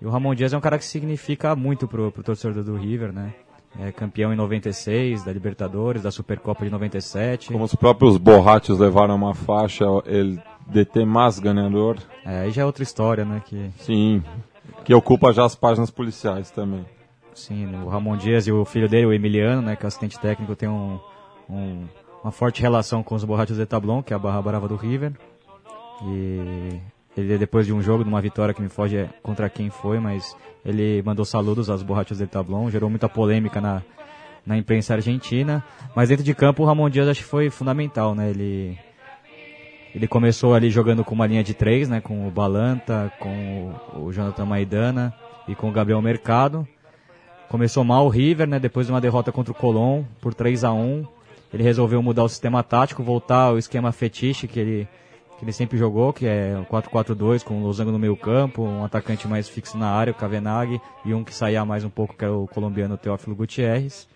E 0.00 0.06
o 0.06 0.10
Ramon 0.10 0.34
Dias 0.34 0.52
é 0.52 0.56
um 0.56 0.60
cara 0.60 0.78
que 0.78 0.84
significa 0.84 1.54
muito 1.54 1.86
pro, 1.86 2.10
pro 2.10 2.22
torcedor 2.22 2.62
do 2.64 2.76
River, 2.76 3.12
né? 3.12 3.32
É 3.78 3.92
campeão 3.92 4.32
em 4.32 4.36
96, 4.36 5.24
da 5.24 5.32
Libertadores, 5.32 6.02
da 6.02 6.10
Supercopa 6.10 6.64
de 6.64 6.70
97. 6.70 7.52
Como 7.52 7.64
os 7.64 7.74
próprios 7.74 8.16
borrachos 8.16 8.78
levaram 8.78 9.14
uma 9.14 9.34
faixa, 9.34 9.84
ele 10.06 10.40
DT 10.66 11.04
mais 11.04 11.38
ganhador, 11.38 11.96
É, 12.24 12.40
aí 12.40 12.50
já 12.50 12.62
é 12.62 12.64
outra 12.64 12.82
história, 12.82 13.24
né? 13.24 13.40
Que, 13.44 13.70
sim, 13.78 14.22
que 14.84 14.92
ocupa 14.94 15.32
já 15.32 15.44
as 15.44 15.54
páginas 15.54 15.90
policiais 15.90 16.50
também. 16.50 16.84
sim, 17.34 17.66
o 17.84 17.88
Ramon 17.88 18.16
Dias 18.16 18.46
e 18.46 18.52
o 18.52 18.64
filho 18.64 18.88
dele, 18.88 19.06
o 19.06 19.12
Emiliano, 19.12 19.62
né? 19.62 19.76
Que 19.76 19.84
é 19.84 19.86
assistente 19.86 20.18
técnico, 20.18 20.56
tem 20.56 20.68
um, 20.68 20.98
um- 21.48 21.84
uma 22.28 22.32
forte 22.32 22.60
relação 22.60 23.02
com 23.02 23.14
os 23.14 23.24
borrachos 23.24 23.56
de 23.56 23.64
Tablon, 23.64 24.02
que 24.02 24.12
é 24.12 24.16
a 24.16 24.18
barra 24.18 24.42
brava 24.42 24.68
do 24.68 24.76
River. 24.76 25.12
E 26.04 26.78
ele, 27.16 27.38
depois 27.38 27.64
de 27.64 27.72
um 27.72 27.80
jogo, 27.80 28.04
de 28.04 28.08
uma 28.10 28.20
vitória 28.20 28.52
que 28.52 28.60
me 28.60 28.68
foge 28.68 28.98
é 28.98 29.08
contra 29.22 29.48
quem 29.48 29.70
foi, 29.70 29.98
mas 29.98 30.36
ele 30.62 31.02
mandou 31.02 31.24
saludos 31.24 31.70
aos 31.70 31.82
borrachos 31.82 32.18
de 32.18 32.26
Tablon, 32.26 32.68
gerou 32.68 32.90
muita 32.90 33.08
polêmica 33.08 33.62
na, 33.62 33.82
na 34.44 34.58
imprensa 34.58 34.92
argentina. 34.92 35.64
Mas 35.96 36.10
dentro 36.10 36.22
de 36.22 36.34
campo, 36.34 36.62
o 36.62 36.66
Ramon 36.66 36.90
Dias 36.90 37.08
acho 37.08 37.22
que 37.22 37.26
foi 37.26 37.48
fundamental, 37.48 38.14
né? 38.14 38.28
Ele, 38.28 38.78
ele 39.94 40.06
começou 40.06 40.52
ali 40.52 40.68
jogando 40.68 41.02
com 41.02 41.14
uma 41.14 41.26
linha 41.26 41.42
de 41.42 41.54
três, 41.54 41.88
né? 41.88 41.98
Com 41.98 42.28
o 42.28 42.30
Balanta, 42.30 43.10
com 43.18 43.72
o, 43.96 44.12
Jonathan 44.12 44.44
Maidana 44.44 45.14
e 45.48 45.54
com 45.54 45.70
o 45.70 45.72
Gabriel 45.72 46.02
Mercado. 46.02 46.68
Começou 47.48 47.82
mal 47.84 48.04
o 48.04 48.10
River, 48.10 48.46
né? 48.46 48.60
Depois 48.60 48.86
de 48.86 48.92
uma 48.92 49.00
derrota 49.00 49.32
contra 49.32 49.50
o 49.50 49.54
Colón 49.54 50.04
por 50.20 50.34
3 50.34 50.62
a 50.64 50.74
1 50.74 51.16
Ele 51.52 51.62
resolveu 51.62 52.02
mudar 52.02 52.24
o 52.24 52.28
sistema 52.28 52.62
tático, 52.62 53.02
voltar 53.02 53.44
ao 53.44 53.58
esquema 53.58 53.90
fetiche 53.90 54.46
que 54.46 54.60
ele, 54.60 54.88
que 55.38 55.44
ele 55.44 55.52
sempre 55.52 55.78
jogou, 55.78 56.12
que 56.12 56.26
é 56.26 56.56
o 56.58 56.66
4-4-2, 56.66 57.42
com 57.42 57.60
o 57.60 57.62
Losango 57.62 57.90
no 57.90 57.98
meio 57.98 58.16
campo, 58.16 58.62
um 58.62 58.84
atacante 58.84 59.26
mais 59.26 59.48
fixo 59.48 59.78
na 59.78 59.88
área, 59.88 60.10
o 60.10 60.14
Kavenag, 60.14 60.80
e 61.04 61.14
um 61.14 61.24
que 61.24 61.34
saía 61.34 61.64
mais 61.64 61.84
um 61.84 61.90
pouco, 61.90 62.16
que 62.16 62.24
era 62.24 62.34
o 62.34 62.46
colombiano 62.46 62.96
Teófilo 62.96 63.34
Gutierrez. 63.34 64.08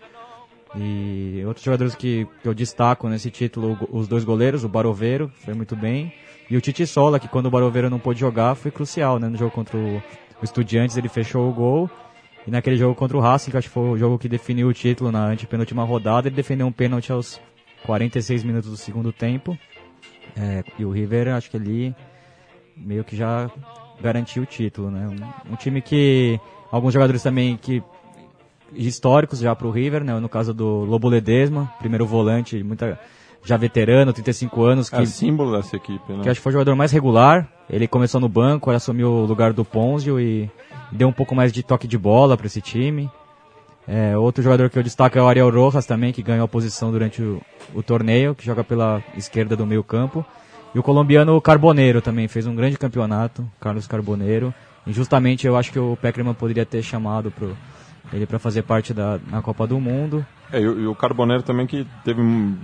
E 0.75 1.43
outros 1.45 1.63
jogadores 1.63 1.95
que, 1.95 2.27
que 2.41 2.47
eu 2.47 2.53
destaco 2.53 3.07
nesse 3.07 3.29
título, 3.29 3.77
os 3.91 4.07
dois 4.07 4.23
goleiros, 4.23 4.63
o 4.63 4.69
Baroveiro, 4.69 5.31
foi 5.43 5.53
muito 5.53 5.75
bem. 5.75 6.13
E 6.49 6.57
o 6.57 6.61
Titi 6.61 6.85
Sola, 6.85 7.19
que 7.19 7.27
quando 7.27 7.45
o 7.45 7.51
Baroveiro 7.51 7.89
não 7.89 7.99
pôde 7.99 8.19
jogar, 8.19 8.55
foi 8.55 8.71
crucial, 8.71 9.19
né? 9.19 9.29
No 9.29 9.37
jogo 9.37 9.51
contra 9.51 9.77
o, 9.77 9.97
o 9.97 10.43
Estudiantes, 10.43 10.97
ele 10.97 11.09
fechou 11.09 11.49
o 11.49 11.53
gol. 11.53 11.89
E 12.45 12.51
naquele 12.51 12.75
jogo 12.75 12.93
contra 12.95 13.17
o 13.17 13.21
Racing, 13.21 13.51
que 13.51 13.57
acho 13.57 13.67
que 13.67 13.73
foi 13.73 13.89
o 13.89 13.97
jogo 13.97 14.19
que 14.19 14.27
definiu 14.27 14.67
o 14.67 14.73
título 14.73 15.11
na 15.11 15.27
antepenúltima 15.27 15.83
rodada, 15.83 16.27
ele 16.27 16.35
defendeu 16.35 16.67
um 16.67 16.71
pênalti 16.71 17.11
aos 17.11 17.39
46 17.85 18.43
minutos 18.43 18.69
do 18.69 18.77
segundo 18.77 19.11
tempo. 19.13 19.57
É, 20.35 20.63
e 20.77 20.83
o 20.83 20.91
River, 20.91 21.29
acho 21.29 21.49
que 21.49 21.57
ali 21.57 21.95
meio 22.75 23.03
que 23.03 23.15
já 23.15 23.49
garantiu 24.01 24.43
o 24.43 24.45
título, 24.45 24.89
né? 24.89 25.07
Um, 25.07 25.53
um 25.53 25.55
time 25.55 25.81
que 25.81 26.39
alguns 26.71 26.93
jogadores 26.93 27.21
também 27.21 27.55
que 27.55 27.83
históricos 28.73 29.39
já 29.39 29.55
pro 29.55 29.69
River, 29.69 30.03
né? 30.03 30.19
No 30.19 30.29
caso 30.29 30.53
do 30.53 30.83
Lobo 30.85 31.07
Ledesma, 31.07 31.71
primeiro 31.79 32.05
volante, 32.05 32.61
muita 32.63 32.99
já 33.45 33.57
veterano, 33.57 34.13
35 34.13 34.63
anos, 34.63 34.89
que 34.89 34.95
É 34.95 35.05
símbolo 35.05 35.55
dessa 35.55 35.75
equipe, 35.75 36.13
né? 36.13 36.23
que 36.23 36.29
acho 36.29 36.39
que 36.39 36.43
foi 36.43 36.51
o 36.51 36.53
jogador 36.53 36.75
mais 36.75 36.91
regular. 36.91 37.47
Ele 37.69 37.87
começou 37.87 38.19
no 38.19 38.29
banco, 38.29 38.71
assumiu 38.71 39.09
o 39.09 39.25
lugar 39.25 39.53
do 39.53 39.65
Ponzio 39.65 40.19
e 40.19 40.49
deu 40.93 41.07
um 41.07 41.13
pouco 41.13 41.35
mais 41.35 41.51
de 41.51 41.63
toque 41.63 41.87
de 41.87 41.97
bola 41.97 42.37
para 42.37 42.47
esse 42.47 42.61
time. 42.61 43.09
É, 43.87 44.17
outro 44.17 44.41
jogador 44.41 44.69
que 44.69 44.79
eu 44.79 44.83
destaco 44.83 45.17
é 45.17 45.21
o 45.21 45.27
Ariel 45.27 45.49
Rojas 45.49 45.85
também, 45.85 46.13
que 46.13 46.23
ganhou 46.23 46.45
a 46.45 46.47
posição 46.47 46.91
durante 46.91 47.21
o, 47.21 47.41
o 47.73 47.83
torneio, 47.83 48.33
que 48.33 48.45
joga 48.45 48.63
pela 48.63 49.03
esquerda 49.17 49.55
do 49.55 49.65
meio 49.65 49.83
campo. 49.83 50.25
E 50.73 50.79
o 50.79 50.83
colombiano 50.83 51.39
Carboneiro 51.41 52.01
também 52.01 52.27
fez 52.27 52.47
um 52.47 52.55
grande 52.55 52.77
campeonato, 52.77 53.45
Carlos 53.59 53.85
Carboneiro. 53.85 54.53
E 54.87 54.93
justamente 54.93 55.45
eu 55.45 55.55
acho 55.57 55.71
que 55.71 55.79
o 55.79 55.97
Peckerman 56.01 56.33
poderia 56.33 56.65
ter 56.65 56.81
chamado 56.81 57.29
pro, 57.29 57.55
ele 58.11 58.25
para 58.25 58.39
fazer 58.39 58.63
parte 58.63 58.93
da 58.93 59.19
na 59.29 59.41
Copa 59.41 59.67
do 59.67 59.79
Mundo. 59.79 60.25
É, 60.51 60.59
e, 60.61 60.67
o- 60.67 60.79
e 60.79 60.87
o 60.87 60.95
Carboneiro 60.95 61.43
também 61.43 61.67
que 61.67 61.85
teve 62.03 62.21
um- 62.21 62.57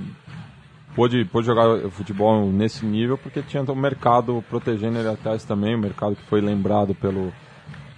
pôde, 0.96 1.24
pôde 1.26 1.46
jogar 1.48 1.90
futebol 1.92 2.50
nesse 2.52 2.86
nível 2.86 3.18
porque 3.18 3.42
tinha 3.42 3.62
o 3.64 3.76
mercado 3.76 4.44
protegendo 4.50 4.98
ele 5.00 5.08
atrás 5.08 5.44
também, 5.44 5.76
o 5.76 5.80
mercado 5.80 6.16
que 6.16 6.24
foi 6.24 6.42
lembrado 6.42 6.96
pelo 6.96 7.32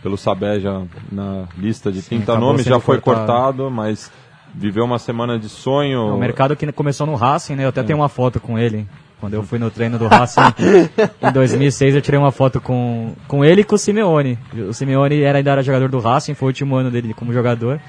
pelo 0.01 0.17
Sabeja 0.17 0.83
na 1.11 1.47
lista 1.57 1.91
de 1.91 2.01
30 2.01 2.23
acabou 2.23 2.49
nomes 2.49 2.65
já 2.65 2.79
foi 2.79 2.99
cortado. 2.99 3.27
cortado, 3.27 3.71
mas 3.71 4.11
viveu 4.53 4.83
uma 4.83 4.99
semana 4.99 5.37
de 5.39 5.47
sonho. 5.47 6.15
O 6.15 6.19
mercado 6.19 6.55
que 6.55 6.69
começou 6.71 7.07
no 7.07 7.15
Racing, 7.15 7.55
né? 7.55 7.65
Eu 7.65 7.69
até 7.69 7.83
tenho 7.83 7.99
uma 7.99 8.09
foto 8.09 8.39
com 8.39 8.57
ele. 8.57 8.87
Quando 9.19 9.35
eu 9.35 9.43
fui 9.43 9.59
no 9.59 9.69
treino 9.69 9.99
do 9.99 10.07
Racing 10.07 10.41
em 11.21 11.31
2006, 11.31 11.93
eu 11.93 12.01
tirei 12.01 12.19
uma 12.19 12.31
foto 12.31 12.59
com, 12.59 13.13
com 13.27 13.45
ele 13.45 13.61
e 13.61 13.63
com 13.63 13.75
o 13.75 13.77
Simeone. 13.77 14.37
O 14.67 14.73
Simeone 14.73 15.21
era, 15.21 15.37
ainda 15.37 15.51
era 15.51 15.61
jogador 15.61 15.89
do 15.89 15.99
Racing, 15.99 16.33
foi 16.33 16.47
o 16.47 16.49
último 16.49 16.75
ano 16.75 16.89
dele 16.89 17.13
como 17.13 17.31
jogador. 17.31 17.79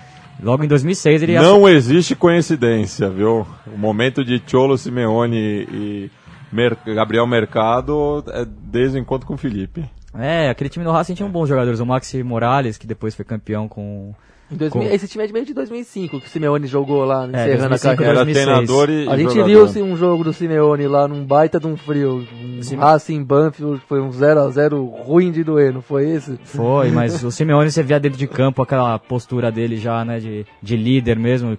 Logo 0.43 0.63
em 0.63 0.69
2006 0.69 1.23
ele 1.23 1.35
Não 1.39 1.67
existe 1.69 2.15
coincidência, 2.15 3.09
viu? 3.09 3.47
O 3.67 3.79
momento 3.79 4.23
de 4.25 4.43
Cholo 4.47 4.77
Simeone 4.77 5.37
e 5.73 6.11
Mer- 6.53 6.77
Gabriel 6.87 7.27
Mercado 7.27 8.23
é 8.29 8.45
desde 8.45 8.99
o 8.99 9.01
encontro 9.01 9.27
com 9.27 9.35
o 9.35 9.39
Felipe. 9.39 9.85
É, 10.19 10.51
aquele 10.51 10.69
time 10.71 10.85
do 10.85 10.91
Racing 10.91 11.15
tinha 11.15 11.27
um 11.27 11.31
bons 11.31 11.49
jogadores. 11.49 11.81
O 11.81 11.87
Maxi 11.87 12.23
Morales, 12.23 12.77
que 12.77 12.87
depois 12.87 13.15
foi 13.15 13.25
campeão 13.25 13.67
com, 13.67 14.13
Em 14.51 14.57
2000 14.57 14.89
Com- 14.89 14.95
Esse 14.95 15.09
time 15.09 15.25
é 15.25 15.27
de 15.27 15.33
meio 15.33 15.47
de 15.47 15.55
2005, 15.55 16.21
que 16.21 16.27
o 16.27 16.29
Simeone 16.29 16.67
jogou 16.67 17.05
lá, 17.07 17.25
É, 17.25 17.29
encerrando 17.29 17.69
2005, 17.71 17.93
a 17.93 17.97
carreira. 17.97 18.19
Era 18.19 18.25
2006. 18.25 18.45
treinador 18.45 18.91
e 18.91 19.09
A 19.09 19.17
gente 19.17 19.31
jogador. 19.31 19.47
viu 19.49 19.65
assim, 19.65 19.83
um 19.83 19.97
jogo 19.97 20.25
do 20.25 20.33
Simeone 20.35 20.87
lá 20.87 21.09
num 21.09 21.25
baita 21.25 21.59
de 21.59 21.67
um 21.67 21.77
frio. 21.77 22.27
Um 22.45 22.63
Sim. 22.63 22.77
Racing 22.77 23.25
Banfield, 23.25 23.81
foi 23.89 24.01
um 24.03 24.11
0x0 24.11 25.03
ruim 25.05 25.33
de 25.33 25.43
doer, 25.43 25.73
não 25.73 25.81
foi 25.81 26.11
esse? 26.11 26.39
Foi, 26.45 26.91
mas 26.91 27.23
o 27.25 27.31
Simeone 27.31 27.71
você 27.71 27.83
via 27.83 27.99
dentro 27.99 28.19
de 28.19 28.27
campo 28.27 28.61
aquela 28.61 28.99
postura 28.99 29.51
dele 29.51 29.79
já, 29.79 30.05
né, 30.05 30.19
de, 30.21 30.45
de 30.63 30.77
líder 30.77 31.19
mesmo. 31.19 31.57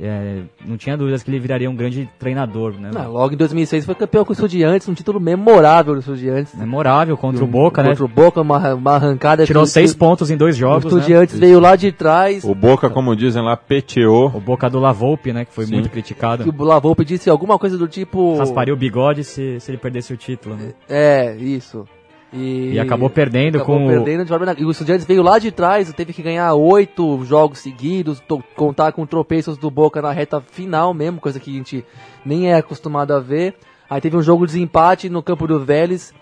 É, 0.00 0.42
não 0.66 0.76
tinha 0.76 0.96
dúvidas 0.96 1.22
que 1.22 1.30
ele 1.30 1.38
viraria 1.38 1.70
um 1.70 1.74
grande 1.74 2.08
treinador, 2.18 2.74
né? 2.78 2.90
Não, 2.92 3.10
logo 3.12 3.32
em 3.34 3.36
2006 3.36 3.86
foi 3.86 3.94
campeão 3.94 4.24
com 4.24 4.30
o 4.30 4.34
Estudiantes, 4.34 4.88
um 4.88 4.94
título 4.94 5.18
memorável 5.18 5.94
do 5.94 6.00
Estudiantes. 6.00 6.54
Memorável 6.54 7.16
contra 7.16 7.42
o 7.42 7.46
Boca, 7.46 7.82
né? 7.82 7.88
Contra 7.90 8.04
o 8.04 8.08
Boca, 8.08 8.40
uma, 8.42 8.74
uma 8.74 8.92
arrancada. 8.94 9.46
Tirou 9.46 9.62
que 9.62 9.68
o- 9.68 9.72
seis 9.72 9.92
que 9.92 9.98
pontos 9.98 10.30
em 10.30 10.36
dois 10.36 10.56
O 10.56 10.58
jogos, 10.58 10.84
né? 10.84 10.98
Estudiantes 11.00 11.38
veio 11.38 11.58
lá 11.60 11.76
de 11.76 11.92
trás. 11.92 12.44
O 12.44 12.54
Boca, 12.54 12.90
como 12.90 13.16
dizem 13.16 13.42
lá, 13.42 13.56
peteou. 13.56 14.26
O 14.34 14.40
Boca 14.40 14.68
do 14.68 14.78
Lavolpe, 14.78 15.32
né, 15.32 15.44
que 15.44 15.52
foi 15.52 15.64
Sim. 15.66 15.74
muito 15.74 15.88
criticado. 15.90 16.44
Que 16.44 16.50
o 16.50 16.64
Lavoupe 16.64 17.04
disse 17.04 17.30
alguma 17.30 17.58
coisa 17.58 17.78
do 17.78 17.88
tipo. 17.88 18.36
Rasparia 18.36 18.74
o 18.74 18.76
bigode 18.76 19.24
se, 19.24 19.58
se 19.60 19.70
ele 19.70 19.78
perdesse 19.78 20.12
o 20.12 20.16
título, 20.16 20.56
né? 20.56 20.72
É, 20.88 21.34
isso. 21.36 21.86
E, 22.32 22.72
E 22.74 22.80
acabou 22.80 23.08
perdendo 23.08 23.56
acabou 23.58 23.78
com 23.78 23.86
o- 23.86 23.88
perdendo 23.88 24.24
de 24.24 24.28
forma- 24.28 24.54
E 24.58 24.64
o 24.64 24.70
Estudiantes 24.70 25.06
veio 25.06 25.22
lá 25.22 25.38
de 25.38 25.50
trás, 25.52 25.90
teve 25.92 26.12
que 26.12 26.22
ganhar 26.22 26.52
oito 26.54 27.24
jogos 27.24 27.60
seguidos, 27.60 28.20
contar 28.56 28.92
com 28.92 29.06
tropeços 29.06 29.56
do 29.56 29.70
Boca 29.70 30.02
na 30.02 30.10
reta 30.12 30.40
final 30.40 30.92
mesmo, 30.92 31.20
coisa 31.20 31.38
que 31.38 31.50
a 31.50 31.54
gente 31.54 31.84
nem 32.24 32.50
é 32.50 32.56
acostumado 32.56 33.12
a 33.14 33.20
ver. 33.20 33.54
Aí 33.88 34.00
teve 34.00 34.16
um 34.16 34.22
jogo 34.22 34.44
de 34.46 34.52
desempate 34.54 35.08
no 35.08 35.22
campo 35.22 35.46
do 35.46 35.60
Vélez, 35.64 36.12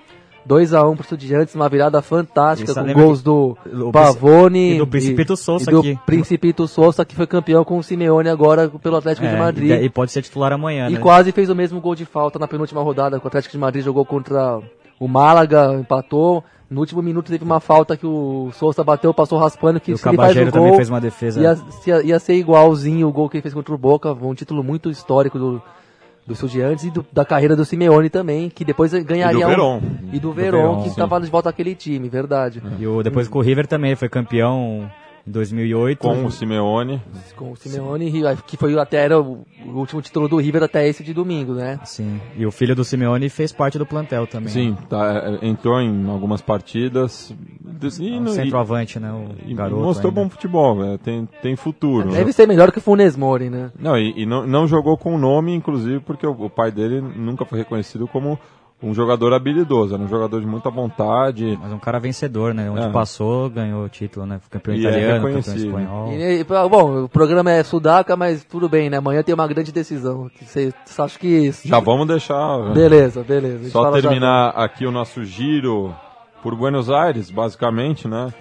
2x1 0.46 0.92
pro 0.94 1.02
Estudiantes, 1.04 1.54
uma 1.54 1.70
virada 1.70 2.02
fantástica, 2.02 2.70
Isso, 2.70 2.84
com 2.84 2.92
gols 2.92 3.20
que- 3.20 3.24
do 3.24 3.56
Pavone 3.90 4.74
e 4.74 4.78
do 4.78 4.86
Principito 4.86 5.34
Sousa 5.38 5.70
e 5.70 5.72
do 5.72 5.80
aqui. 5.80 5.98
Principito 6.04 6.68
Sousa, 6.68 7.02
que 7.02 7.14
foi 7.16 7.26
campeão 7.26 7.64
com 7.64 7.78
o 7.78 7.82
Simeone 7.82 8.28
agora 8.28 8.68
pelo 8.68 8.96
Atlético 8.96 9.26
de 9.26 9.34
É, 9.34 9.38
Madrid. 9.38 9.70
e, 9.70 9.84
e 9.86 9.88
pode 9.88 10.12
ser 10.12 10.20
titular 10.20 10.52
amanhã, 10.52 10.88
E 10.90 10.92
né? 10.92 11.00
quase 11.00 11.32
fez 11.32 11.48
o 11.48 11.54
mesmo 11.54 11.80
gol 11.80 11.94
de 11.94 12.04
falta 12.04 12.38
na 12.38 12.46
penúltima 12.46 12.82
rodada. 12.82 13.18
que 13.18 13.24
O 13.24 13.28
Atlético 13.28 13.52
de 13.52 13.58
Madrid 13.58 13.82
jogou 13.82 14.04
contra 14.04 14.60
o 14.98 15.08
Málaga, 15.08 15.74
empatou. 15.74 16.42
No 16.70 16.80
último 16.80 17.02
minuto 17.02 17.30
teve 17.30 17.44
uma 17.44 17.60
falta 17.60 17.96
que 17.96 18.06
o 18.06 18.50
Sousa 18.52 18.82
bateu, 18.82 19.12
passou 19.14 19.38
raspando. 19.38 19.78
Que 19.78 19.90
E 19.92 19.94
o 19.94 19.98
se 19.98 20.08
ele 20.08 20.16
faz 20.16 20.30
o 20.30 20.34
Cabageiro 20.34 20.52
também 20.52 20.68
gol, 20.68 20.76
fez 20.76 20.88
uma 20.90 21.00
defesa. 21.00 21.40
ia, 21.40 21.58
ia, 21.86 22.02
ia 22.02 22.18
ser 22.18 22.34
igualzinho 22.34 23.06
o 23.06 23.12
gol 23.12 23.28
que 23.28 23.36
ele 23.36 23.42
fez 23.42 23.54
contra 23.54 23.74
o 23.74 23.78
Boca. 23.78 24.12
Um 24.12 24.34
título 24.34 24.64
muito 24.64 24.90
histórico 24.90 25.38
do, 25.38 25.62
do 26.26 26.32
Estudiantes 26.32 26.84
e 26.86 26.90
do- 26.90 27.04
da 27.12 27.24
carreira 27.24 27.54
do 27.54 27.64
Simeone 27.64 28.08
também, 28.10 28.48
que 28.48 28.64
depois 28.64 28.92
ganharia 29.04 29.36
E 29.38 29.40
do 29.42 29.46
um- 29.46 29.48
Verón. 29.50 29.80
E 30.12 30.18
do 30.18 30.28
Do 30.28 30.32
Verón, 30.32 30.82
que 30.82 30.88
estava 30.88 31.20
de 31.20 31.30
volta 31.30 31.50
àquele 31.50 31.74
time, 31.74 32.08
verdade. 32.08 32.62
E 32.78 32.86
o, 32.86 33.02
depois 33.02 33.28
com 33.28 33.38
o 33.38 33.42
River 33.42 33.66
também, 33.66 33.90
ele 33.90 33.96
foi 33.96 34.08
campeão 34.08 34.90
em 35.26 35.30
2008. 35.30 35.98
Com 35.98 36.24
o 36.24 36.30
Simeone. 36.30 37.00
Com 37.36 37.52
o 37.52 37.56
Simeone, 37.56 38.12
que 38.46 38.56
foi 38.56 38.78
até 38.78 38.98
era 39.04 39.20
o, 39.20 39.44
último 39.66 40.02
título 40.02 40.28
do 40.28 40.36
River 40.36 40.62
até 40.62 40.86
esse 40.86 41.02
de 41.02 41.14
domingo, 41.14 41.54
né? 41.54 41.80
Sim, 41.84 42.20
e 42.36 42.44
o 42.46 42.50
filho 42.50 42.74
do 42.76 42.84
Simeone 42.84 43.28
fez 43.28 43.52
parte 43.52 43.78
do 43.78 43.86
plantel 43.86 44.26
também. 44.26 44.50
Sim, 44.52 44.76
tá, 44.88 45.38
é, 45.42 45.46
entrou 45.46 45.80
em 45.80 46.08
algumas 46.08 46.40
partidas. 46.42 47.34
E, 48.00 48.08
É 48.14 48.16
um 48.16 48.20
no- 48.20 48.30
e- 48.30 48.34
centroavante, 48.34 48.98
né? 49.00 49.12
O 49.12 49.28
e 49.48 49.54
garoto. 49.54 49.82
mostrou 49.82 50.10
ainda. 50.10 50.22
bom 50.22 50.30
futebol, 50.30 50.84
é, 50.84 50.98
tem, 50.98 51.28
tem 51.42 51.56
futuro. 51.56 52.06
né? 52.10 52.18
Deve 52.18 52.32
ser 52.32 52.46
melhor 52.46 52.70
que 52.72 52.78
o 52.78 52.80
Funes 52.80 53.16
Mori, 53.16 53.50
né? 53.50 53.70
Não, 53.78 53.96
e, 53.98 54.22
e 54.22 54.26
não, 54.26 54.46
não 54.46 54.66
jogou 54.66 54.96
com 54.96 55.14
o 55.14 55.18
nome, 55.18 55.54
inclusive, 55.54 56.00
porque 56.00 56.26
o, 56.26 56.30
o 56.32 56.50
pai 56.50 56.70
dele 56.70 57.00
nunca 57.00 57.44
foi 57.44 57.58
reconhecido 57.58 58.06
como 58.08 58.38
um 58.82 58.92
jogador 58.92 59.32
habilidoso, 59.32 59.94
era 59.94 60.02
um 60.02 60.08
jogador 60.08 60.40
de 60.40 60.46
muita 60.46 60.68
vontade. 60.70 61.58
Mas 61.62 61.72
um 61.72 61.78
cara 61.78 61.98
vencedor, 61.98 62.52
né? 62.52 62.70
Onde 62.70 62.82
É. 62.82 62.88
passou, 62.90 63.48
ganhou 63.48 63.84
o 63.84 63.88
título, 63.88 64.26
né? 64.26 64.40
Campeão 64.50 64.74
E 64.74 64.78
é 64.78 64.80
italiano, 64.90 65.14
campeão 65.22 65.36
reconhecido. 65.40 65.66
espanhol. 65.66 66.12
E, 66.12 66.40
e, 66.40 66.44
bom, 66.44 67.04
o 67.04 67.08
programa 67.08 67.50
é 67.50 67.62
Sudaca, 67.62 68.14
mas 68.16 68.44
tudo 68.44 68.68
bem, 68.68 68.90
né? 68.90 68.98
Amanhã 68.98 69.22
tem 69.22 69.34
uma 69.34 69.46
grande 69.48 69.72
decisão. 69.72 70.28
que 70.28 70.44
Você 70.44 70.72
acha 70.98 71.18
que. 71.18 71.50
Já 71.64 71.80
vamos 71.80 72.06
deixar. 72.06 72.72
Beleza, 72.74 73.22
beleza. 73.22 73.56
A 73.56 73.58
gente 73.62 73.70
Só 73.70 73.82
fala 73.84 74.00
já- 74.02 74.08
terminar 74.08 74.48
aqui 74.50 74.84
o 74.86 74.90
nosso 74.90 75.24
giro 75.24 75.94
por 76.42 76.54
Buenos 76.54 76.90
Aires, 76.90 77.30
basicamente, 77.30 78.06
né? 78.06 78.34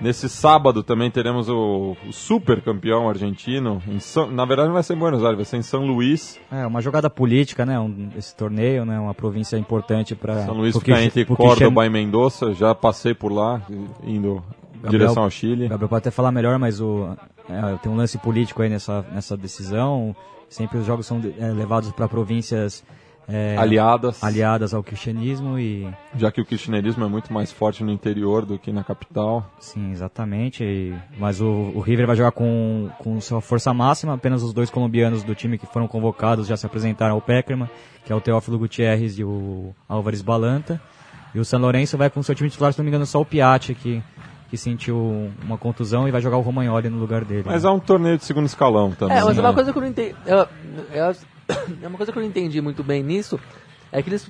Nesse 0.00 0.28
sábado 0.28 0.82
também 0.82 1.10
teremos 1.10 1.48
o, 1.48 1.94
o 2.08 2.12
super 2.12 2.60
campeão 2.62 3.08
argentino. 3.08 3.82
Em 3.86 3.98
São- 4.00 4.30
na 4.30 4.44
verdade 4.46 4.68
não 4.68 4.74
vai 4.74 4.82
ser 4.82 4.94
em 4.94 4.98
Buenos 4.98 5.22
Aires, 5.22 5.36
vai 5.36 5.44
ser 5.44 5.58
em 5.58 5.62
São 5.62 5.84
Luís. 5.86 6.38
É, 6.50 6.66
uma 6.66 6.80
jogada 6.80 7.10
política, 7.10 7.66
né? 7.66 7.78
Um, 7.78 8.08
esse 8.16 8.34
torneio, 8.34 8.84
né? 8.86 8.98
Uma 8.98 9.12
província 9.14 9.56
importante 9.58 10.14
para 10.14 10.44
São 10.46 10.54
Luís 10.54 10.76
fica 10.76 11.02
entre 11.02 11.24
Córdoba 11.26 11.84
e 11.84 11.90
Mendoza. 11.90 12.54
Já 12.54 12.74
passei 12.74 13.12
por 13.12 13.30
lá, 13.30 13.60
indo 14.02 14.42
em 14.74 14.80
Gabriel- 14.82 14.90
direção 14.90 15.22
ao 15.24 15.30
Chile. 15.30 15.68
Gabriel 15.68 15.88
pode 15.88 15.98
até 16.00 16.10
falar 16.10 16.32
melhor, 16.32 16.58
mas 16.58 16.80
o, 16.80 17.14
é, 17.48 17.76
tem 17.82 17.92
um 17.92 17.96
lance 17.96 18.16
político 18.16 18.62
aí 18.62 18.70
nessa, 18.70 19.04
nessa 19.12 19.36
decisão. 19.36 20.16
Sempre 20.48 20.78
os 20.78 20.86
jogos 20.86 21.06
são 21.06 21.20
é, 21.38 21.52
levados 21.52 21.92
para 21.92 22.08
províncias 22.08 22.82
é, 23.30 23.56
Aliadas, 23.56 24.22
aliadas 24.22 24.74
ao 24.74 24.82
cristianismo 24.82 25.58
e 25.58 25.88
já 26.16 26.32
que 26.32 26.40
o 26.40 26.44
kirchnerismo 26.44 27.04
é 27.04 27.08
muito 27.08 27.32
mais 27.32 27.52
forte 27.52 27.84
no 27.84 27.90
interior 27.92 28.44
do 28.44 28.58
que 28.58 28.72
na 28.72 28.82
capital. 28.82 29.48
sim, 29.58 29.92
exatamente. 29.92 30.64
e- 30.64 30.94
mas 31.18 31.40
o, 31.40 31.46
o 31.74 31.80
River 31.80 32.06
vai 32.06 32.16
jogar 32.16 32.32
com, 32.32 32.90
com 32.98 33.20
sua 33.20 33.40
força 33.40 33.72
máxima. 33.72 34.14
Apenas 34.14 34.42
os 34.42 34.52
dois 34.52 34.70
colombianos 34.70 35.22
do 35.22 35.34
time 35.34 35.58
que 35.58 35.66
foram 35.66 35.86
convocados 35.86 36.46
já 36.46 36.56
se 36.56 36.66
apresentaram 36.66 37.14
ao 37.14 37.20
Peckerman, 37.20 37.68
que 38.04 38.12
é 38.12 38.16
o 38.16 38.20
Teófilo 38.20 38.58
Gutierrez 38.58 39.18
e 39.18 39.24
o 39.24 39.74
Álvares 39.88 40.22
Balanta. 40.22 40.80
E 41.34 41.38
o 41.38 41.44
San 41.44 41.58
Lourenço 41.58 41.96
vai 41.96 42.10
com 42.10 42.22
seu 42.22 42.34
time 42.34 42.50
titular, 42.50 42.72
se 42.72 42.78
não 42.78 42.84
me 42.84 42.90
engano, 42.90 43.06
só 43.06 43.20
o 43.20 43.24
Piatti 43.24 43.74
que 43.74 44.02
que 44.50 44.56
sentiu 44.56 45.30
uma 45.44 45.56
contusão 45.56 46.08
e 46.08 46.10
vai 46.10 46.20
jogar 46.20 46.36
o 46.36 46.40
Romagnoli 46.40 46.88
no 46.88 46.98
lugar 46.98 47.24
dele. 47.24 47.44
Mas 47.46 47.62
né? 47.62 47.70
é 47.70 47.72
um 47.72 47.78
torneio 47.78 48.18
de 48.18 48.24
segundo 48.24 48.46
escalão 48.46 48.90
também. 48.90 49.16
É, 49.16 49.22
mas 49.22 49.36
né? 49.36 49.42
uma 49.42 49.54
coisa 49.54 49.70
que 49.72 49.78
eu 49.78 49.80
não 49.80 49.88
entendi. 49.88 50.14
É, 50.26 50.48
é, 50.98 51.12
é 51.82 51.86
uma 51.88 51.96
coisa 51.96 52.12
que 52.12 52.18
eu 52.18 52.22
não 52.22 52.28
entendi 52.28 52.60
muito 52.60 52.82
bem 52.82 53.02
nisso. 53.02 53.38
É 53.92 54.00
que 54.02 54.08
eles 54.08 54.28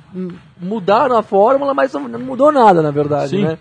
mudaram 0.61 1.17
a 1.17 1.23
fórmula, 1.23 1.75
mas 1.75 1.93
não, 1.93 2.09
mudou 2.19 2.51
nada, 2.51 2.81
na 2.81 2.91
verdade, 2.91 3.31
Sim. 3.37 3.43
né? 3.43 3.59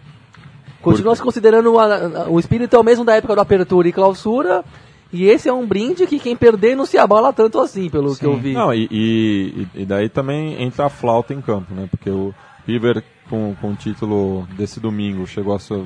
Continua 0.82 1.14
se 1.16 1.22
considerando 1.22 1.78
a- 1.78 1.96
a- 2.24 2.30
o 2.30 2.40
espírito 2.40 2.76
é 2.76 2.80
o 2.80 2.84
mesmo 2.84 3.04
da 3.04 3.16
época 3.16 3.36
do 3.36 3.42
apertura 3.42 3.88
e 3.90 3.92
clausura. 3.92 4.64
E 5.12 5.26
esse 5.26 5.50
é 5.50 5.54
um 5.54 5.66
brinde 5.66 6.06
que 6.08 6.20
quem 6.20 6.36
perder 6.36 6.76
não 6.76 6.86
se 6.86 6.98
abala 6.98 7.34
tanto 7.34 7.60
assim, 7.60 7.90
pelo 7.90 8.16
que 8.16 8.26
eu 8.26 8.38
vi. 8.38 8.54
Não, 8.54 8.74
e, 8.74 8.88
e, 8.92 9.68
e 9.82 9.86
daí 9.86 10.08
também 10.08 10.62
entra 10.62 10.86
a 10.86 10.90
flauta 10.90 11.34
em 11.34 11.42
campo, 11.42 11.74
né? 11.74 11.88
Porque 11.90 12.10
o 12.10 12.34
River, 12.66 13.04
com, 13.30 13.56
com 13.60 13.72
o 13.72 13.76
título 13.76 14.48
desse 14.56 14.80
domingo, 14.80 15.26
chegou 15.28 15.54
à 15.56 15.60
sua 15.60 15.84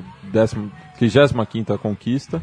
35 0.98 1.78
conquista. 1.78 2.40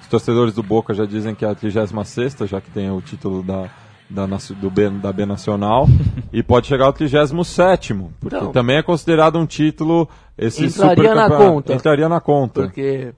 Os 0.00 0.06
torcedores 0.08 0.54
do 0.54 0.62
Boca 0.62 0.94
já 0.94 1.04
dizem 1.04 1.34
que 1.34 1.44
é 1.44 1.50
a 1.50 1.54
36 1.54 2.34
já 2.46 2.60
que 2.60 2.70
tem 2.70 2.90
o 2.90 3.00
título 3.00 3.42
da, 3.42 3.70
da, 4.12 4.26
do 4.26 4.70
B, 4.70 4.90
da 4.90 5.12
B 5.12 5.26
Nacional. 5.26 5.86
e 6.32 6.42
pode 6.42 6.66
chegar 6.66 6.86
ao 6.86 6.92
37 6.92 7.94
porque 8.20 8.36
Então, 8.36 8.52
também 8.52 8.76
é 8.76 8.82
considerado 8.82 9.38
um 9.38 9.46
título. 9.46 10.08
Esse 10.36 10.66
entraria 10.66 11.14
na 11.14 11.28
conta. 11.28 11.74
Entraria 11.74 12.08
na 12.08 12.20
conta. 12.20 12.62
Porque 12.62 13.12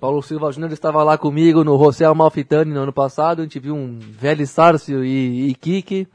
Paulo 0.00 0.22
Silva 0.22 0.50
Júnior 0.52 0.72
estava 0.72 1.02
lá 1.02 1.18
comigo 1.18 1.62
no 1.64 1.76
José 1.78 2.04
Amalfitani 2.04 2.72
no 2.72 2.80
ano 2.80 2.92
passado, 2.92 3.40
a 3.40 3.42
gente 3.42 3.58
viu 3.58 3.74
um 3.74 3.98
velho 3.98 4.46
Sárcio 4.46 5.04
e, 5.04 5.48
e 5.50 5.54
Kiki. 5.54 6.08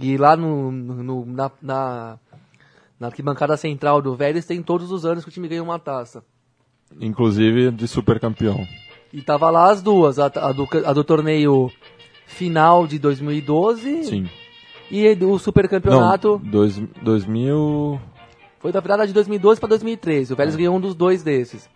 E 0.00 0.16
lá 0.16 0.36
no, 0.36 0.72
no- 0.72 1.24
na, 1.24 1.50
na, 1.62 2.18
na 2.98 3.06
arquibancada 3.06 3.56
central 3.56 4.02
do 4.02 4.14
Vélez 4.16 4.44
tem 4.44 4.60
todos 4.62 4.90
os 4.90 5.06
anos 5.06 5.22
que 5.24 5.30
o 5.30 5.32
time 5.32 5.46
ganha 5.48 5.62
uma 5.62 5.78
taça. 5.78 6.22
Inclusive 7.00 7.70
de 7.70 7.86
supercampeão. 7.88 8.66
E 9.12 9.22
tava 9.22 9.48
lá 9.50 9.70
as 9.70 9.80
duas, 9.80 10.18
a, 10.18 10.26
a 10.26 10.52
do, 10.52 10.68
a 10.84 10.92
do 10.92 11.04
torneio 11.04 11.70
final 12.34 12.86
de 12.86 12.98
2012 12.98 14.04
Sim. 14.04 14.28
e 14.90 15.08
o 15.24 15.38
supercampeonato 15.38 16.40
Não, 16.44 16.50
dois, 16.50 16.78
2000. 17.02 17.98
foi 18.60 18.70
da 18.72 18.80
virada 18.80 19.06
de 19.06 19.12
2012 19.14 19.58
para 19.60 19.70
2013. 19.70 20.32
O 20.32 20.36
Vélez 20.36 20.54
ganhou 20.56 20.76
um 20.76 20.80
dos 20.80 20.94
dois 20.94 21.22
desses. 21.22 21.68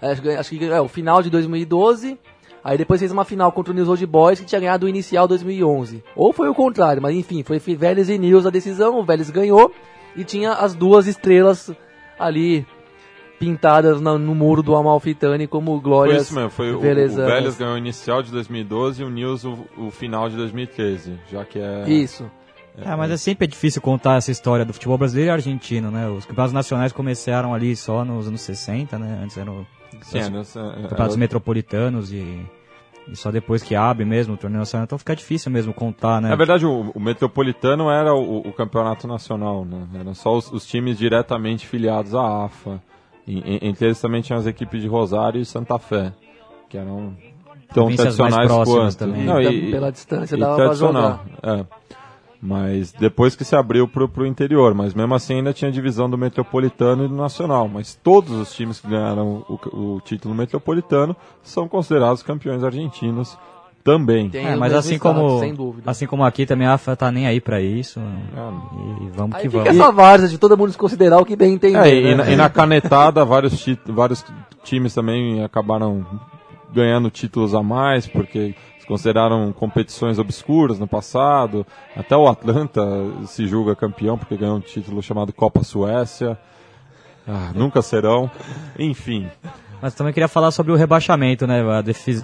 Acho, 0.00 0.22
que- 0.22 0.28
acho 0.30 0.50
que 0.50 0.64
é 0.64 0.80
o 0.80 0.88
final 0.88 1.22
de 1.22 1.30
2012. 1.30 2.18
Aí 2.62 2.76
depois 2.76 2.98
fez 3.00 3.12
uma 3.12 3.24
final 3.24 3.52
contra 3.52 3.72
o 3.72 3.76
News 3.76 3.88
Old 3.88 4.04
Boys 4.06 4.40
que 4.40 4.46
tinha 4.46 4.60
ganhado 4.60 4.86
o 4.86 4.88
inicial 4.88 5.28
2011. 5.28 6.02
Ou 6.16 6.32
foi 6.32 6.48
o 6.48 6.54
contrário, 6.54 7.00
mas 7.00 7.14
enfim, 7.14 7.42
foi 7.44 7.58
Vélez 7.58 8.08
e 8.08 8.18
News 8.18 8.44
a 8.44 8.50
decisão. 8.50 8.98
O 8.98 9.04
Vélez 9.04 9.30
ganhou 9.30 9.72
e 10.16 10.24
tinha 10.24 10.52
as 10.52 10.74
duas 10.74 11.06
estrelas 11.06 11.70
ali 12.18 12.66
pintadas 13.38 14.00
na- 14.00 14.18
no 14.18 14.34
muro 14.34 14.62
do 14.62 14.74
Amalfitani 14.74 15.46
como 15.46 15.72
Foi 15.72 15.80
glórias 15.80 16.22
isso 16.22 16.34
mesmo, 16.34 16.50
foi 16.50 16.72
o, 16.72 16.78
o. 16.78 16.80
Vélez 16.80 17.56
ganhou 17.56 17.74
o 17.74 17.78
inicial 17.78 18.22
de 18.22 18.30
2012 18.30 19.02
e 19.02 19.04
o 19.04 19.10
News 19.10 19.44
o, 19.44 19.58
o 19.76 19.90
final 19.90 20.28
de 20.28 20.36
2013, 20.36 21.18
já 21.30 21.44
que 21.44 21.58
é... 21.58 21.84
Isso. 21.88 22.24
É, 22.78 22.94
mas 22.94 23.10
é 23.10 23.16
sempre 23.16 23.46
difícil 23.46 23.80
contar 23.80 24.16
essa 24.16 24.30
história 24.30 24.62
do 24.64 24.72
futebol 24.72 24.98
brasileiro 24.98 25.30
e 25.30 25.32
argentino, 25.32 25.90
né? 25.90 26.08
Os 26.10 26.26
campeonatos 26.26 26.52
nacionais 26.52 26.92
começaram 26.92 27.54
ali 27.54 27.74
só 27.74 28.04
nos 28.04 28.28
anos 28.28 28.42
60, 28.42 28.98
né? 28.98 29.20
Antes 29.24 29.38
eram 29.38 29.66
Sim, 30.02 30.18
os 30.18 30.26
é, 30.26 30.30
nessa- 30.30 30.60
é, 30.60 30.82
campeonatos 30.82 31.16
é, 31.16 31.18
metropolitanos 31.18 32.12
e, 32.12 32.38
e 33.08 33.16
só 33.16 33.30
depois 33.30 33.62
que 33.62 33.74
abre 33.74 34.04
mesmo 34.04 34.34
o 34.34 34.36
torneio 34.36 34.58
nacional. 34.58 34.84
Então 34.84 34.98
fica 34.98 35.16
difícil 35.16 35.50
mesmo 35.50 35.72
contar, 35.72 36.20
né? 36.20 36.28
Na 36.28 36.36
verdade, 36.36 36.66
o, 36.66 36.90
o 36.94 37.00
Metropolitano 37.00 37.88
era 37.88 38.12
o, 38.14 38.40
o 38.46 38.52
campeonato 38.52 39.08
nacional, 39.08 39.64
né? 39.64 39.86
Eram 39.98 40.12
só 40.12 40.36
os, 40.36 40.52
os 40.52 40.66
times 40.66 40.98
diretamente 40.98 41.66
filiados 41.66 42.14
à 42.14 42.44
AFA. 42.44 42.82
E, 43.26 43.58
entre 43.66 43.86
eles 43.86 44.00
também 44.00 44.22
tinham 44.22 44.38
as 44.38 44.46
equipes 44.46 44.80
de 44.80 44.88
Rosário 44.88 45.40
e 45.40 45.44
Santa 45.44 45.78
Fé. 45.78 46.12
que 46.68 46.78
eram 46.78 47.16
tão 47.72 47.94
tradicionais 47.94 48.46
próximas 48.46 48.94
quanto. 48.94 48.98
também. 48.98 49.24
Não, 49.24 49.40
Então, 49.40 49.52
e, 49.52 49.70
pela 49.70 49.90
distância 49.90 50.36
e 50.36 50.38
dava 50.38 50.56
pra 50.56 50.64
tradicional. 50.64 51.24
É. 51.42 51.64
Mas 52.40 52.92
depois 52.92 53.34
que 53.34 53.44
se 53.44 53.56
abriu 53.56 53.88
pro, 53.88 54.08
pro 54.08 54.26
interior, 54.26 54.74
mas 54.74 54.94
mesmo 54.94 55.14
assim 55.14 55.36
ainda 55.36 55.52
tinha 55.52 55.72
divisão 55.72 56.08
do 56.08 56.18
metropolitano 56.18 57.04
e 57.04 57.08
do 57.08 57.14
nacional. 57.14 57.66
Mas 57.66 57.94
todos 57.94 58.30
os 58.32 58.54
times 58.54 58.78
que 58.78 58.88
ganharam 58.88 59.44
o, 59.48 59.94
o 59.96 60.00
título 60.02 60.34
metropolitano 60.34 61.16
são 61.42 61.66
considerados 61.66 62.22
campeões 62.22 62.62
argentinos 62.62 63.36
também. 63.86 64.28
Tem 64.28 64.44
É, 64.46 64.56
mas 64.56 64.74
assim 64.74 64.96
status, 64.96 65.18
como, 65.22 65.38
sem 65.40 65.54
dúvida. 65.54 65.90
assim 65.90 66.06
como 66.06 66.24
aqui 66.24 66.44
também 66.44 66.66
a 66.66 66.74
AFA 66.74 66.94
tá 66.96 67.10
nem 67.10 67.26
aí 67.26 67.40
pra 67.40 67.60
isso. 67.60 67.98
É. 68.00 69.02
E 69.04 69.08
vamos 69.10 69.36
Aí 69.36 69.42
que 69.42 69.48
fica 69.48 69.64
vamos. 69.64 69.80
essa 69.80 69.92
várzea 69.92 70.28
de 70.28 70.36
todo 70.38 70.56
mundo 70.58 70.68
desconsiderar 70.68 71.20
o 71.20 71.24
que 71.24 71.36
bem 71.36 71.54
entender. 71.54 71.78
É, 71.78 71.94
e, 71.94 72.02
né? 72.02 72.14
na, 72.16 72.30
e 72.32 72.36
na 72.36 72.48
canetada, 72.50 73.24
vários, 73.24 73.58
ti- 73.58 73.78
vários 73.86 74.24
times 74.64 74.92
também 74.92 75.42
acabaram 75.44 76.04
ganhando 76.74 77.08
títulos 77.10 77.54
a 77.54 77.62
mais, 77.62 78.06
porque 78.06 78.54
se 78.80 78.86
consideraram 78.86 79.52
competições 79.52 80.18
obscuras 80.18 80.78
no 80.78 80.86
passado. 80.88 81.64
Até 81.96 82.16
o 82.16 82.26
Atlanta 82.28 82.82
se 83.26 83.46
julga 83.46 83.74
campeão, 83.76 84.18
porque 84.18 84.36
ganhou 84.36 84.56
um 84.56 84.60
título 84.60 85.00
chamado 85.02 85.32
Copa 85.32 85.62
Suécia. 85.62 86.36
Ah, 87.28 87.50
nunca 87.54 87.82
serão. 87.82 88.30
Enfim, 88.78 89.26
Mas 89.80 89.94
também 89.94 90.12
queria 90.12 90.28
falar 90.28 90.50
sobre 90.50 90.72
o 90.72 90.76
rebaixamento, 90.76 91.46
né? 91.46 91.60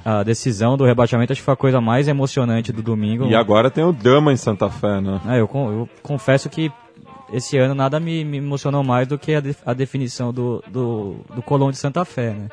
A, 0.05 0.19
a 0.21 0.23
decisão 0.23 0.77
do 0.77 0.85
rebaixamento 0.85 1.33
acho 1.33 1.41
que 1.41 1.45
foi 1.45 1.55
a 1.55 1.57
coisa 1.57 1.81
mais 1.81 2.09
emocionante 2.09 2.73
do 2.73 2.83
domingo. 2.83 3.27
e 3.27 3.35
agora 3.35 3.71
tem 3.71 3.85
o 3.85 3.93
Dama 3.93 4.33
em 4.33 4.37
Santa 4.37 4.71
Fé, 4.71 5.01
né? 5.01 5.21
É, 5.29 5.35
eu, 5.41 5.49
eu 5.55 5.89
confesso 6.03 6.49
que 6.49 6.73
esse 7.33 7.57
ano 7.59 7.75
nada 7.75 8.01
me, 8.01 8.25
me 8.25 8.39
emocionou 8.39 8.83
mais 8.83 9.07
do 9.07 9.19
que 9.19 9.35
a, 9.35 9.41
de- 9.41 9.57
a 9.67 9.73
definição 9.75 10.33
do, 10.33 10.63
do, 10.69 11.17
do 11.35 11.43
Colón 11.43 11.71
de 11.71 11.77
Santa 11.77 12.05
Fé, 12.05 12.31
né? 12.33 12.49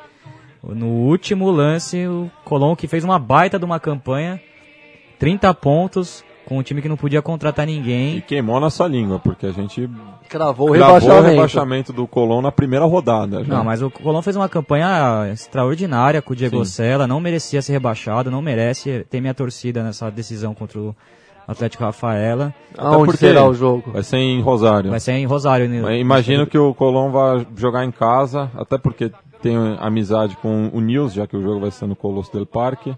No 0.62 0.88
último 0.88 1.50
lance, 1.50 2.06
o 2.06 2.30
Colón 2.44 2.76
que 2.76 2.88
fez 2.88 3.04
uma 3.06 3.18
baita 3.18 3.58
de 3.58 3.64
uma 3.64 3.80
campanha, 3.80 4.42
30 5.18 5.54
pontos, 5.54 6.24
com 6.46 6.58
um 6.58 6.64
time 6.64 6.82
que 6.82 6.90
não 6.90 6.98
podia 6.98 7.22
contratar 7.22 7.68
E 7.68 7.72
ninguém. 7.74 8.22
queimou 8.22 8.60
nossa 8.60 8.86
língua, 8.86 9.20
porque 9.20 9.46
a 9.46 9.52
gente 9.52 9.90
Cravou 10.30 10.70
o 10.70 10.74
gravou 10.74 10.96
o 10.96 11.00
rebaixamento. 11.00 11.30
rebaixamento 11.30 11.94
do 11.94 12.08
Colón 12.08 12.42
na 12.42 12.52
primeira 12.52 12.86
rodada. 12.86 13.44
já. 13.44 13.54
Não, 13.58 13.64
mas 13.64 13.82
o 13.82 13.90
Colón 13.90 14.22
fez 14.22 14.36
uma 14.36 14.48
campanha 14.48 15.28
extraordinária 15.32 16.22
com 16.22 16.34
o 16.34 16.36
Diego 16.36 16.64
Sim. 16.64 16.72
Sela, 16.72 17.08
não 17.08 17.20
merecia 17.20 17.62
ser 17.62 17.74
rebaixado, 17.74 18.30
não 18.30 18.42
merece 18.42 19.06
ter 19.10 19.20
minha 19.20 19.34
torcida 19.34 19.84
nessa 19.84 20.10
decisão 20.12 20.54
contra 20.54 20.80
o 20.80 20.96
Atlético 21.48 21.84
Rafaela. 21.84 22.54
Aonde 22.78 23.18
será 23.18 23.44
o 23.48 23.54
jogo? 23.56 23.92
Vai 23.92 24.04
ser 24.04 24.18
em 24.18 24.40
Rosário. 24.40 24.92
Vai 24.92 25.00
ser 25.00 25.14
em 25.14 25.26
Rosário. 25.26 25.68
né? 25.68 25.98
Imagino 25.98 26.46
que 26.46 26.58
o 26.58 26.74
Colón 26.76 27.12
vai 27.12 27.48
jogar 27.58 27.84
em 27.84 27.92
casa, 27.92 28.52
até 28.56 28.78
porque 28.78 29.12
tem 29.42 29.56
amizade 29.80 30.38
com 30.38 30.70
o 30.72 30.80
Nils, 30.80 31.14
já 31.14 31.26
que 31.26 31.36
o 31.36 31.42
jogo 31.42 31.62
vai 31.62 31.72
ser 31.72 31.88
no 31.88 31.96
Colosso 31.96 32.32
del 32.32 32.46
Parque. 32.46 32.96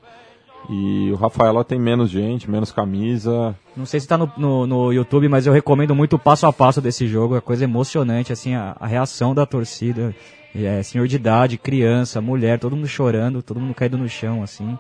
E 0.69 1.11
o 1.11 1.15
Rafaela 1.15 1.63
tem 1.63 1.79
menos 1.79 2.09
gente, 2.09 2.49
menos 2.49 2.71
camisa. 2.71 3.55
Não 3.75 3.85
sei 3.85 3.99
se 3.99 4.07
tá 4.07 4.17
no, 4.17 4.31
no, 4.37 4.67
no 4.67 4.93
YouTube, 4.93 5.27
mas 5.27 5.47
eu 5.47 5.53
recomendo 5.53 5.95
muito 5.95 6.15
o 6.15 6.19
passo 6.19 6.45
a 6.45 6.53
passo 6.53 6.79
desse 6.81 7.07
jogo. 7.07 7.35
É 7.35 7.41
coisa 7.41 7.63
emocionante, 7.63 8.31
assim, 8.31 8.55
a, 8.55 8.75
a 8.79 8.87
reação 8.87 9.33
da 9.33 9.45
torcida. 9.45 10.15
É, 10.53 10.83
senhor 10.83 11.07
de 11.07 11.15
idade, 11.15 11.57
criança, 11.57 12.21
mulher, 12.21 12.59
todo 12.59 12.75
mundo 12.75 12.87
chorando, 12.87 13.41
todo 13.41 13.59
mundo 13.59 13.73
caído 13.73 13.97
no 13.97 14.07
chão, 14.07 14.43
assim. 14.43 14.77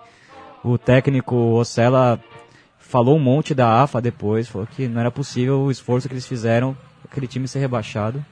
O 0.63 0.77
técnico 0.77 1.35
Ocela 1.35 2.19
falou 2.77 3.15
um 3.15 3.19
monte 3.19 3.55
da 3.55 3.81
AFA 3.81 4.01
depois, 4.01 4.49
falou 4.49 4.67
que 4.67 4.87
não 4.87 4.99
era 4.99 5.09
possível 5.09 5.61
o 5.61 5.71
esforço 5.71 6.07
que 6.07 6.13
eles 6.13 6.27
fizeram 6.27 6.75
aquele 7.09 7.25
time 7.25 7.47
ser 7.47 7.59
rebaixado. 7.59 8.23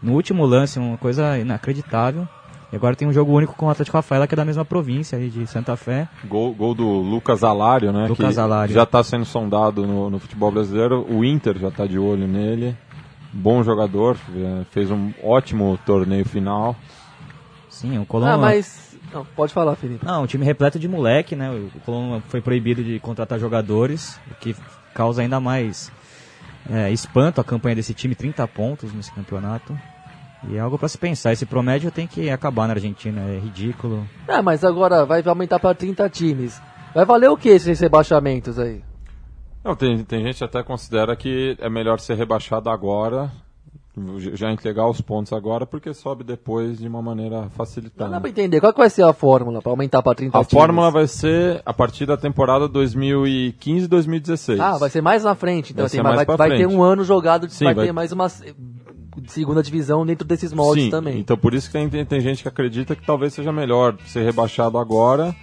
No 0.00 0.14
último 0.14 0.46
lance, 0.46 0.78
uma 0.78 0.96
coisa 0.96 1.36
inacreditável. 1.36 2.28
E 2.72 2.76
agora 2.76 2.94
tem 2.94 3.08
um 3.08 3.12
jogo 3.12 3.32
único 3.32 3.54
com 3.54 3.66
o 3.66 3.70
Atlético 3.70 3.96
Rafaela, 3.96 4.26
que 4.26 4.34
é 4.34 4.36
da 4.36 4.44
mesma 4.44 4.64
província 4.64 5.18
aí 5.18 5.30
de 5.30 5.46
Santa 5.46 5.74
Fé. 5.76 6.06
Gol, 6.24 6.52
gol 6.54 6.74
do 6.74 6.86
Lucas 6.86 7.42
Alário, 7.42 7.92
né? 7.92 8.06
Lucas 8.06 8.34
que 8.34 8.40
Alário. 8.40 8.74
já 8.74 8.82
está 8.82 9.02
sendo 9.02 9.24
sondado 9.24 9.86
no, 9.86 10.10
no 10.10 10.18
futebol 10.18 10.52
brasileiro. 10.52 11.06
O 11.08 11.24
Inter 11.24 11.58
já 11.58 11.68
está 11.68 11.86
de 11.86 11.98
olho 11.98 12.26
nele. 12.26 12.76
Bom 13.32 13.62
jogador, 13.62 14.16
é, 14.34 14.64
fez 14.70 14.90
um 14.90 15.12
ótimo 15.22 15.78
torneio 15.84 16.24
final. 16.26 16.76
Sim, 17.68 17.98
o 17.98 18.06
Colón... 18.06 18.28
Ah, 18.28 18.38
mas... 18.38 18.96
Não, 19.12 19.24
pode 19.24 19.52
falar, 19.52 19.74
Felipe. 19.76 20.04
Não, 20.04 20.24
um 20.24 20.26
time 20.26 20.44
repleto 20.44 20.78
de 20.78 20.88
moleque, 20.88 21.36
né? 21.36 21.50
O 21.50 21.80
Colón 21.80 22.20
foi 22.28 22.40
proibido 22.42 22.82
de 22.82 22.98
contratar 23.00 23.38
jogadores, 23.38 24.20
o 24.30 24.34
que 24.34 24.54
causa 24.94 25.22
ainda 25.22 25.40
mais 25.40 25.90
é, 26.70 26.90
espanto 26.90 27.40
a 27.40 27.44
campanha 27.44 27.76
desse 27.76 27.94
time, 27.94 28.14
30 28.14 28.46
pontos 28.48 28.92
nesse 28.92 29.12
campeonato. 29.12 29.78
E 30.48 30.56
é 30.56 30.60
algo 30.60 30.78
para 30.78 30.88
se 30.88 30.96
pensar, 30.98 31.32
esse 31.32 31.44
promédio 31.46 31.90
tem 31.90 32.06
que 32.06 32.30
acabar 32.30 32.66
na 32.68 32.74
Argentina, 32.74 33.20
é 33.22 33.38
ridículo. 33.38 34.06
Ah, 34.28 34.42
mas 34.42 34.62
agora 34.64 35.04
vai 35.04 35.22
aumentar 35.26 35.58
para 35.58 35.74
30 35.74 36.08
times. 36.08 36.60
Vai 36.94 37.04
valer 37.04 37.28
o 37.28 37.36
que 37.36 37.48
esses 37.48 37.80
rebaixamentos 37.80 38.58
aí? 38.58 38.82
Não, 39.64 39.74
tem, 39.74 40.02
tem 40.04 40.22
gente 40.22 40.38
que 40.38 40.44
até 40.44 40.62
considera 40.62 41.14
que 41.16 41.56
é 41.60 41.68
melhor 41.68 41.98
ser 41.98 42.14
rebaixado 42.16 42.70
agora, 42.70 43.30
já 44.32 44.52
entregar 44.52 44.88
os 44.88 45.00
pontos 45.00 45.32
agora, 45.32 45.66
porque 45.66 45.92
sobe 45.92 46.22
depois 46.22 46.78
de 46.78 46.86
uma 46.86 47.02
maneira 47.02 47.42
Não 47.42 47.50
facilitada. 47.50 48.08
dá 48.10 48.20
pra 48.20 48.30
entender. 48.30 48.60
Qual 48.60 48.72
que 48.72 48.78
vai 48.78 48.88
ser 48.88 49.02
a 49.02 49.12
fórmula 49.12 49.60
para 49.60 49.72
aumentar 49.72 50.00
para 50.02 50.14
30 50.14 50.38
A 50.38 50.44
times? 50.44 50.62
fórmula 50.62 50.88
vai 50.92 51.08
ser 51.08 51.60
a 51.66 51.74
partir 51.74 52.06
da 52.06 52.16
temporada 52.16 52.68
2015-2016. 52.68 54.60
Ah, 54.60 54.78
vai 54.78 54.88
ser 54.90 55.02
mais 55.02 55.24
na 55.24 55.34
frente. 55.34 55.72
Então, 55.72 55.82
Vai 55.82 55.86
assim, 55.86 55.96
vai, 55.96 56.04
mais 56.04 56.16
vai, 56.16 56.26
pra 56.26 56.36
vai 56.36 56.50
ter 56.50 56.58
frente. 56.64 56.74
um 56.74 56.82
ano 56.82 57.02
jogado, 57.04 57.46
de- 57.48 57.54
Sim, 57.54 57.64
vai, 57.64 57.74
vai- 57.74 57.86
ter 57.86 57.92
mais 57.92 58.12
uma 58.12 58.26
s- 58.26 58.54
segunda 59.26 59.62
divisão 59.62 60.06
dentro 60.06 60.26
desses 60.26 60.52
moldes 60.52 60.84
Sim, 60.84 60.90
também. 60.90 61.18
então 61.18 61.36
por 61.36 61.52
isso 61.54 61.66
que 61.66 61.72
tem, 61.72 61.88
tem, 61.88 62.04
tem 62.04 62.20
gente 62.20 62.42
que 62.42 62.48
acredita 62.48 62.94
que 62.96 63.04
talvez 63.04 63.34
seja 63.34 63.52
melhor 63.52 63.96
ser 64.06 64.24
rebaixado 64.24 64.78
agora 64.78 65.34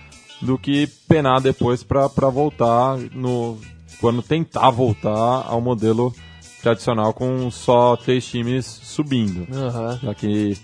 do 0.41 0.57
que 0.57 0.87
penar 1.07 1.41
depois 1.41 1.83
para 1.83 2.07
voltar 2.29 2.97
no 3.13 3.57
quando 3.99 4.21
tentar 4.21 4.69
voltar 4.69 5.45
ao 5.47 5.61
modelo 5.61 6.13
tradicional 6.61 7.13
com 7.13 7.49
só 7.51 7.95
três 7.95 8.25
times 8.25 8.65
subindo. 8.65 9.47
Aham. 9.53 9.99
Já 10.03 10.13
que 10.13 10.57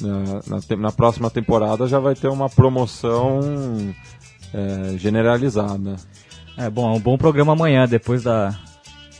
na, 0.00 0.40
na, 0.46 0.60
te- 0.60 0.76
na 0.76 0.92
próxima 0.92 1.30
temporada 1.30 1.86
já 1.86 1.98
vai 1.98 2.14
ter 2.14 2.28
uma 2.28 2.48
promoção 2.50 3.40
é, 4.52 4.98
generalizada. 4.98 5.96
É 6.56 6.68
bom, 6.68 6.92
é 6.92 6.96
um 6.96 7.00
bom 7.00 7.16
programa 7.16 7.52
amanhã, 7.52 7.86
depois 7.86 8.22
da, 8.24 8.58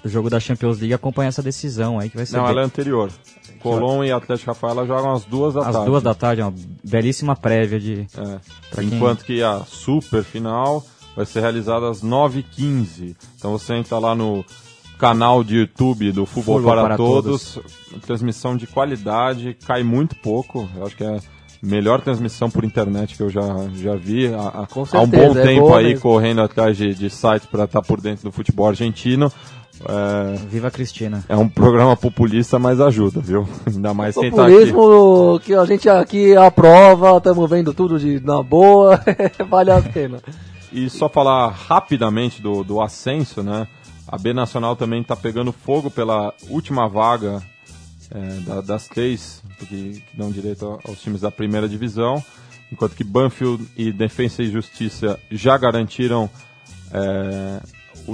do 0.06 0.12
jogo 0.12 0.30
da 0.30 0.38
Champions 0.40 0.78
League, 0.78 0.94
acompanhar 0.94 1.28
essa 1.28 1.42
decisão 1.42 1.98
aí 1.98 2.08
que 2.08 2.16
vai 2.16 2.24
ser 2.26 2.36
Não, 2.36 2.44
bem- 2.44 2.52
ela 2.52 2.62
é 2.62 2.64
anterior. 2.64 3.10
Colón 3.60 4.04
e 4.04 4.12
Atlético 4.12 4.50
Rafaela 4.52 4.86
jogam 4.86 5.12
às 5.12 5.24
duas 5.24 5.54
da 5.54 5.60
às 5.60 5.72
tarde. 5.72 5.86
duas 5.86 6.02
da 6.02 6.14
tarde, 6.14 6.40
é 6.40 6.44
uma 6.44 6.54
belíssima 6.84 7.34
prévia 7.34 7.80
de. 7.80 8.06
É. 8.16 8.22
Pra 8.70 8.82
quem- 8.84 8.94
Enquanto 8.94 9.24
que 9.24 9.42
a 9.42 9.60
super 9.66 10.22
final 10.22 10.84
vai 11.16 11.26
ser 11.26 11.40
realizada 11.40 11.88
às 11.90 12.02
9h15. 12.02 13.16
Então 13.36 13.50
você 13.52 13.74
entra 13.74 13.98
lá 13.98 14.14
no 14.14 14.44
canal 14.98 15.42
de 15.42 15.56
YouTube 15.56 16.12
do 16.12 16.24
Futebol 16.26 16.56
Futebol 16.56 16.74
para, 16.76 16.84
para 16.84 16.96
todos. 16.96 17.58
Transmissão 18.06 18.56
de 18.56 18.66
qualidade, 18.66 19.56
cai 19.66 19.82
muito 19.82 20.14
pouco. 20.16 20.68
Eu 20.76 20.86
acho 20.86 20.96
que 20.96 21.04
é 21.04 21.18
melhor 21.62 22.00
transmissão 22.00 22.48
por 22.50 22.64
internet 22.64 23.16
que 23.16 23.22
eu 23.22 23.30
já, 23.30 23.42
já 23.74 23.96
vi 23.96 24.26
há, 24.32 24.66
Com 24.70 24.80
há 24.80 24.82
um 24.82 24.86
certeza, 24.86 25.08
bom 25.34 25.38
é 25.40 25.42
tempo 25.42 25.74
aí 25.74 25.84
mesmo. 25.86 26.00
correndo 26.02 26.42
atrás 26.42 26.76
de, 26.76 26.94
de 26.94 27.10
sites 27.10 27.46
para 27.50 27.64
estar 27.64 27.82
por 27.82 28.00
dentro 28.00 28.24
do 28.24 28.30
futebol 28.32 28.68
argentino. 28.68 29.32
É, 29.84 30.36
Viva 30.48 30.68
a 30.68 30.70
Cristina. 30.70 31.24
é 31.28 31.36
um 31.36 31.48
programa 31.48 31.96
populista, 31.96 32.58
mas 32.58 32.80
ajuda, 32.80 33.20
viu? 33.20 33.46
Ainda 33.66 33.92
mais 33.92 34.14
quem 34.14 34.30
tá 34.30 34.46
aqui. 34.46 34.72
Populismo 34.72 35.40
que 35.40 35.54
a 35.54 35.64
gente 35.64 35.88
aqui 35.88 36.34
aprova, 36.36 37.16
estamos 37.18 37.48
vendo 37.50 37.74
tudo 37.74 37.98
de, 37.98 38.18
na 38.20 38.42
boa, 38.42 39.00
vale 39.48 39.70
a 39.70 39.80
pena. 39.82 40.18
E 40.72 40.88
só 40.90 41.08
falar 41.08 41.48
rapidamente 41.50 42.40
do, 42.42 42.64
do 42.64 42.80
ascenso, 42.80 43.42
né? 43.42 43.66
A 44.08 44.16
B 44.18 44.32
Nacional 44.32 44.76
também 44.76 45.00
está 45.02 45.16
pegando 45.16 45.52
fogo 45.52 45.90
pela 45.90 46.32
última 46.48 46.88
vaga 46.88 47.42
é, 48.10 48.18
da- 48.46 48.60
das 48.60 48.86
três 48.88 49.42
que, 49.58 49.66
que 49.66 50.16
dão 50.16 50.30
direito 50.30 50.78
aos 50.86 51.00
times 51.00 51.20
da 51.20 51.30
primeira 51.30 51.68
divisão, 51.68 52.22
enquanto 52.72 52.94
que 52.94 53.02
Banfield 53.04 53.66
e 53.76 53.92
Defensa 53.92 54.42
e 54.42 54.50
Justiça 54.50 55.18
já 55.30 55.56
garantiram, 55.58 56.30
é, 56.92 57.60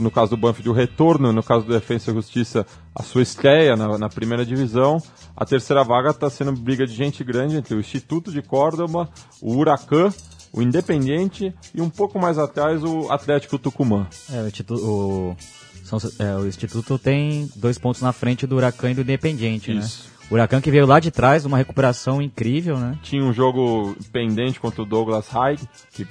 no 0.01 0.11
caso 0.11 0.30
do 0.30 0.36
Banfield, 0.36 0.68
o 0.70 0.72
retorno, 0.72 1.32
no 1.32 1.43
caso 1.43 1.66
do 1.66 1.72
Defensa 1.72 2.11
e 2.11 2.14
Justiça, 2.14 2.66
a 2.95 3.03
sua 3.03 3.22
estreia 3.22 3.76
na, 3.76 3.99
na 3.99 4.09
primeira 4.09 4.45
divisão. 4.47 5.03
A 5.36 5.45
terceira 5.45 5.82
vaga 5.82 6.11
está 6.11 6.28
sendo 6.30 6.53
briga 6.53 6.86
de 6.86 6.95
gente 6.95 7.22
grande 7.24 7.57
entre 7.57 7.74
o 7.74 7.80
Instituto 7.80 8.30
de 8.30 8.43
Córdoba, 8.43 9.09
o 9.40 9.57
Huracan, 9.57 10.12
o 10.53 10.61
Independiente 10.62 11.55
e 11.74 11.80
um 11.80 11.88
pouco 11.88 12.18
mais 12.18 12.38
atrás 12.38 12.82
o 12.84 13.11
Atlético 13.11 13.59
Tucumã. 13.59 14.07
É, 14.32 14.43
o, 14.43 14.47
Instituto, 14.47 14.84
o, 14.84 15.36
são- 15.84 15.99
é, 16.18 16.36
o 16.36 16.47
Instituto 16.47 16.99
tem 16.99 17.49
dois 17.57 17.78
pontos 17.78 18.03
na 18.03 18.12
frente 18.12 18.47
do 18.47 18.57
Huracan 18.57 18.90
e 18.90 18.95
do 18.95 19.01
Independiente, 19.01 19.76
Isso. 19.76 20.05
né? 20.07 20.11
O 20.31 20.35
Huracan 20.35 20.62
que 20.62 20.70
veio 20.70 20.87
lá 20.87 20.99
de 20.99 21.11
trás, 21.11 21.45
uma 21.45 21.59
recuperação 21.59 22.23
incrível, 22.23 22.79
né? 22.79 22.99
Tinha 23.03 23.23
um 23.23 23.35
jogo 23.35 23.95
pendente 24.11 24.59
contra 24.59 24.81
o 24.81 24.87
Douglas 24.87 25.29
Hyde, 25.29 25.68
que, 25.93 26.07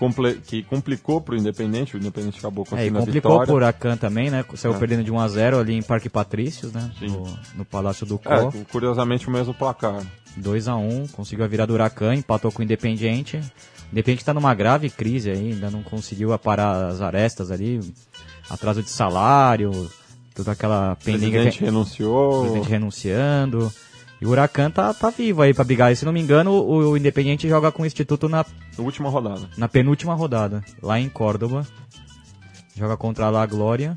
que 0.45 0.62
complicou 0.64 1.20
para 1.20 1.34
o 1.34 1.38
Independente, 1.38 1.95
o 1.95 1.99
Independente 1.99 2.38
acabou 2.38 2.64
É, 2.64 2.68
e 2.68 2.70
conseguindo 2.70 2.97
a 2.97 3.01
complicou 3.01 3.32
vitória. 3.32 3.45
pro 3.47 3.55
Huracan 3.55 3.97
também, 3.97 4.30
né? 4.30 4.45
Saiu 4.55 4.76
É. 4.76 4.78
perdendo 4.78 5.03
de 5.03 5.12
1 5.12 5.20
a 5.20 5.28
0 5.28 5.59
ali 5.59 5.74
em 5.74 5.82
Parque 5.82 6.07
Patrícios, 6.07 6.72
né? 6.72 6.91
Sim. 6.99 7.07
No, 7.07 7.24
no 7.55 7.66
Palácio 7.66 8.05
do 8.05 8.16
É, 8.26 8.38
Có. 8.41 8.51
curiosamente 8.72 9.28
o 9.28 9.32
mesmo 9.32 9.55
placar. 9.55 10.03
2 10.38 10.68
a 10.68 10.76
1 10.76 11.07
conseguiu 11.07 11.43
a 11.43 11.47
virada 11.47 11.68
do 11.68 11.74
Huracan, 11.74 12.14
empatou 12.14 12.51
com 12.51 12.62
o 12.62 12.64
Independiente. 12.64 13.39
Independente 13.91 14.20
está 14.22 14.34
numa 14.36 14.53
grave 14.53 14.89
crise 14.91 15.32
aí, 15.32 15.51
ainda 15.53 15.72
não 15.72 15.82
conseguiu 15.82 16.32
aparar 16.32 16.86
as 16.89 17.01
arestas 17.01 17.49
ali, 17.51 17.80
atraso 18.49 18.84
de 18.84 18.89
salário, 18.89 19.89
toda 20.36 20.51
aquela 20.51 20.93
O 20.93 21.03
pendenga 21.03 21.32
presidente 21.32 21.57
que, 21.57 21.66
renunciou. 21.66 22.41
presidente 22.43 22.70
renunciando. 22.70 23.74
E 24.22 24.26
o 24.26 24.30
Huracan 24.30 24.69
tá, 24.69 24.93
tá 24.93 25.09
vivo 25.09 25.41
aí 25.41 25.51
pra 25.51 25.63
brigar. 25.63 25.91
E, 25.91 25.95
se 25.95 26.05
não 26.05 26.13
me 26.13 26.22
engano, 26.22 26.51
o, 26.51 26.91
o 26.91 26.97
Independiente 26.97 27.49
joga 27.49 27.72
com 27.72 27.82
o 27.82 27.86
Instituto 27.86 28.30
na, 28.30 28.45
última 28.78 29.09
rodada. 29.09 29.49
na 29.57 29.67
penúltima 29.67 30.13
rodada, 30.13 30.63
lá 30.82 30.99
em 30.99 31.09
Córdoba. 31.09 31.65
Joga 32.76 32.95
contra 32.95 33.26
a 33.26 33.30
La 33.32 33.45
Glória. 33.47 33.95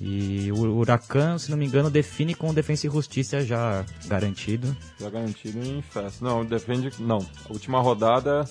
E 0.00 0.50
o 0.52 0.78
Huracan, 0.78 1.38
se 1.38 1.50
não 1.50 1.58
me 1.58 1.66
engano, 1.66 1.90
define 1.90 2.34
com 2.34 2.54
Defensa 2.54 2.86
e 2.86 2.90
Justiça 2.90 3.40
já 3.40 3.84
garantido. 4.06 4.76
Já 5.00 5.10
garantido 5.10 5.58
em 5.58 5.82
festa. 5.82 6.24
Não, 6.24 6.44
defende. 6.44 6.90
Não. 7.00 7.18
A 7.18 7.52
última 7.52 7.80
rodada 7.80 8.44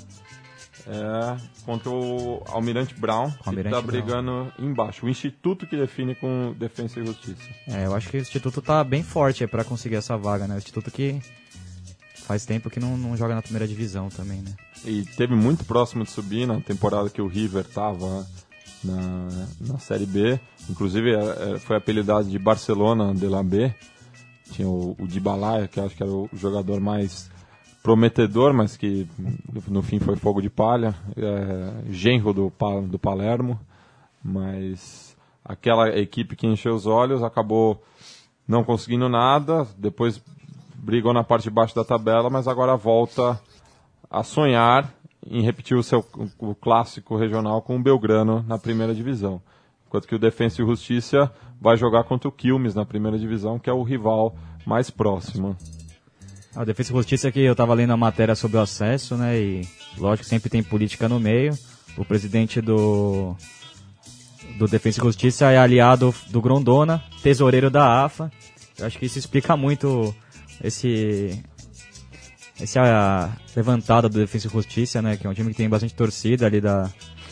é 0.87 1.37
contra 1.65 1.89
o 1.89 2.43
Almirante 2.47 2.93
Brown, 2.95 3.31
que 3.31 3.49
Almirante 3.49 3.75
tá 3.75 3.81
Brown. 3.81 4.01
brigando 4.01 4.53
embaixo. 4.59 5.05
O 5.05 5.09
Instituto 5.09 5.65
que 5.65 5.77
define 5.77 6.15
com 6.15 6.53
Defesa 6.57 6.99
e 6.99 7.05
Justiça. 7.05 7.49
É, 7.67 7.85
eu 7.85 7.95
acho 7.95 8.09
que 8.09 8.17
o 8.17 8.19
Instituto 8.19 8.61
tá 8.61 8.83
bem 8.83 9.03
forte 9.03 9.45
para 9.47 9.63
conseguir 9.63 9.95
essa 9.95 10.17
vaga, 10.17 10.47
né? 10.47 10.55
O 10.55 10.57
Instituto 10.57 10.91
que 10.91 11.21
faz 12.23 12.45
tempo 12.45 12.69
que 12.69 12.79
não, 12.79 12.97
não 12.97 13.15
joga 13.15 13.35
na 13.35 13.41
primeira 13.41 13.67
divisão 13.67 14.09
também, 14.09 14.41
né? 14.41 14.53
E 14.85 15.03
teve 15.03 15.35
muito 15.35 15.63
próximo 15.63 16.03
de 16.03 16.09
subir 16.11 16.45
na 16.45 16.59
temporada 16.59 17.09
que 17.09 17.21
o 17.21 17.27
River 17.27 17.65
tava 17.65 18.27
na, 18.83 19.47
na 19.61 19.79
Série 19.79 20.05
B. 20.05 20.39
Inclusive 20.69 21.13
é, 21.13 21.55
é, 21.55 21.59
foi 21.59 21.77
apelidado 21.77 22.29
de 22.29 22.37
Barcelona 22.39 23.13
de 23.13 23.27
la 23.27 23.43
B. 23.43 23.73
Tinha 24.51 24.67
o, 24.67 24.95
o 24.99 25.07
Dybala, 25.07 25.67
que 25.67 25.79
acho 25.79 25.95
que 25.95 26.03
era 26.03 26.11
o 26.11 26.29
jogador 26.33 26.79
mais 26.79 27.29
prometedor, 27.83 28.53
mas 28.53 28.77
que 28.77 29.05
no, 29.67 29.83
fim 29.83 29.99
foi 29.99 30.15
fogo 30.15 30.41
de 30.41 30.49
palha. 30.49 30.95
É, 31.17 31.91
genro 31.91 32.33
do, 32.33 32.53
do 32.87 32.97
Palermo. 32.97 33.59
Mas 34.23 35.17
aquela 35.43 35.89
equipe 35.89 36.37
que 36.37 36.47
encheu 36.47 36.73
os 36.73 36.87
olhos 36.87 37.21
acabou 37.21 37.83
não 38.47 38.63
conseguindo 38.63 39.09
nada. 39.09 39.67
Depois 39.77 40.23
brigou 40.75 41.13
na 41.13 41.25
parte 41.25 41.43
de 41.43 41.49
baixo 41.49 41.75
da 41.75 41.83
tabela, 41.83 42.29
mas 42.29 42.47
agora 42.47 42.77
volta 42.77 43.39
a 44.09 44.23
sonhar 44.23 44.89
em 45.25 45.41
repetir 45.41 45.75
o 45.77 45.83
seu 45.83 46.05
o 46.39 46.55
clássico 46.55 47.17
regional 47.17 47.61
com 47.61 47.75
o 47.75 47.81
Belgrano 47.81 48.43
na 48.47 48.57
primeira 48.57 48.95
divisão. 48.95 49.41
Enquanto 49.87 50.07
que 50.07 50.15
o 50.15 50.19
Defensa 50.19 50.61
e 50.61 50.65
Justiça 50.65 51.31
vai 51.59 51.77
jogar 51.77 52.05
contra 52.05 52.27
o 52.27 52.31
Quilmes 52.31 52.75
na 52.75 52.85
primeira 52.85 53.17
divisão, 53.19 53.59
que 53.59 53.69
é 53.69 53.73
o 53.73 53.83
rival 53.83 54.35
mais 54.65 54.89
próximo. 54.89 55.55
A 56.55 56.63
Defesa 56.63 56.91
e 56.91 56.95
Justiça 56.95 57.31
que 57.31 57.39
eu 57.39 57.55
tava 57.55 57.73
lendo 57.73 57.93
a 57.93 57.97
matéria 57.97 58.35
sobre 58.35 58.57
o 58.57 58.61
acesso, 58.61 59.15
né? 59.15 59.39
E 59.39 59.67
lógico, 59.97 60.27
sempre 60.27 60.49
tem 60.49 60.61
política 60.61 61.09
no 61.09 61.19
meio. 61.19 61.57
O 61.97 62.05
presidente 62.05 62.61
do 62.61 63.35
do 64.57 64.67
Defesa 64.67 64.99
e 64.99 65.03
Justiça 65.03 65.51
é 65.51 65.57
aliado 65.57 66.13
do 66.29 66.41
Grondona, 66.41 67.03
tesoureiro 67.23 67.71
da 67.71 68.03
AFA. 68.05 68.31
Eu 68.77 68.85
acho 68.85 68.99
que 68.99 69.05
isso 69.05 69.17
explica 69.17 69.57
muito 69.57 70.13
esse 70.63 71.43
esse 72.59 72.77
a 72.79 73.29
levantada 73.55 74.07
do 74.07 74.19
Defesa 74.19 74.47
e 74.47 74.49
Justiça, 74.51 75.01
né? 75.01 75.17
Que 75.17 75.25
é 75.27 75.29
um 75.29 75.33
time 75.33 75.51
que 75.51 75.57
tem 75.57 75.67
bastante 75.69 75.93
torcida 75.93 76.45
ali 76.45 76.61
da, 76.61 76.83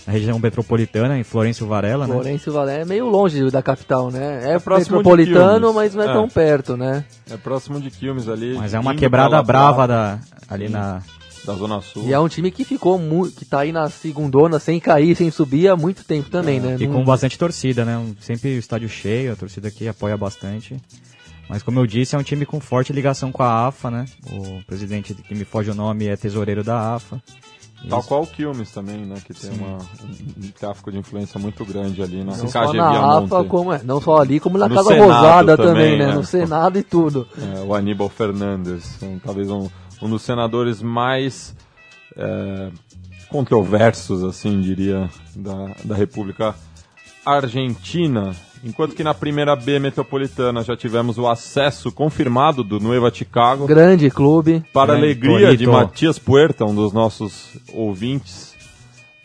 da 0.06 0.12
região 0.12 0.38
metropolitana, 0.40 1.18
em 1.18 1.24
Florencio 1.24 1.68
Varela, 1.68 2.08
né? 2.08 2.14
Florencio 2.14 2.52
Varela 2.52 2.82
é 2.82 2.86
meio 2.86 3.08
longe 3.08 3.50
da 3.52 3.62
capital, 3.62 4.10
né? 4.12 4.54
É, 4.54 4.60
próximo 4.60 4.98
de 4.98 5.04
metropolitano, 5.04 5.60
Quilmes. 5.60 5.76
mas 5.76 5.96
não 5.96 6.04
é, 6.04 6.08
É. 6.10 6.14
tão 6.14 6.28
perto, 6.28 6.76
né? 6.78 7.06
É 7.30 7.38
próximo 7.38 7.80
de 7.80 7.92
Quilmes 7.92 8.28
ali. 8.28 8.56
Mas 8.56 8.74
é 8.74 8.80
uma 8.80 8.96
quebrada 8.96 9.30
pra 9.30 9.38
La 9.38 9.44
brava 9.44 9.76
Plata, 9.88 9.88
da, 9.88 10.20
ali 10.54 10.70
na, 10.70 11.02
da 11.46 11.54
Zona 11.54 11.82
Sul. 11.82 12.04
E 12.08 12.14
é 12.14 12.20
um 12.20 12.28
time 12.28 12.50
que 12.52 12.66
ficou 12.66 12.98
muito, 12.98 13.36
que 13.36 13.46
tá 13.46 13.60
aí 13.62 13.72
na 13.72 13.90
segundona, 13.90 14.60
sem 14.60 14.80
cair, 14.80 15.16
sem 15.16 15.30
subir 15.30 15.70
há 15.70 15.76
muito 15.78 16.04
tempo 16.04 16.30
também, 16.30 16.60
né? 16.60 16.78
E 16.80 16.88
com 16.88 17.04
bastante 17.06 17.38
torcida, 17.38 17.86
né? 17.86 18.04
Sempre 18.20 18.56
o 18.56 18.60
estádio 18.60 18.90
cheio, 18.90 19.34
a 19.34 19.36
torcida 19.36 19.68
aqui 19.68 19.88
apoia 19.88 20.18
bastante. 20.18 20.78
Mas 21.52 21.62
como 21.62 21.82
eu 21.82 21.86
disse, 21.86 22.16
é 22.16 22.18
um 22.18 22.24
time 22.24 22.46
com 22.46 22.62
forte 22.62 22.94
ligação 22.94 23.30
com 23.30 23.44
a 23.44 23.68
AFA, 23.68 23.92
né? 23.92 24.06
O 24.32 24.64
presidente 24.66 25.14
que 25.14 25.36
me 25.36 25.44
foge 25.44 25.70
o 25.70 25.76
nome 25.76 26.08
é 26.08 26.16
tesoureiro 26.16 26.64
da 26.64 26.96
AFA. 26.96 27.22
Tal 27.90 28.00
Isso. 28.00 28.08
qual 28.08 28.22
o 28.24 28.28
Quilmes 28.28 28.72
também, 28.72 29.06
né? 29.06 29.16
Que 29.26 29.34
tem 29.34 29.52
uma, 29.52 29.80
um, 29.80 30.46
um 30.46 30.52
tráfico 30.58 30.90
de 30.90 31.00
influência 31.00 31.38
muito 31.38 31.66
grande 31.66 32.02
ali 32.02 32.24
na 32.24 32.38
Não 32.38 32.46
KG 32.46 32.52
só 32.52 32.72
na. 32.72 33.18
AFA, 33.18 33.44
como 33.44 33.74
é, 33.74 33.82
não 33.84 34.00
só 34.00 34.22
ali, 34.22 34.40
como 34.40 34.58
na 34.58 34.70
No 34.70 34.76
Casa 34.76 34.88
Senado 34.92 35.12
Rosada 35.12 35.58
também, 35.58 35.74
também, 35.74 36.00
né? 36.00 36.08
né? 36.08 36.14
No 36.14 36.24
Senado 36.24 36.80
e 36.80 36.84
tudo. 36.84 37.28
É, 37.38 37.60
o 37.60 37.76
Aníbal 37.76 38.08
Fernandes, 38.08 38.98
um, 39.04 39.20
talvez 39.20 39.50
um, 39.50 39.68
um 40.02 40.10
dos 40.10 40.22
senadores 40.22 40.82
mais 40.82 41.54
é, 42.16 42.70
controversos, 43.30 44.24
assim, 44.24 44.62
diria, 44.62 45.10
da, 45.36 45.76
da 45.84 45.96
República 45.96 46.56
Argentina. 47.26 48.36
Enquanto 48.64 48.96
que 48.96 49.04
na 49.04 49.14
primeira 49.14 49.56
B 49.56 49.80
metropolitana 49.80 50.64
já 50.64 50.78
tivemos 50.78 51.18
o 51.18 51.28
acesso 51.28 51.92
confirmado 51.92 52.64
do 52.64 52.80
Nueva 52.80 53.12
Chicago. 53.12 53.66
Grande 53.66 54.10
clube. 54.12 54.64
Para 54.72 54.94
a 54.94 54.98
Grande 54.98 55.06
alegria 55.06 55.58
de 55.58 55.66
Torito. 55.66 55.72
Matias 55.72 56.20
Puerta, 56.20 56.64
um 56.66 56.76
dos 56.76 56.94
nossos 56.94 57.58
ouvintes. 57.74 58.54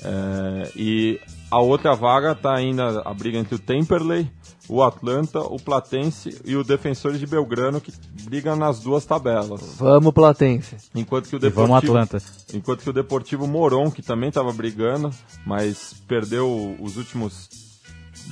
É, 0.02 0.70
e 0.74 1.20
a 1.50 1.60
outra 1.60 1.94
vaga 1.94 2.32
está 2.32 2.54
ainda 2.54 3.02
a 3.04 3.12
briga 3.12 3.38
entre 3.38 3.54
o 3.54 3.58
Temperley, 3.58 4.30
o 4.68 4.82
Atlanta, 4.82 5.40
o 5.40 5.56
Platense 5.58 6.40
e 6.44 6.56
o 6.56 6.64
Defensores 6.64 7.20
de 7.20 7.26
Belgrano, 7.26 7.80
que 7.80 7.92
brigam 8.24 8.56
nas 8.56 8.80
duas 8.80 9.04
tabelas. 9.04 9.76
Vamos, 9.78 10.12
Platense. 10.14 10.76
Enquanto 10.94 11.28
que 11.28 11.36
o 11.36 11.38
E 11.38 11.50
vamos 11.50 11.82
Deportivo, 11.82 11.98
Atlanta. 11.98 12.22
enquanto 12.54 12.82
que 12.82 12.90
o 12.90 12.92
Deportivo 12.92 13.46
Moron, 13.46 13.90
que 13.90 14.02
também 14.02 14.28
estava 14.30 14.52
brigando, 14.52 15.10
mas 15.44 15.94
perdeu 16.08 16.76
os 16.80 16.96
últimos 16.96 17.65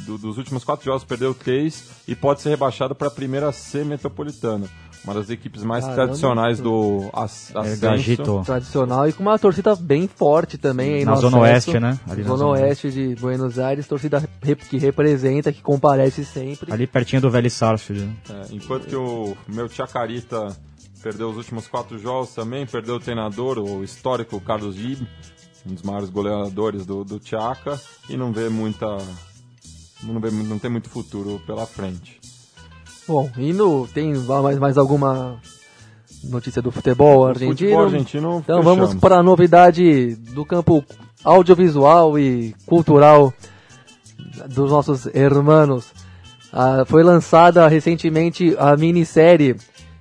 do- 0.06 0.18
dos 0.18 0.38
últimos 0.38 0.64
quatro 0.64 0.84
jogos, 0.84 1.04
perdeu 1.04 1.34
três 1.34 1.84
e 2.06 2.14
pode 2.14 2.40
ser 2.42 2.50
rebaixado 2.50 2.94
para 2.94 3.08
a 3.08 3.10
primeira 3.10 3.50
C 3.52 3.84
metropolitana. 3.84 4.66
Uma 5.04 5.12
das 5.14 5.28
equipes 5.28 5.62
mais 5.62 5.84
Caramba. 5.84 6.02
tradicionais 6.02 6.60
do 6.60 7.10
As- 7.12 7.54
É, 7.54 7.58
Ascenso. 7.58 8.42
Tradicional 8.42 9.06
e 9.06 9.12
com 9.12 9.22
uma 9.22 9.38
torcida 9.38 9.76
bem 9.76 10.08
forte 10.08 10.56
também. 10.56 10.94
aí 10.94 11.04
Na 11.04 11.10
no 11.12 11.18
Zona 11.18 11.36
acesso. 11.42 11.70
Oeste, 11.72 11.80
né? 11.80 12.00
Ali 12.08 12.22
na 12.22 12.28
Zona 12.28 12.38
Zona 12.38 12.50
Oeste 12.52 12.90
de 12.90 13.14
Buenos 13.16 13.58
Aires, 13.58 13.86
torcida 13.86 14.26
que 14.70 14.78
representa, 14.78 15.52
que 15.52 15.60
comparece 15.60 16.24
sempre. 16.24 16.72
Ali 16.72 16.86
pertinho 16.86 17.20
do 17.20 17.30
Velho 17.30 17.50
Sarsfield. 17.50 18.06
né? 18.06 18.14
É, 18.30 18.54
enquanto 18.54 18.86
que 18.86 18.96
o 18.96 19.36
meu 19.46 19.68
Chacarita 19.68 20.56
perdeu 21.02 21.28
os 21.28 21.36
últimos 21.36 21.68
quatro 21.68 21.98
jogos 21.98 22.34
também, 22.34 22.64
perdeu 22.66 22.94
o 22.94 23.00
treinador, 23.00 23.58
o 23.58 23.84
histórico 23.84 24.40
Carlos 24.40 24.74
Gib, 24.74 25.06
um 25.66 25.74
dos 25.74 25.82
maiores 25.82 26.08
goleadores 26.08 26.86
do, 26.86 27.04
do 27.04 27.20
Chaca, 27.22 27.78
e 28.08 28.16
não 28.16 28.32
vê 28.32 28.48
muita. 28.48 28.86
Não, 30.04 30.20
vê, 30.20 30.30
não 30.30 30.58
tem 30.58 30.70
muito 30.70 30.88
futuro 30.88 31.40
pela 31.46 31.66
frente. 31.66 32.20
Bom, 33.06 33.30
e 33.36 33.52
no, 33.52 33.86
tem 33.88 34.14
mais, 34.14 34.58
mais 34.58 34.78
alguma 34.78 35.40
notícia 36.24 36.62
do 36.62 36.70
futebol 36.70 37.26
argentino? 37.26 37.52
Futebol 37.52 37.84
argentino 37.84 38.38
Então 38.42 38.62
fechamos. 38.62 38.78
vamos 38.78 39.00
para 39.00 39.16
a 39.16 39.22
novidade 39.22 40.16
do 40.16 40.44
campo 40.44 40.84
audiovisual 41.22 42.18
e 42.18 42.54
cultural 42.66 43.32
dos 44.48 44.70
nossos 44.70 45.06
hermanos. 45.06 45.92
Ah, 46.52 46.84
foi 46.86 47.02
lançada 47.02 47.66
recentemente 47.68 48.54
a 48.58 48.76
minissérie 48.76 49.56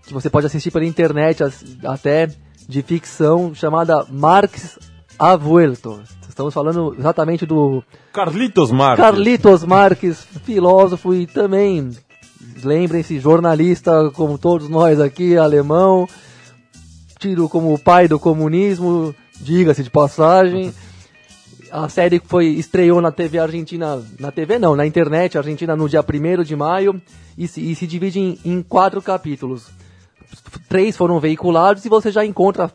que 0.06 0.14
você 0.14 0.30
pode 0.30 0.45
assistir 0.45 0.72
pela 0.72 0.86
internet 0.86 1.43
até 1.84 2.30
de 2.68 2.82
ficção 2.82 3.54
chamada 3.54 4.06
Marx 4.10 4.78
ha 5.18 5.36
vuelto. 5.36 6.01
Estamos 6.34 6.52
falando 6.52 6.96
exatamente 6.98 7.46
do 7.46 7.84
Carlitos 8.12 8.72
Marques. 8.72 9.06
Carlitos 9.06 9.64
Marques, 9.64 10.28
filósofo 10.44 11.14
e 11.14 11.28
também, 11.28 11.92
lembrem-se, 12.64 13.20
jornalista 13.20 14.10
como 14.16 14.40
todos 14.40 14.68
nós 14.68 15.00
aqui, 15.00 15.38
alemão, 15.38 16.10
tido 17.20 17.48
como 17.48 17.72
o 17.72 17.78
pai 17.78 18.08
do 18.08 18.18
comunismo, 18.18 19.14
diga-se 19.40 19.84
de 19.84 19.92
passagem. 19.92 20.74
A 21.72 21.88
série 21.88 22.20
foi 22.26 22.48
estreou 22.48 23.00
na 23.00 23.12
TV 23.12 23.38
argentina, 23.38 24.02
na 24.20 24.32
TV 24.32 24.58
não, 24.58 24.76
na 24.76 24.88
internet 24.88 25.38
argentina 25.38 25.76
no 25.76 25.88
dia 25.88 26.02
1 26.02 26.42
de 26.42 26.56
maio 26.56 27.00
e 27.38 27.48
se, 27.48 27.62
e 27.62 27.76
se 27.76 27.86
divide 27.86 28.20
em, 28.20 28.40
em 28.44 28.64
quatro 28.64 29.04
capítulos. 29.04 29.68
Três 30.68 30.98
foram 30.98 31.20
veiculados 31.20 31.86
e 31.86 31.90
você 31.90 32.10
já 32.10 32.26
encontra 32.26 32.72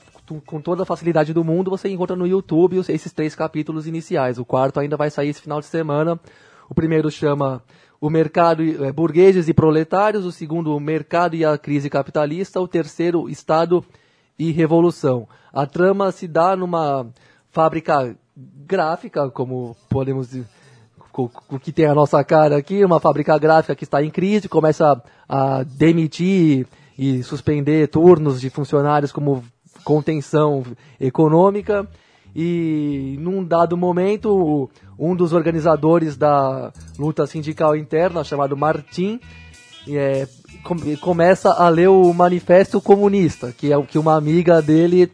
com 0.46 0.60
toda 0.60 0.82
a 0.82 0.86
facilidade 0.86 1.32
do 1.32 1.44
mundo, 1.44 1.70
você 1.70 1.88
encontra 1.88 2.16
no 2.16 2.26
YouTube 2.26 2.78
esses 2.78 3.12
três 3.12 3.34
capítulos 3.34 3.86
iniciais. 3.86 4.38
O 4.38 4.44
quarto 4.44 4.80
ainda 4.80 4.96
vai 4.96 5.10
sair 5.10 5.28
esse 5.28 5.40
final 5.40 5.60
de 5.60 5.66
semana. 5.66 6.18
O 6.68 6.74
primeiro 6.74 7.10
chama 7.10 7.62
O 8.00 8.10
Mercado 8.10 8.62
eh, 8.62 8.92
Burgueses 8.92 9.48
e 9.48 9.54
Proletários, 9.54 10.24
o 10.24 10.32
segundo 10.32 10.76
O 10.76 10.80
Mercado 10.80 11.34
e 11.34 11.44
a 11.44 11.56
Crise 11.56 11.88
Capitalista, 11.88 12.60
o 12.60 12.68
terceiro 12.68 13.28
Estado 13.28 13.84
e 14.38 14.52
Revolução. 14.52 15.26
A 15.52 15.66
trama 15.66 16.12
se 16.12 16.28
dá 16.28 16.54
numa 16.54 17.06
fábrica 17.50 18.16
gráfica, 18.36 19.30
como 19.30 19.76
podemos 19.88 20.28
dizer, 20.28 20.46
o 21.14 21.58
que 21.58 21.72
tem 21.72 21.86
a 21.86 21.94
nossa 21.94 22.22
cara 22.22 22.56
aqui, 22.56 22.84
uma 22.84 23.00
fábrica 23.00 23.36
gráfica 23.38 23.74
que 23.74 23.82
está 23.82 24.02
em 24.02 24.10
crise, 24.10 24.48
começa 24.48 25.02
a 25.28 25.64
demitir 25.64 26.66
e 26.96 27.22
suspender 27.22 27.88
turnos 27.88 28.40
de 28.40 28.50
funcionários 28.50 29.10
como 29.10 29.42
contenção 29.84 30.62
econômica. 31.00 31.86
E 32.36 33.16
num 33.20 33.42
dado 33.42 33.76
momento, 33.76 34.70
um 34.98 35.16
dos 35.16 35.32
organizadores 35.32 36.16
da 36.16 36.72
luta 36.98 37.26
sindical 37.26 37.74
interna, 37.74 38.22
chamado 38.22 38.56
Martim, 38.56 39.18
é, 39.88 40.28
com- 40.62 40.96
começa 41.00 41.50
a 41.50 41.68
ler 41.68 41.88
o 41.88 42.12
Manifesto 42.12 42.80
Comunista, 42.80 43.52
que 43.56 43.72
é 43.72 43.76
o 43.76 43.84
que 43.84 43.98
uma 43.98 44.14
amiga 44.16 44.60
dele 44.60 45.10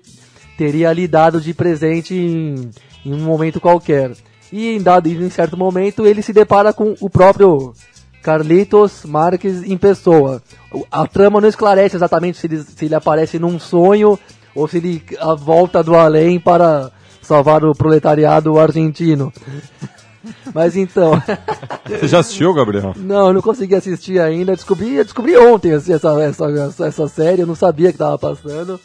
teria 0.59 0.93
lhe 0.93 1.07
dado 1.07 1.41
de 1.41 1.55
presente 1.55 2.15
em, 2.15 2.71
em 3.07 3.15
um 3.15 3.21
momento 3.25 3.61
qualquer. 3.61 4.13
E 4.53 4.77
em, 4.77 4.83
dado, 4.83 5.09
em 5.09 5.31
certo 5.31 5.57
momento 5.57 6.07
ele 6.07 6.23
se 6.23 6.33
depara 6.33 6.73
com 6.73 6.95
o 7.01 7.09
próprio 7.09 7.73
Carlitos 8.23 9.05
Marques 9.05 9.63
em 9.63 9.77
pessoa. 9.77 10.43
A 10.91 11.07
trama 11.07 11.41
não 11.41 11.49
esclarece 11.49 11.97
exatamente 11.97 12.39
se 12.39 12.47
ele, 12.47 12.63
se 12.63 12.85
ele 12.85 12.95
aparece 12.95 13.39
num 13.39 13.59
sonho 13.59 14.19
ou 14.55 14.69
se 14.69 14.79
ele 14.79 15.03
a 15.19 15.35
volta 15.35 15.83
do 15.83 15.95
além 15.95 16.39
para 16.39 16.91
salvar 17.21 17.65
o 17.65 17.75
proletariado 17.75 18.59
argentino. 18.59 19.33
Mas 20.55 20.75
então, 20.77 21.13
Você 21.87 22.09
já 22.09 22.21
assistiu, 22.21 22.55
Gabriel? 22.55 22.95
não, 22.97 23.29
eu 23.29 23.33
não 23.35 23.43
consegui 23.43 23.75
assistir 23.75 24.19
ainda. 24.19 24.55
Descobri, 24.55 25.03
descobri 25.03 25.37
ontem 25.37 25.73
assim, 25.73 25.93
essa, 25.93 26.19
essa, 26.23 26.87
essa, 26.87 27.09
série, 27.09 27.43
eu 27.43 27.47
não 27.47 27.55
sabia 27.55 27.93
que 27.93 27.99
tava 27.99 28.19
passando. 28.19 28.81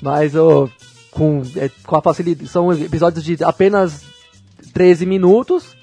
Mas 0.00 0.34
eu, 0.34 0.70
com, 1.10 1.42
é, 1.56 1.70
com 1.84 1.96
a 1.96 2.02
facilidade. 2.02 2.48
São 2.48 2.72
episódios 2.72 3.24
de 3.24 3.42
apenas 3.44 4.02
13 4.72 5.06
minutos. 5.06 5.74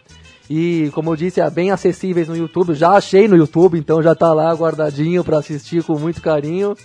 E, 0.50 0.92
como 0.94 1.12
eu 1.12 1.16
disse, 1.16 1.40
é 1.40 1.50
bem 1.50 1.72
acessíveis 1.72 2.28
no 2.28 2.36
YouTube. 2.36 2.74
Já 2.74 2.92
achei 2.92 3.28
no 3.28 3.38
YouTube, 3.38 3.80
então 3.80 4.02
já 4.02 4.14
tá 4.14 4.34
lá 4.34 4.54
guardadinho 4.54 5.24
para 5.24 5.38
assistir 5.38 5.84
com 5.84 5.98
muito 5.98 6.22
carinho. 6.22 6.76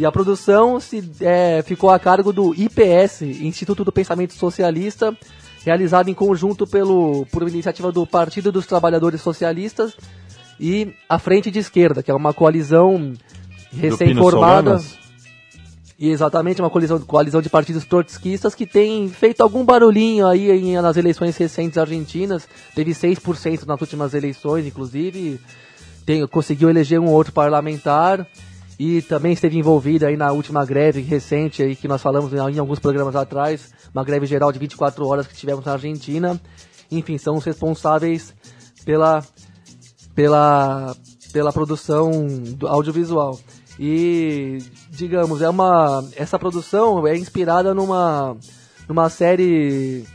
E 0.00 0.06
a 0.06 0.10
produção 0.10 0.80
se, 0.80 1.04
é, 1.20 1.62
ficou 1.62 1.90
a 1.90 1.98
cargo 1.98 2.32
do 2.32 2.54
IPS, 2.54 3.20
Instituto 3.20 3.84
do 3.84 3.92
Pensamento 3.92 4.32
Socialista, 4.32 5.14
realizado 5.62 6.08
em 6.08 6.14
conjunto 6.14 6.66
pelo, 6.66 7.26
por 7.26 7.46
iniciativa 7.46 7.92
do 7.92 8.06
Partido 8.06 8.50
dos 8.50 8.64
Trabalhadores 8.64 9.20
Socialistas 9.20 9.92
e 10.58 10.94
a 11.06 11.18
Frente 11.18 11.50
de 11.50 11.58
Esquerda, 11.58 12.02
que 12.02 12.10
é 12.10 12.14
uma 12.14 12.32
coalizão 12.32 13.12
recém-formada. 13.70 14.70
E 15.98 16.08
exatamente 16.08 16.62
uma 16.62 16.70
coalizão, 16.70 16.98
coalizão 17.00 17.42
de 17.42 17.50
partidos 17.50 17.84
trotskistas 17.84 18.54
que 18.54 18.64
tem 18.64 19.06
feito 19.10 19.42
algum 19.42 19.62
barulhinho 19.66 20.26
aí 20.26 20.50
em- 20.50 20.80
nas 20.80 20.96
eleições 20.96 21.36
recentes 21.36 21.76
argentinas. 21.76 22.48
Teve 22.74 22.94
6% 22.94 23.66
nas 23.66 23.78
últimas 23.78 24.14
eleições, 24.14 24.64
inclusive. 24.64 25.38
Tem, 26.06 26.26
conseguiu 26.26 26.70
eleger 26.70 26.98
um 26.98 27.08
outro 27.08 27.34
parlamentar. 27.34 28.26
E 28.82 29.02
também 29.02 29.34
esteve 29.34 29.58
envolvida 29.58 30.06
aí 30.06 30.16
na 30.16 30.32
última 30.32 30.64
greve 30.64 31.02
recente 31.02 31.62
aí 31.62 31.76
que 31.76 31.86
nós 31.86 32.00
falamos 32.00 32.32
em, 32.32 32.58
alguns 32.58 32.78
programas 32.78 33.14
atrás. 33.14 33.74
Uma 33.92 34.02
greve 34.02 34.24
geral 34.24 34.50
de 34.50 34.58
24 34.58 35.06
horas 35.06 35.26
que 35.26 35.36
tivemos 35.36 35.66
na 35.66 35.72
Argentina. 35.72 36.40
Enfim, 36.90 37.18
são 37.18 37.36
os 37.36 37.44
responsáveis 37.44 38.34
pela 38.82 39.22
pela, 40.14 40.96
pela 41.30 41.52
produção 41.52 42.10
audiovisual. 42.66 43.38
E, 43.78 44.56
digamos, 44.88 45.42
é 45.42 45.50
uma, 45.50 46.02
essa 46.16 46.38
produção 46.38 47.06
é 47.06 47.14
inspirada 47.18 47.74
numa, 47.74 48.34
numa 48.88 49.10
série 49.10 50.06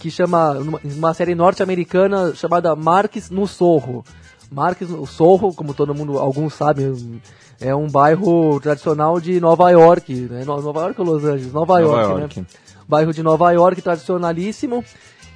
que 0.00 0.10
chama, 0.10 0.56
uma 0.96 1.12
série 1.12 1.34
norte-americana 1.34 2.34
chamada 2.34 2.74
Marques 2.74 3.28
no 3.28 3.46
Sorro. 3.46 4.02
Marques 4.50 4.88
no 4.88 5.06
Sorro, 5.06 5.52
como 5.52 5.74
todo 5.74 5.94
mundo, 5.94 6.18
alguns 6.18 6.54
sabem, 6.54 7.20
é 7.60 7.74
um 7.74 7.88
bairro 7.88 8.58
tradicional 8.60 9.20
de 9.20 9.40
Nova 9.40 9.70
York, 9.70 10.12
né? 10.30 10.44
No- 10.44 10.60
Nova 10.62 10.80
York 10.82 11.00
ou 11.00 11.06
Los 11.06 11.24
Angeles? 11.24 11.52
Nova, 11.52 11.80
Nova 11.80 12.00
York, 12.02 12.20
York. 12.20 12.40
né? 12.40 12.46
bairro 12.88 13.12
de 13.12 13.22
Nova 13.22 13.50
York, 13.52 13.82
tradicionalíssimo. 13.82 14.84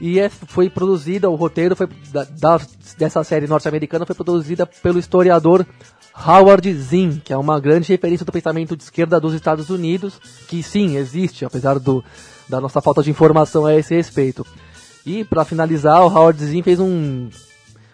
E 0.00 0.18
é, 0.18 0.28
foi 0.28 0.68
produzida, 0.68 1.30
o 1.30 1.34
roteiro 1.36 1.76
foi, 1.76 1.88
da, 2.12 2.24
da- 2.24 2.60
dessa 2.98 3.22
série 3.22 3.46
norte-americana 3.46 4.04
foi 4.06 4.16
produzida 4.16 4.66
pelo 4.66 4.98
historiador 4.98 5.64
Howard 6.26 6.72
Zinn, 6.74 7.20
que 7.24 7.32
é 7.32 7.36
uma 7.36 7.60
grande 7.60 7.88
referência 7.88 8.26
do 8.26 8.32
pensamento 8.32 8.76
de 8.76 8.82
esquerda 8.82 9.20
dos 9.20 9.32
Estados 9.32 9.70
Unidos, 9.70 10.20
que 10.48 10.62
sim, 10.62 10.96
existe, 10.96 11.44
apesar 11.44 11.78
do, 11.78 12.02
da 12.48 12.60
nossa 12.60 12.80
falta 12.80 13.02
de 13.02 13.10
informação 13.10 13.64
a 13.64 13.74
esse 13.74 13.94
respeito. 13.94 14.44
E 15.06 15.24
para 15.24 15.44
finalizar, 15.44 16.00
o 16.02 16.08
Howard 16.08 16.44
Zinn 16.44 16.62
fez 16.62 16.80
um, 16.80 17.28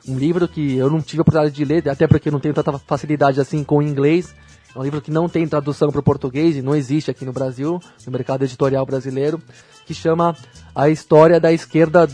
um 0.08 0.18
livro 0.18 0.48
que 0.48 0.76
eu 0.76 0.90
não 0.90 1.00
tive 1.00 1.20
a 1.20 1.22
oportunidade 1.22 1.54
de 1.54 1.64
ler, 1.64 1.88
até 1.88 2.06
porque 2.06 2.30
não 2.30 2.40
tenho 2.40 2.54
tanta 2.54 2.78
facilidade 2.78 3.40
assim 3.40 3.62
com 3.62 3.78
o 3.78 3.82
inglês. 3.82 4.34
É 4.74 4.78
um 4.78 4.82
livro 4.82 5.00
que 5.00 5.10
não 5.10 5.28
tem 5.28 5.46
tradução 5.46 5.90
para 5.90 6.00
o 6.00 6.02
português 6.02 6.56
e 6.56 6.62
não 6.62 6.74
existe 6.74 7.10
aqui 7.10 7.24
no 7.24 7.32
Brasil, 7.32 7.80
no 8.06 8.12
mercado 8.12 8.44
editorial 8.44 8.84
brasileiro, 8.86 9.40
que 9.86 9.92
chama 9.92 10.36
A 10.74 10.88
História 10.88 11.38
da 11.38 11.52
Esquerda, 11.52 12.08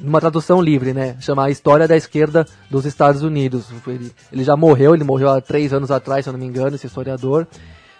numa 0.00 0.20
tradução 0.20 0.60
livre, 0.60 0.92
né? 0.92 1.16
Chama 1.20 1.44
A 1.44 1.50
História 1.50 1.88
da 1.88 1.96
Esquerda 1.96 2.46
dos 2.70 2.84
Estados 2.84 3.22
Unidos. 3.22 3.66
Ele, 3.86 4.12
ele 4.32 4.44
já 4.44 4.56
morreu, 4.56 4.94
ele 4.94 5.04
morreu 5.04 5.30
há 5.30 5.40
três 5.40 5.72
anos 5.72 5.90
atrás, 5.90 6.24
se 6.24 6.28
eu 6.28 6.32
não 6.32 6.40
me 6.40 6.46
engano, 6.46 6.76
esse 6.76 6.86
historiador. 6.86 7.46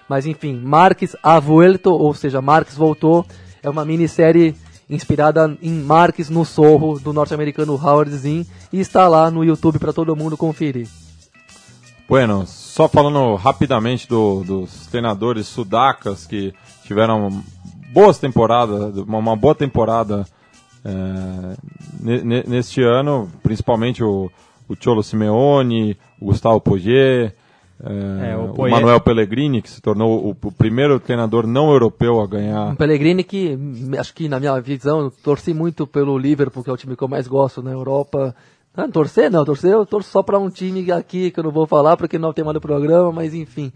Mas 0.08 0.26
enfim, 0.26 0.60
Marx 0.60 1.16
ha 1.22 1.40
vuelto, 1.40 1.90
ou 1.90 2.12
seja, 2.14 2.42
Marx 2.42 2.76
voltou, 2.76 3.24
é 3.62 3.70
uma 3.70 3.84
minissérie 3.84 4.54
inspirada 4.88 5.56
em 5.62 5.72
Marx 5.72 6.28
no 6.30 6.44
Sorro, 6.44 6.98
do 6.98 7.12
norte-americano 7.12 7.74
Howard 7.74 8.14
Zinn, 8.16 8.44
e 8.72 8.80
está 8.80 9.08
lá 9.08 9.30
no 9.30 9.44
YouTube 9.44 9.78
para 9.78 9.92
todo 9.92 10.14
mundo 10.16 10.36
conferir. 10.36 10.88
Bueno, 12.08 12.46
só 12.46 12.86
falando 12.88 13.34
rapidamente 13.34 14.06
do- 14.06 14.44
dos 14.44 14.86
treinadores 14.88 15.46
sudacas 15.46 16.26
que 16.26 16.52
tiveram 16.84 17.42
boas 17.92 18.18
temporadas, 18.18 18.94
uma, 18.98 19.34
boa 19.34 19.54
temporada 19.54 20.26
é, 20.84 21.56
ne- 22.00 22.22
ne- 22.22 22.44
neste 22.46 22.82
ano, 22.82 23.30
principalmente 23.42 24.04
o, 24.04 24.30
o 24.68 24.74
Cholo 24.78 25.02
Simeone, 25.02 25.96
o 26.20 26.26
Gustavo 26.26 26.60
Poirier, 26.60 27.34
é, 27.82 28.30
É, 28.30 28.36
o 28.36 28.52
o, 28.52 28.70
Manuel 28.70 29.00
Pellegrini, 29.00 29.60
que 29.60 29.70
se 29.70 29.80
tornou 29.80 30.26
o, 30.26 30.30
o 30.30 30.52
primeiro 30.52 31.00
treinador 31.00 31.46
não 31.46 31.70
europeu 31.70 32.20
a 32.20 32.26
ganhar. 32.26 32.68
Um 32.68 32.76
Pellegrini 32.76 33.24
que, 33.24 33.58
acho 33.98 34.14
que 34.14 34.28
na 34.28 34.38
minha 34.38 34.60
visão, 34.60 35.10
torci 35.22 35.52
muito 35.52 35.86
pelo 35.86 36.16
Liverpool, 36.16 36.62
que 36.62 36.70
é 36.70 36.72
o 36.72 36.76
time 36.76 36.96
que 36.96 37.02
eu 37.02 37.08
mais 37.08 37.26
gosto 37.26 37.62
na 37.62 37.72
Europa. 37.72 38.34
Ah, 38.76 38.88
torcer 38.88 39.30
não, 39.30 39.44
torcer 39.44 39.72
eu 39.72 39.86
torço 39.86 40.10
só 40.10 40.22
pra 40.22 40.38
um 40.38 40.50
time 40.50 40.90
aqui 40.90 41.30
que 41.30 41.38
eu 41.38 41.44
não 41.44 41.52
vou 41.52 41.66
falar 41.66 41.96
porque 41.96 42.18
não 42.18 42.28
é 42.28 42.30
o 42.30 42.34
tema 42.34 42.52
do 42.52 42.60
programa, 42.60 43.12
mas 43.12 43.32
enfim. 43.34 43.72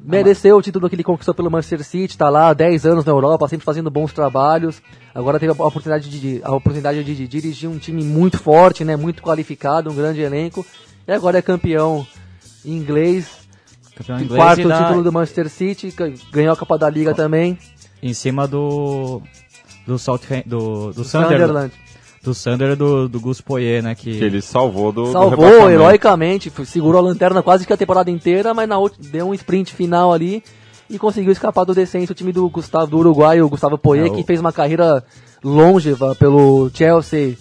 Mereceu 0.00 0.56
o 0.56 0.62
título 0.62 0.88
que 0.88 0.94
ele 0.94 1.02
conquistou 1.02 1.34
pelo 1.34 1.50
Manchester 1.50 1.82
City, 1.82 2.16
tá 2.16 2.28
lá 2.28 2.48
há 2.48 2.54
10 2.54 2.84
anos 2.84 3.04
na 3.04 3.12
Europa, 3.12 3.48
sempre 3.48 3.64
fazendo 3.64 3.90
bons 3.90 4.12
trabalhos. 4.12 4.82
Agora 5.14 5.40
teve 5.40 5.52
a 5.52 5.66
oportunidade 5.66 6.08
de, 6.08 6.40
a 6.44 6.54
oportunidade 6.54 7.02
de, 7.02 7.14
de 7.14 7.26
dirigir 7.26 7.68
um 7.68 7.78
time 7.78 8.04
muito 8.04 8.38
forte, 8.38 8.84
né, 8.84 8.96
muito 8.96 9.22
qualificado, 9.22 9.90
um 9.90 9.94
grande 9.94 10.20
elenco. 10.20 10.64
E 11.06 11.12
agora 11.12 11.38
é 11.38 11.42
campeão 11.42 12.06
inglês, 12.64 13.26
Campeão 13.96 14.20
inglês 14.20 14.36
quarto 14.42 14.68
dá- 14.68 14.84
título 14.84 15.02
do 15.02 15.12
Manchester 15.12 15.48
City, 15.48 15.90
ga- 15.96 16.12
ganhou 16.32 16.52
a 16.52 16.56
Copa 16.56 16.78
da 16.78 16.88
Liga 16.90 17.14
também. 17.14 17.58
em 18.02 18.12
cima 18.14 18.46
do 18.46 19.20
do 19.86 19.98
Southampton, 19.98 20.48
do, 20.48 20.92
do 20.92 21.04
Sunderland, 21.04 21.40
Sunderland. 21.40 21.72
do 22.22 22.34
Sunderland 22.34 22.78
do, 22.78 23.08
do 23.08 23.20
Gus 23.20 23.40
Poirier, 23.40 23.82
né, 23.82 23.94
que, 23.94 24.18
Que 24.18 24.24
ele 24.24 24.42
salvou 24.42 24.92
do, 24.92 25.04
do 25.04 25.12
Salvou 25.12 25.30
rebaixamento. 25.46 25.70
heroicamente, 25.70 26.52
segurou 26.66 27.00
a 27.00 27.04
lanterna 27.04 27.42
quase 27.42 27.66
que 27.66 27.72
a 27.72 27.76
temporada 27.76 28.10
inteira, 28.10 28.52
mas 28.52 28.68
na 28.68 28.76
última 28.78 29.08
deu 29.10 29.28
um 29.28 29.34
sprint 29.34 29.72
final 29.72 30.12
ali 30.12 30.42
e 30.90 30.98
conseguiu 30.98 31.32
escapar 31.32 31.64
do 31.64 31.74
descenso. 31.74 32.12
O 32.12 32.14
time 32.14 32.30
do 32.32 32.48
Gustavo 32.50 32.86
do 32.90 32.98
Uruguai, 32.98 33.40
o 33.40 33.48
Gustavo 33.48 33.78
Poirier, 33.78 34.08
É, 34.08 34.10
o- 34.10 34.14
que 34.14 34.22
fez 34.24 34.38
uma 34.40 34.52
carreira 34.52 35.02
longeva 35.42 36.14
pelo 36.14 36.70
Chelsea, 36.74 37.36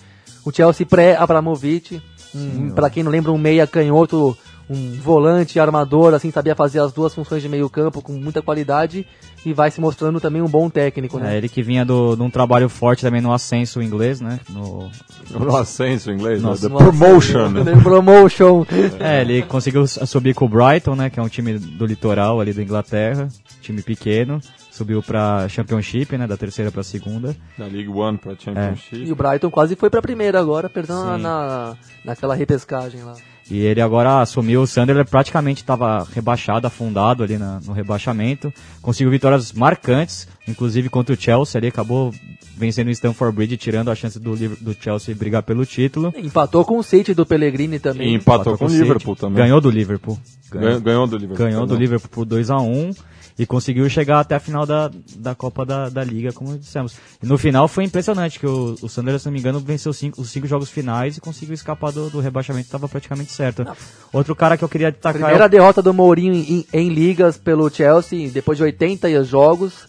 o 0.46 0.52
Chelsea 0.54 0.86
pré-Abramovich. 0.86 2.02
Um, 2.36 2.70
para 2.72 2.90
quem 2.90 3.04
não 3.04 3.12
lembra, 3.12 3.32
um 3.32 3.38
meia 3.38 3.66
canhoto, 3.68 4.38
um 4.70 4.94
volante 5.00 5.60
armador, 5.60 6.14
assim, 6.14 6.30
sabia 6.30 6.56
fazer 6.56 6.80
as 6.80 6.92
duas 6.92 7.14
funções 7.14 7.42
de 7.42 7.48
meio 7.48 7.70
campo 7.70 8.02
com 8.02 8.14
muita 8.14 8.42
qualidade 8.42 9.08
e 9.46 9.54
vai 9.54 9.72
se 9.72 9.80
mostrando 9.80 10.20
também 10.20 10.42
um 10.42 10.48
bom 10.48 10.70
técnico, 10.70 11.20
né? 11.20 11.36
é, 11.36 11.38
ele 11.38 11.48
que 11.48 11.64
vinha 11.64 11.86
do, 11.86 12.16
de 12.16 12.22
um 12.22 12.30
trabalho 12.30 12.68
forte 12.68 13.02
também 13.02 13.22
no 13.22 13.32
ascenso 13.32 13.82
inglês, 13.82 14.20
né, 14.20 14.40
no, 14.50 14.90
No 15.32 15.56
ascenso 15.56 16.12
inglês, 16.12 16.42
né? 16.42 16.50
Nossa, 16.50 16.68
The 16.68 16.74
Nossa, 16.74 16.86
promotion. 16.86 17.50
né? 17.64 17.82
Promotion. 17.82 18.66
É, 19.00 19.22
ele 19.22 19.42
conseguiu 19.44 19.88
subir 19.88 20.34
com 20.34 20.46
o 20.46 20.50
Brighton, 20.50 20.96
né, 20.96 21.10
que 21.10 21.20
é 21.20 21.24
um 21.24 21.30
time 21.30 21.58
do 21.58 21.86
litoral 21.86 22.42
ali 22.42 22.52
da 22.52 22.62
Inglaterra, 22.62 23.30
time 23.62 23.82
pequeno, 23.82 24.42
subiu 24.70 25.02
pra 25.02 25.48
Championship, 25.48 26.18
né, 26.18 26.28
da 26.28 26.36
terceira 26.36 26.72
pra 26.72 26.84
segunda. 26.84 27.34
Da 27.58 27.66
League 27.66 27.88
One 27.88 28.18
pra 28.18 28.36
Championship. 28.38 29.06
E 29.06 29.12
o 29.12 29.16
Brighton 29.16 29.50
quase 29.50 29.78
foi 29.78 29.90
pra 29.90 30.02
primeira 30.02 30.42
agora, 30.42 30.68
perdendo 30.68 31.18
na, 31.18 31.76
naquela 32.04 32.36
repescagem 32.36 33.02
lá. 33.04 33.16
E 33.50 33.60
ele 33.60 33.80
agora 33.80 34.20
assumiu 34.22 34.62
o 34.62 34.68
Sunderland, 34.68 35.10
praticamente 35.10 35.62
estava 35.62 36.06
rebaixado, 36.14 36.68
afundado 36.68 37.24
ali 37.24 37.38
na- 37.38 37.62
no 37.66 37.72
rebaixamento. 37.72 38.54
Conseguiu 38.82 39.10
vitórias 39.10 39.54
marcantes, 39.54 40.28
inclusive 40.48 40.90
contra 40.90 41.16
o 41.16 41.20
Chelsea. 41.20 41.58
Ele 41.60 41.68
acabou 41.68 42.14
vencendo 42.58 42.88
o 42.88 42.92
Stamford 42.92 43.36
Bridge, 43.36 43.56
tirando 43.56 43.90
a 43.90 43.96
chance 43.96 44.20
do, 44.20 44.36
do 44.36 44.76
Chelsea 44.78 45.16
brigar 45.16 45.44
pelo 45.44 45.66
título. 45.66 46.14
Empatou 46.18 46.66
com 46.66 46.78
o 46.78 46.84
City 46.84 47.14
do 47.14 47.26
Pellegrini 47.26 47.78
E 47.78 47.80
também. 47.80 48.16
empatou 48.16 48.58
com 48.58 48.66
o 48.66 48.70
City. 48.70 48.82
Liverpool 48.82 49.16
também. 49.16 49.38
Ganhou 49.44 49.62
do 49.62 49.70
Liverpool. 49.70 50.20
Ganhou, 50.52 50.82
ganhou 50.82 51.08
do 51.08 51.18
Liverpool. 51.18 51.46
ganhou 51.46 51.66
do. 51.66 51.76
Liverpool 51.76 52.10
por 52.10 52.26
2 52.26 52.50
a 52.50 52.58
1 52.58 52.92
e 53.38 53.46
conseguiu 53.46 53.88
chegar 53.90 54.20
até 54.20 54.36
a 54.36 54.40
final 54.40 54.66
da, 54.66 54.90
da 55.18 55.36
Copa 55.36 55.66
da, 55.66 55.90
da 55.90 56.04
Liga, 56.04 56.32
como 56.34 56.58
dissemos. 56.58 56.96
E 57.22 57.26
no 57.26 57.38
final 57.38 57.68
foi 57.68 57.84
impressionante, 57.84 58.40
que 58.40 58.48
o, 58.48 58.76
o 58.82 58.90
Sunderland, 58.90 59.20
se 59.22 59.26
não 59.28 59.34
me 59.34 59.40
engano, 59.40 59.60
venceu 59.60 59.94
cinco, 59.94 60.20
os 60.22 60.30
cinco 60.32 60.48
jogos 60.48 60.70
finais 60.70 61.18
e 61.18 61.22
conseguiu 61.22 61.54
escapar 61.54 61.92
do, 61.92 62.10
do 62.10 62.20
rebaixamento, 62.20 62.66
estava 62.66 62.88
praticamente 62.88 63.32
certo. 63.32 63.66
Outro 64.12 64.36
cara 64.36 64.58
que 64.58 64.64
eu 64.64 64.70
queria 64.70 64.92
destacar 64.92 65.22
é 65.22 65.24
Primeira 65.24 65.46
o- 65.46 65.50
derrota 65.50 65.82
do 65.82 65.94
Mourinho 65.94 66.34
em, 66.34 66.66
em 66.74 66.90
ligas 66.90 67.38
pelo 67.38 67.70
Chelsea, 67.70 68.30
depois 68.32 68.58
de 68.58 68.64
80 68.64 69.24
jogos, 69.24 69.88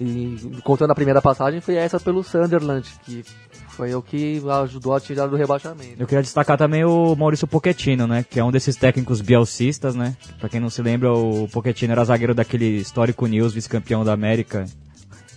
e 0.00 0.60
contando 0.62 0.90
a 0.90 0.94
primeira 0.94 1.22
passagem, 1.22 1.60
foi 1.60 1.76
essa 1.76 2.00
pelo 2.00 2.22
Sunderland, 2.22 2.88
que 3.04 3.24
foi 3.68 3.94
o 3.94 4.02
que 4.02 4.42
ajudou 4.62 4.94
a 4.94 5.00
tirar 5.00 5.26
do 5.26 5.36
rebaixamento. 5.36 5.96
Eu 5.98 6.06
queria 6.06 6.22
destacar 6.22 6.56
também 6.56 6.84
o 6.84 7.14
Maurício 7.14 7.46
Pochettino, 7.46 8.06
né? 8.06 8.24
Que 8.28 8.40
é 8.40 8.44
um 8.44 8.50
desses 8.50 8.76
técnicos 8.76 9.20
bielcistas, 9.20 9.94
né? 9.94 10.16
Pra 10.38 10.48
quem 10.48 10.60
não 10.60 10.70
se 10.70 10.80
lembra, 10.80 11.12
o 11.12 11.48
Pochettino 11.48 11.92
era 11.92 12.04
zagueiro 12.04 12.34
daquele 12.34 12.76
histórico 12.78 13.26
News, 13.26 13.52
vice-campeão 13.52 14.04
da 14.04 14.12
América 14.12 14.64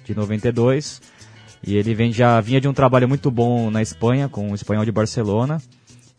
de 0.06 0.16
92. 0.16 1.02
E 1.66 1.76
ele 1.76 1.94
vem, 1.94 2.12
já 2.12 2.40
vinha 2.40 2.62
de 2.62 2.68
um 2.68 2.74
trabalho 2.74 3.08
muito 3.08 3.32
bom 3.32 3.72
na 3.72 3.82
Espanha, 3.82 4.30
com 4.30 4.52
o 4.52 4.56
Espanhol 4.56 4.86
de 4.86 4.92
Barcelona. 4.92 5.62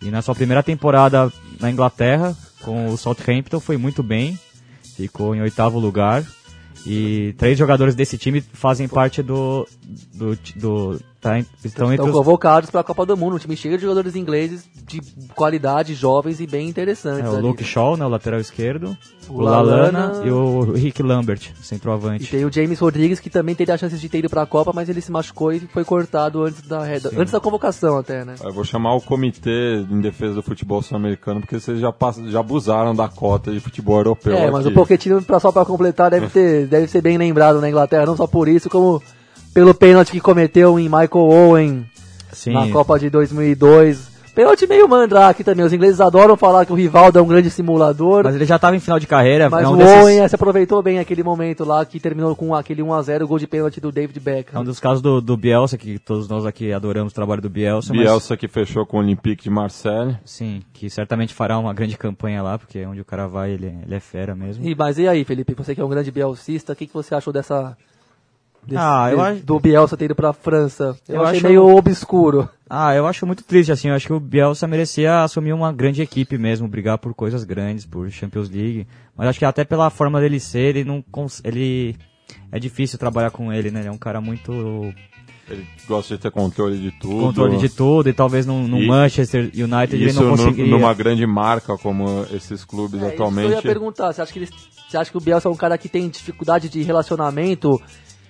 E 0.02 0.10
na 0.10 0.22
sua 0.22 0.34
primeira 0.34 0.62
temporada 0.62 1.32
na 1.60 1.70
Inglaterra, 1.70 2.36
com 2.62 2.88
o 2.88 2.96
Southampton, 2.96 3.60
foi 3.60 3.76
muito 3.76 4.02
bem. 4.02 4.38
Ficou 4.96 5.34
em 5.34 5.40
oitavo 5.40 5.78
lugar. 5.78 6.24
E 6.86 7.34
três 7.36 7.58
jogadores 7.58 7.94
desse 7.94 8.16
time 8.16 8.40
fazem 8.40 8.88
parte 8.88 9.22
do... 9.22 9.66
do, 10.14 10.38
do 10.56 11.00
tá, 11.20 11.38
em- 11.38 11.46
estão 11.64 11.90
Estão 11.92 12.06
os 12.06 12.12
convocados 12.12 12.70
para 12.70 12.80
a 12.80 12.84
Copa 12.84 13.04
do 13.06 13.16
Mundo, 13.16 13.36
um 13.36 13.38
time 13.38 13.56
cheio 13.56 13.76
de 13.76 13.82
jogadores 13.82 14.14
ingleses 14.16 14.64
de 14.86 15.00
qualidade, 15.34 15.94
jovens 15.94 16.40
e 16.40 16.46
bem 16.46 16.68
interessantes. 16.68 17.24
É, 17.24 17.28
o 17.28 17.34
ali. 17.34 17.42
Luke 17.42 17.64
Shaw, 17.64 17.96
né, 17.96 18.04
o 18.04 18.08
lateral 18.08 18.40
esquerdo, 18.40 18.96
O 19.28 19.34
o, 19.34 19.40
Lalana, 19.40 20.06
Lallana 20.08 20.26
e 20.26 20.30
o 20.30 20.72
Rick 20.72 21.02
Lambert, 21.02 21.52
E 21.60 21.64
centroavante. 21.64 22.30
tem 22.30 22.44
o 22.44 22.52
James 22.52 22.78
Rodrigues, 22.78 23.20
que 23.20 23.28
também 23.30 23.54
teve 23.54 23.70
a 23.72 23.76
chance 23.78 23.96
de 23.96 24.08
ter 24.08 24.18
ido 24.18 24.30
para 24.30 24.42
a 24.42 24.46
Copa, 24.46 24.72
mas 24.74 24.88
ele 24.88 25.00
se 25.00 25.10
machucou 25.12 25.52
e 25.52 25.60
foi 25.60 25.84
cortado 25.84 26.42
antes 26.44 26.62
da, 26.62 26.82
reda- 26.84 27.10
antes 27.16 27.32
da 27.32 27.40
convocação 27.40 27.98
até, 27.98 28.24
né? 28.24 28.34
Eu 28.42 28.52
vou 28.52 28.64
chamar 28.64 28.94
o 28.94 29.00
comitê 29.00 29.84
em 29.90 30.00
defesa 30.00 30.34
do 30.34 30.42
futebol 30.42 30.80
sul-americano, 30.82 31.40
porque 31.40 31.58
vocês 31.60 31.78
já, 31.80 31.92
passam, 31.92 32.28
já 32.28 32.40
abusaram 32.40 32.94
da 32.94 33.08
cota 33.08 33.52
de 33.52 33.60
futebol 33.60 33.96
europeu. 33.98 34.34
É, 34.36 34.50
mas 34.50 34.64
aqui. 34.64 34.72
o 34.72 34.74
Pochettino, 34.74 35.22
só 35.40 35.52
para 35.52 35.64
completar, 35.64 36.10
deve, 36.10 36.28
ter, 36.30 36.66
deve 36.66 36.86
ser 36.86 37.02
bem 37.02 37.18
lembrado 37.18 37.60
na 37.60 37.68
Inglaterra, 37.68 38.06
não 38.06 38.16
só 38.16 38.26
por 38.26 38.48
isso, 38.48 38.70
como 38.70 39.02
pelo 39.58 39.74
pênalti 39.74 40.12
que 40.12 40.20
cometeu 40.20 40.78
em 40.78 40.84
Michael 40.84 41.08
Owen 41.16 41.84
Sim, 42.32 42.52
na 42.52 42.68
Copa 42.70 42.96
de 42.96 43.10
2002. 43.10 44.06
Pênalti 44.32 44.68
meio 44.68 44.88
mandrake 44.88 45.42
também, 45.42 45.66
os 45.66 45.72
ingleses 45.72 46.00
adoram 46.00 46.36
falar 46.36 46.64
que 46.64 46.70
o 46.72 46.76
Rivaldo 46.76 47.18
é 47.18 47.22
um 47.22 47.26
grande 47.26 47.50
simulador, 47.50 48.22
mas 48.22 48.36
ele 48.36 48.44
já 48.44 48.54
estava 48.54 48.76
em 48.76 48.78
final 48.78 49.00
de 49.00 49.06
carreira. 49.08 49.50
mas 49.50 49.64
é 49.64 49.68
um 49.68 49.72
o 49.72 49.76
desses- 49.76 50.00
Owen 50.04 50.28
se 50.28 50.34
aproveitou 50.36 50.80
bem 50.80 51.00
aquele 51.00 51.24
momento 51.24 51.64
lá, 51.64 51.84
que 51.84 51.98
terminou 51.98 52.36
com 52.36 52.54
aquele 52.54 52.80
1x0, 52.84 53.24
o 53.24 53.26
gol 53.26 53.36
de 53.40 53.48
pênalti 53.48 53.80
do 53.80 53.90
David 53.90 54.16
É 54.16 54.20
um 54.20 54.22
Beckham. 54.22 54.64
dos 54.64 54.78
casos 54.78 55.02
do, 55.02 55.20
do 55.20 55.36
Bielsa, 55.36 55.76
que 55.76 55.98
todos 55.98 56.28
nós 56.28 56.46
aqui 56.46 56.72
adoramos 56.72 57.10
o 57.10 57.14
trabalho 57.16 57.42
do 57.42 57.50
Bielsa. 57.50 57.92
mas- 57.92 58.00
Bielsa 58.04 58.36
que 58.36 58.46
fechou 58.46 58.86
com 58.86 58.98
o 58.98 59.00
Olympique 59.00 59.42
de 59.42 59.50
Marseille. 59.50 60.16
sim, 60.24 60.62
que 60.72 60.88
certamente 60.88 61.34
fará 61.34 61.58
uma 61.58 61.74
grande 61.74 61.98
campanha 61.98 62.40
lá, 62.40 62.56
porque 62.56 62.86
onde 62.86 63.00
o 63.00 63.04
cara 63.04 63.26
vai, 63.26 63.50
ele, 63.50 63.74
ele 63.84 63.94
é 63.96 63.98
fera 63.98 64.36
mesmo. 64.36 64.64
E, 64.64 64.72
mas 64.72 64.98
e 64.98 65.08
aí, 65.08 65.24
Felipe, 65.24 65.52
você 65.54 65.74
que 65.74 65.80
é 65.80 65.84
um 65.84 65.88
grande 65.88 66.12
bielcista, 66.12 66.74
o 66.74 66.76
que, 66.76 66.86
que 66.86 66.94
você 66.94 67.12
achou 67.12 67.32
dessa... 67.32 67.76
desse- 68.66 68.80
Ah, 68.82 69.08
eu 69.10 69.20
acho- 69.20 69.42
Do 69.44 69.58
Bielsa 69.60 69.96
ter 69.96 70.06
ido 70.06 70.14
pra 70.14 70.32
França. 70.32 70.96
Eu, 71.08 71.16
Eu 71.16 71.22
achei 71.22 71.38
acho- 71.38 71.46
meio 71.48 71.66
obscuro. 71.76 72.48
Ah, 72.68 72.94
eu 72.94 73.06
acho 73.06 73.26
muito 73.26 73.42
triste, 73.44 73.72
assim, 73.72 73.88
eu 73.88 73.94
acho 73.94 74.06
que 74.06 74.12
o 74.12 74.20
Bielsa 74.20 74.66
merecia 74.66 75.22
assumir 75.22 75.52
uma 75.52 75.72
grande 75.72 76.02
equipe 76.02 76.36
mesmo, 76.36 76.68
brigar 76.68 76.98
por 76.98 77.14
coisas 77.14 77.44
grandes, 77.44 77.86
por 77.86 78.10
Champions 78.10 78.50
League, 78.50 78.86
mas 79.16 79.28
acho 79.28 79.38
que 79.38 79.44
até 79.44 79.64
pela 79.64 79.88
forma 79.90 80.20
dele 80.20 80.38
ser, 80.38 80.76
ele 80.76 80.84
não 80.84 81.00
cons- 81.10 81.40
ele 81.44 81.96
é 82.52 82.58
difícil 82.58 82.98
trabalhar 82.98 83.30
com 83.30 83.50
ele, 83.52 83.70
né? 83.70 83.80
Ele 83.80 83.88
é 83.88 83.92
um 83.92 83.96
cara 83.96 84.20
muito 84.20 84.52
Ele 85.50 85.66
gosta 85.88 86.14
de 86.14 86.20
ter 86.20 86.30
controle 86.30 86.76
de 86.78 86.90
tudo. 86.90 87.20
controle 87.22 87.56
de 87.56 87.70
tudo 87.70 88.10
e 88.10 88.12
talvez 88.12 88.44
no, 88.44 88.68
no 88.68 88.82
E- 88.82 88.86
Manchester 88.86 89.44
United 89.54 89.96
ele 89.96 90.12
não 90.12 90.28
conseguiria. 90.30 90.70
numa 90.70 90.92
grande 90.92 91.26
marca 91.26 91.78
como 91.78 92.26
esses 92.34 92.66
clubes 92.66 93.02
É, 93.02 93.08
atualmente. 93.08 93.46
eu 93.46 93.52
ia 93.52 93.62
perguntar. 93.62 94.12
Você 94.12 94.20
acha, 94.20 94.30
que 94.30 94.40
ele, 94.40 94.48
você 94.86 94.96
acha 94.98 95.10
que 95.10 95.16
o 95.16 95.20
Bielsa 95.20 95.48
é 95.48 95.50
um 95.50 95.56
cara 95.56 95.78
que 95.78 95.88
tem 95.88 96.06
dificuldade 96.10 96.68
de 96.68 96.82
relacionamento 96.82 97.80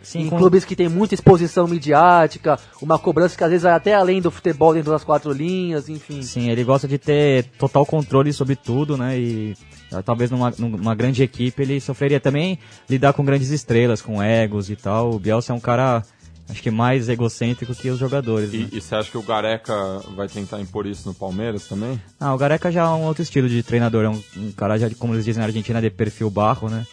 Sim, 0.02 0.20
em 0.22 0.28
com- 0.30 0.38
clubes 0.38 0.64
que 0.64 0.74
tem 0.76 0.88
muita 0.88 1.14
exposição 1.14 1.66
midiática, 1.66 2.58
uma 2.80 2.98
cobrança 2.98 3.36
que 3.36 3.44
às 3.44 3.50
vezes 3.50 3.62
vai 3.64 3.72
até 3.72 3.94
além 3.94 4.20
do 4.20 4.30
futebol 4.30 4.72
dentro 4.72 4.90
das 4.90 5.04
quatro 5.04 5.32
linhas, 5.32 5.88
enfim. 5.88 6.22
Sim, 6.22 6.50
ele 6.50 6.64
gosta 6.64 6.86
de 6.88 6.98
ter 6.98 7.44
total 7.58 7.84
controle 7.84 8.32
sobre 8.32 8.56
tudo, 8.56 8.96
né? 8.96 9.18
E 9.18 9.54
ah, 9.92 10.02
talvez 10.02 10.30
numa, 10.30 10.52
numa 10.58 10.94
grande 10.94 11.22
equipe 11.22 11.62
ele 11.62 11.80
sofreria 11.80 12.20
também 12.20 12.58
lidar 12.88 13.12
com 13.12 13.24
grandes 13.24 13.50
estrelas, 13.50 14.00
com 14.00 14.22
egos 14.22 14.70
e 14.70 14.76
tal. 14.76 15.12
O 15.14 15.18
Bielsa 15.18 15.52
é 15.52 15.56
um 15.56 15.60
cara, 15.60 16.02
acho 16.48 16.62
que 16.62 16.70
mais 16.70 17.08
egocêntrico 17.08 17.74
que 17.74 17.90
os 17.90 17.98
jogadores. 17.98 18.52
né? 18.52 18.68
E, 18.72 18.76
e 18.76 18.80
você 18.80 18.94
acha 18.94 19.10
que 19.10 19.18
o 19.18 19.22
Gareca 19.22 19.74
vai 20.16 20.28
tentar 20.28 20.60
impor 20.60 20.86
isso 20.86 21.08
no 21.08 21.14
Palmeiras 21.14 21.66
também? 21.66 22.00
Ah, 22.20 22.34
o 22.34 22.38
Gareca 22.38 22.70
já 22.70 22.82
é 22.82 22.88
um 22.88 23.04
outro 23.04 23.22
estilo 23.22 23.48
de 23.48 23.62
treinador, 23.62 24.04
é 24.04 24.08
um, 24.08 24.22
um 24.36 24.52
cara 24.52 24.78
já, 24.78 24.88
como 24.98 25.14
eles 25.14 25.24
dizem 25.24 25.40
na 25.40 25.46
Argentina, 25.46 25.80
de 25.82 25.90
perfil 25.90 26.30
barro, 26.30 26.68
né? 26.70 26.86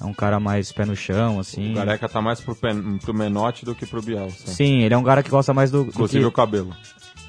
É 0.00 0.04
um 0.04 0.14
cara 0.14 0.40
mais 0.40 0.72
pé 0.72 0.84
no 0.86 0.96
chão, 0.96 1.38
assim. 1.38 1.72
O 1.72 1.74
Gareca 1.74 2.08
tá 2.08 2.22
mais 2.22 2.40
pro, 2.40 2.54
pen, 2.54 2.98
pro 2.98 3.12
Menotti 3.12 3.64
do 3.64 3.74
que 3.74 3.84
pro 3.84 4.00
Bielsa. 4.00 4.46
Sim, 4.46 4.80
ele 4.80 4.94
é 4.94 4.96
um 4.98 5.02
cara 5.04 5.22
que 5.22 5.28
gosta 5.30 5.52
mais 5.52 5.70
do. 5.70 5.84
do 5.84 5.90
Inclusive 5.90 6.20
que- 6.22 6.26
o 6.28 6.32
cabelo. 6.32 6.74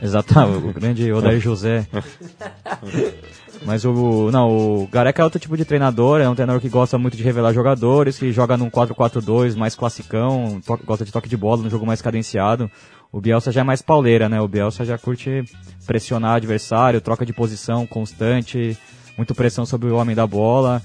Exato, 0.01 0.34
o 0.39 0.74
grande 0.74 1.11
Odair 1.11 1.39
José. 1.39 1.86
Mas 3.65 3.86
o. 3.86 4.32
Não, 4.32 4.49
o 4.49 4.88
Gareca 4.88 5.22
é 5.22 5.26
outro 5.26 5.39
tipo 5.39 5.55
de 5.55 5.65
treinador, 5.65 6.19
é 6.22 6.28
um 6.30 6.34
treinador 6.34 6.59
que 6.61 6.69
gosta 6.69 6.97
muito 6.97 7.15
de 7.15 7.22
revelar 7.24 7.53
jogadores, 7.53 8.17
que 8.17 8.32
joga 8.32 8.57
num 8.57 8.69
4-4-2 8.69 9.55
mais 9.55 9.76
classicão, 9.76 10.59
gosta 10.86 11.05
de 11.05 11.11
toque 11.11 11.30
de 11.30 11.38
bola, 11.38 11.61
num 11.61 11.69
jogo 11.69 11.86
mais 11.86 12.01
cadenciado. 12.01 12.69
O 13.11 13.19
Bielsa 13.22 13.51
já 13.51 13.61
é 13.61 13.63
mais 13.63 13.82
pauleira, 13.82 14.28
né? 14.30 14.41
O 14.41 14.47
Bielsa 14.47 14.84
já 14.86 14.97
curte 14.97 15.43
pressionar 15.86 16.36
adversário, 16.38 17.01
troca 17.01 17.26
de 17.26 17.34
posição 17.34 17.86
constante, 17.86 18.76
muito 19.17 19.36
pressão 19.36 19.65
sobre 19.65 19.89
o 19.89 19.95
homem 19.97 20.15
da 20.15 20.26
bola. 20.26 20.82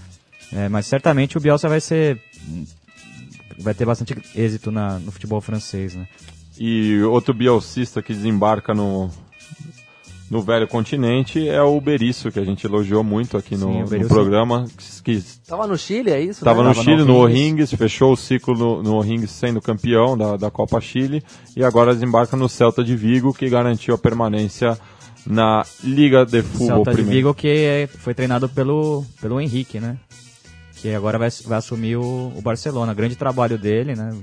É, 0.52 0.68
mas 0.68 0.86
certamente 0.86 1.36
o 1.36 1.40
Bielsa 1.40 1.68
vai 1.68 1.80
ser. 1.80 2.20
Vai 3.58 3.74
ter 3.74 3.84
bastante 3.84 4.14
êxito 4.34 4.70
na, 4.70 4.98
no 4.98 5.10
futebol 5.10 5.40
francês, 5.40 5.94
né? 5.94 6.06
E 6.58 7.00
outro 7.02 7.34
bielcista 7.34 8.02
que 8.02 8.14
desembarca 8.14 8.74
no, 8.74 9.10
no 10.30 10.42
velho 10.42 10.66
continente 10.66 11.48
é 11.48 11.62
o 11.62 11.80
Berício, 11.80 12.32
que 12.32 12.38
a 12.38 12.44
gente 12.44 12.66
elogiou 12.66 13.04
muito 13.04 13.36
aqui 13.36 13.56
no, 13.56 13.86
Sim, 13.86 13.98
no 13.98 14.08
programa, 14.08 14.66
que 15.04 15.22
Tava 15.46 15.66
no 15.66 15.76
Chile, 15.76 16.10
é 16.10 16.20
isso? 16.20 16.40
estava 16.40 16.62
né? 16.62 16.68
no 16.68 16.74
Tava 16.74 16.84
Chile, 16.84 17.04
no. 17.04 17.18
O'Higgins, 17.18 17.72
fechou 17.74 18.12
o 18.12 18.16
ciclo 18.16 18.54
no, 18.54 18.82
no 18.82 18.96
O'Higgins 18.96 19.30
sendo 19.30 19.60
campeão 19.60 20.16
da, 20.16 20.36
da 20.36 20.50
Copa 20.50 20.80
Chile 20.80 21.22
e 21.56 21.62
agora 21.62 21.94
desembarca 21.94 22.36
no 22.36 22.48
Celta 22.48 22.82
de 22.82 22.96
Vigo, 22.96 23.32
que 23.32 23.48
garantiu 23.48 23.94
a 23.94 23.98
permanência 23.98 24.78
na 25.26 25.64
Liga 25.82 26.24
de 26.24 26.42
Futebol 26.42 26.66
Celta 26.66 26.90
de 26.90 26.96
primeiro. 26.96 27.16
Vigo 27.16 27.34
que 27.34 27.48
é- 27.48 27.86
foi 27.86 28.14
treinado 28.14 28.48
pelo, 28.48 29.04
pelo 29.20 29.40
Henrique, 29.40 29.78
né? 29.78 29.96
Que 30.76 30.94
agora 30.94 31.18
vai, 31.18 31.30
vai 31.44 31.58
assumir 31.58 31.96
o, 31.96 32.32
o 32.36 32.42
Barcelona. 32.42 32.94
Grande 32.94 33.16
trabalho 33.16 33.58
dele, 33.58 33.94
né? 33.94 34.14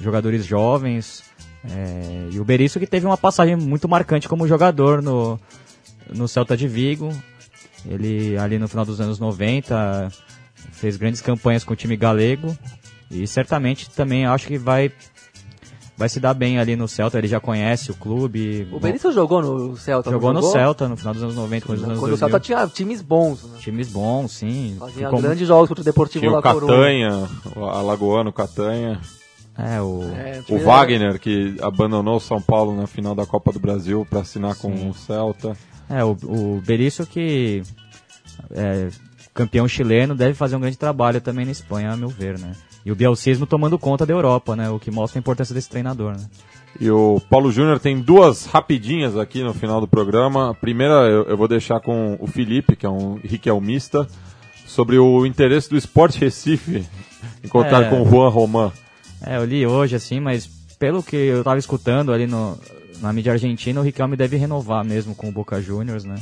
Jogadores 0.00 0.44
jovens. 0.44 1.24
é, 1.64 2.28
e 2.32 2.38
o 2.38 2.44
Berício 2.44 2.80
que 2.80 2.86
teve 2.86 3.06
uma 3.06 3.16
passagem 3.16 3.56
muito 3.56 3.88
marcante 3.88 4.28
como 4.28 4.46
jogador 4.46 5.02
no, 5.02 5.38
no 6.14 6.28
Celta 6.28 6.56
de 6.56 6.68
Vigo. 6.68 7.12
Ele 7.84 8.36
ali 8.38 8.58
no 8.58 8.68
final 8.68 8.84
dos 8.84 9.00
anos 9.00 9.18
90 9.18 10.08
fez 10.72 10.96
grandes 10.96 11.20
campanhas 11.20 11.64
com 11.64 11.72
o 11.72 11.76
time 11.76 11.96
galego. 11.96 12.56
E 13.10 13.26
certamente 13.26 13.90
também 13.90 14.26
acho 14.26 14.46
que 14.46 14.58
vai, 14.58 14.92
vai 15.98 16.08
se 16.08 16.20
dar 16.20 16.32
bem 16.32 16.58
ali 16.58 16.76
no 16.76 16.86
Celta. 16.88 17.18
Ele 17.18 17.26
já 17.26 17.40
conhece 17.40 17.90
o 17.90 17.94
clube. 17.94 18.66
O 18.72 18.78
Benício 18.78 19.12
jogou 19.12 19.42
no 19.42 19.76
Celta, 19.76 20.10
Jogou 20.10 20.32
no 20.32 20.42
Celta 20.42 20.88
no 20.88 20.96
final 20.96 21.12
dos 21.12 21.22
anos 21.24 21.34
90, 21.34 21.66
começo 21.66 21.82
dos 21.82 21.90
anos 21.90 22.00
Quando 22.00 22.12
o 22.14 22.16
2000. 22.16 22.18
Celta 22.18 22.40
tinha 22.40 22.66
times 22.68 23.02
bons, 23.02 23.42
né? 23.42 23.58
Times 23.58 23.88
bons, 23.88 24.30
sim. 24.32 24.76
Fazia 24.78 25.06
Ficou- 25.08 25.20
grandes 25.20 25.46
jogos 25.46 25.68
contra 25.68 25.82
o 25.82 25.84
Deportivo 25.84 26.20
Tinha 26.20 26.32
La 26.32 26.38
o. 26.38 26.42
Catanha, 26.42 27.28
o 27.56 27.64
Alagoano 27.64 28.32
Catanha, 28.32 29.00
É, 29.58 29.80
o... 29.80 30.02
É, 30.14 30.40
o 30.48 30.58
Wagner, 30.60 31.18
que 31.18 31.56
abandonou 31.60 32.16
o 32.16 32.20
São 32.20 32.40
Paulo 32.40 32.76
na 32.76 32.86
final 32.86 33.12
da 33.16 33.26
Copa 33.26 33.52
do 33.52 33.58
Brasil 33.58 34.06
para 34.08 34.20
assinar 34.20 34.54
com 34.54 34.72
o 34.88 34.94
Celta. 34.94 35.56
É, 35.90 36.04
o, 36.04 36.10
o 36.22 36.62
Berício 36.64 37.04
que 37.04 37.62
é 38.52 38.88
campeão 39.34 39.66
chileno 39.66 40.14
deve 40.14 40.34
fazer 40.34 40.54
um 40.56 40.60
grande 40.60 40.78
trabalho 40.78 41.20
também 41.20 41.44
na 41.44 41.50
Espanha, 41.52 41.90
a 41.92 41.96
meu 41.96 42.08
ver, 42.08 42.38
né? 42.38 42.52
E 42.88 42.90
o 42.90 42.96
bielcismo 42.96 43.44
tomando 43.44 43.78
conta 43.78 44.06
da 44.06 44.14
Europa, 44.14 44.56
né? 44.56 44.70
O 44.70 44.78
que 44.78 44.90
mostra 44.90 45.18
a 45.18 45.20
importância 45.20 45.54
desse 45.54 45.68
treinador, 45.68 46.12
né? 46.12 46.24
E 46.80 46.90
o 46.90 47.20
Paulo 47.28 47.52
Júnior 47.52 47.78
tem 47.78 48.00
duas 48.00 48.46
rapidinhas 48.46 49.14
aqui 49.14 49.42
no 49.42 49.52
final 49.52 49.78
do 49.78 49.86
programa. 49.86 50.52
A 50.52 50.54
primeira 50.54 50.94
eu, 51.06 51.24
eu 51.24 51.36
vou 51.36 51.46
deixar 51.46 51.80
com 51.80 52.16
o 52.18 52.26
Felipe, 52.26 52.74
que 52.74 52.86
é 52.86 52.88
um 52.88 53.16
riquelmista, 53.22 54.08
sobre 54.66 54.98
o 54.98 55.26
interesse 55.26 55.68
do 55.68 55.76
Esporte 55.76 56.18
Recife 56.18 56.82
em 57.44 57.48
contar 57.48 57.82
É. 57.82 57.90
com 57.90 58.00
o 58.00 58.08
Juan 58.08 58.30
Roman. 58.30 58.72
É, 59.20 59.36
eu 59.36 59.44
li 59.44 59.66
hoje, 59.66 59.94
assim, 59.94 60.18
mas 60.18 60.46
pelo 60.78 61.02
que 61.02 61.14
eu 61.14 61.44
tava 61.44 61.58
escutando 61.58 62.10
ali 62.10 62.26
no, 62.26 62.58
na 63.02 63.12
mídia 63.12 63.32
argentina, 63.32 63.80
o 63.80 63.84
Riquelme 63.84 64.16
deve 64.16 64.38
renovar 64.38 64.82
mesmo 64.82 65.14
com 65.14 65.28
o 65.28 65.32
Boca 65.32 65.60
Juniors, 65.60 66.04
né? 66.04 66.16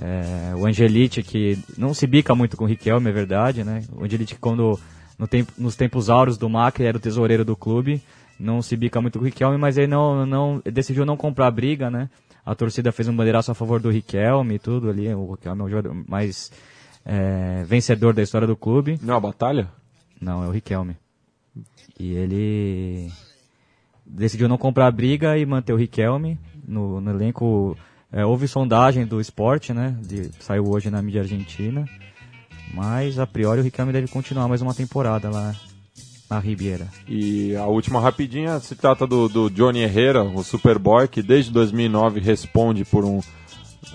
É, 0.00 0.54
o 0.54 0.64
Angelite, 0.64 1.24
que 1.24 1.58
não 1.76 1.92
se 1.92 2.06
bica 2.06 2.36
muito 2.36 2.56
com 2.56 2.62
o 2.62 2.68
Riquelme, 2.68 3.10
é 3.10 3.12
verdade, 3.12 3.64
né? 3.64 3.82
O 3.96 4.04
Angelite, 4.04 4.36
quando 4.38 4.78
no 5.18 5.26
tempo, 5.26 5.52
nos 5.56 5.76
tempos 5.76 6.10
áureos 6.10 6.36
do 6.36 6.48
Macri, 6.48 6.84
era 6.84 6.96
o 6.96 7.00
tesoureiro 7.00 7.44
do 7.44 7.56
clube, 7.56 8.02
não 8.38 8.60
se 8.60 8.76
bica 8.76 9.00
muito 9.00 9.18
com 9.18 9.24
o 9.24 9.26
Riquelme, 9.26 9.56
mas 9.56 9.78
ele 9.78 9.86
não, 9.86 10.26
não 10.26 10.62
ele 10.64 10.74
decidiu 10.74 11.06
não 11.06 11.16
comprar 11.16 11.50
briga, 11.50 11.90
né? 11.90 12.10
A 12.44 12.54
torcida 12.54 12.92
fez 12.92 13.08
um 13.08 13.16
bandeiraço 13.16 13.50
a 13.50 13.54
favor 13.54 13.80
do 13.80 13.90
Riquelme 13.90 14.54
e 14.54 14.58
tudo 14.58 14.90
ali. 14.90 15.12
O 15.12 15.32
Riquelme 15.32 15.62
é 15.62 15.64
o 15.64 15.68
jogador 15.68 15.94
mais 16.06 16.52
é, 17.04 17.64
vencedor 17.64 18.14
da 18.14 18.22
história 18.22 18.46
do 18.46 18.54
clube. 18.54 18.98
Não 19.02 19.14
é 19.14 19.16
uma 19.16 19.28
batalha? 19.28 19.68
Não, 20.20 20.44
é 20.44 20.46
o 20.46 20.50
Riquelme. 20.50 20.96
E 21.98 22.12
ele 22.12 23.10
decidiu 24.04 24.48
não 24.48 24.58
comprar 24.58 24.86
a 24.86 24.90
briga 24.90 25.36
e 25.36 25.44
manter 25.44 25.72
o 25.72 25.76
Riquelme 25.76 26.38
no, 26.66 27.00
no 27.00 27.10
elenco. 27.10 27.76
É, 28.12 28.24
houve 28.24 28.46
sondagem 28.46 29.04
do 29.06 29.20
esporte, 29.20 29.72
né? 29.72 29.96
De, 30.02 30.30
saiu 30.38 30.68
hoje 30.68 30.90
na 30.90 31.02
mídia 31.02 31.22
argentina. 31.22 31.84
Mas 32.72 33.18
a 33.18 33.26
priori 33.26 33.60
o 33.60 33.64
Riquelme 33.64 33.92
deve 33.92 34.08
continuar 34.08 34.48
mais 34.48 34.62
uma 34.62 34.74
temporada 34.74 35.30
lá 35.30 35.54
na 36.28 36.38
Ribeira. 36.38 36.88
E 37.08 37.54
a 37.56 37.66
última 37.66 38.00
rapidinha 38.00 38.58
se 38.60 38.74
trata 38.74 39.06
do, 39.06 39.28
do 39.28 39.50
Johnny 39.50 39.80
Herrera, 39.80 40.22
o 40.22 40.42
Superboy, 40.42 41.08
que 41.08 41.22
desde 41.22 41.52
2009 41.52 42.20
responde 42.20 42.84
por 42.84 43.04
um 43.04 43.20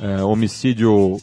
é, 0.02 0.24
homicídio 0.24 1.22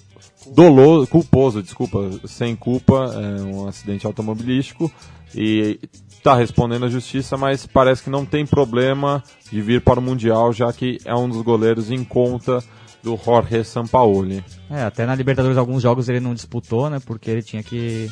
doloso, 0.54 1.06
culposo, 1.06 1.62
desculpa, 1.62 2.10
sem 2.26 2.54
culpa, 2.54 3.10
é, 3.14 3.42
um 3.42 3.66
acidente 3.66 4.06
automobilístico 4.06 4.90
e 5.34 5.78
está 6.08 6.34
respondendo 6.34 6.84
à 6.84 6.88
justiça, 6.88 7.36
mas 7.36 7.66
parece 7.66 8.02
que 8.02 8.10
não 8.10 8.24
tem 8.24 8.44
problema 8.44 9.22
de 9.50 9.62
vir 9.62 9.80
para 9.80 10.00
o 10.00 10.02
Mundial, 10.02 10.52
já 10.52 10.72
que 10.72 10.98
é 11.04 11.14
um 11.14 11.28
dos 11.28 11.42
goleiros 11.42 11.90
em 11.90 12.04
conta 12.04 12.62
do 13.08 13.16
Jorge 13.16 13.64
Sampaoli. 13.64 14.44
É, 14.70 14.82
até 14.82 15.06
na 15.06 15.14
Libertadores 15.14 15.56
alguns 15.56 15.82
jogos 15.82 16.08
ele 16.08 16.20
não 16.20 16.34
disputou, 16.34 16.90
né? 16.90 17.00
Porque 17.04 17.30
ele 17.30 17.42
tinha 17.42 17.62
que 17.62 18.10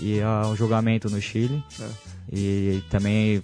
ir 0.00 0.22
ao 0.22 0.56
julgamento 0.56 1.08
no 1.08 1.20
Chile. 1.20 1.62
E 2.32 2.82
também, 2.90 3.42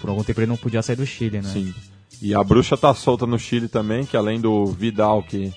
por 0.00 0.10
algum 0.10 0.24
tempo, 0.24 0.40
ele 0.40 0.48
não 0.48 0.56
podia 0.56 0.82
sair 0.82 0.96
do 0.96 1.06
Chile, 1.06 1.40
né? 1.40 1.48
Sim. 1.52 1.72
E 2.20 2.34
a 2.34 2.42
bruxa 2.42 2.76
tá 2.76 2.92
solta 2.94 3.26
no 3.26 3.38
Chile 3.38 3.68
também, 3.68 4.04
que 4.04 4.16
além 4.16 4.40
do 4.40 4.66
Vidal, 4.66 5.22
que 5.22 5.52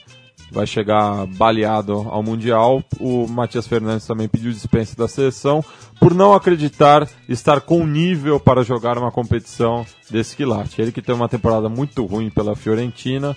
vai 0.51 0.67
chegar 0.67 1.26
baleado 1.28 1.93
ao 2.09 2.22
Mundial, 2.22 2.84
o 2.99 3.28
Matias 3.28 3.67
Fernandes 3.67 4.05
também 4.05 4.28
pediu 4.28 4.51
dispensa 4.51 4.95
da 4.95 5.07
seleção 5.07 5.63
por 5.99 6.13
não 6.13 6.34
acreditar 6.34 7.07
estar 7.28 7.61
com 7.61 7.86
nível 7.86 8.39
para 8.39 8.63
jogar 8.63 8.97
uma 8.97 9.11
competição 9.11 9.86
desse 10.09 10.36
quilate. 10.36 10.82
Ele 10.82 10.91
que 10.91 11.01
teve 11.01 11.17
uma 11.17 11.30
temporada 11.30 11.70
muito 11.70 12.05
ruim 12.05 12.30
pela 12.30 12.55
Fiorentina, 12.55 13.36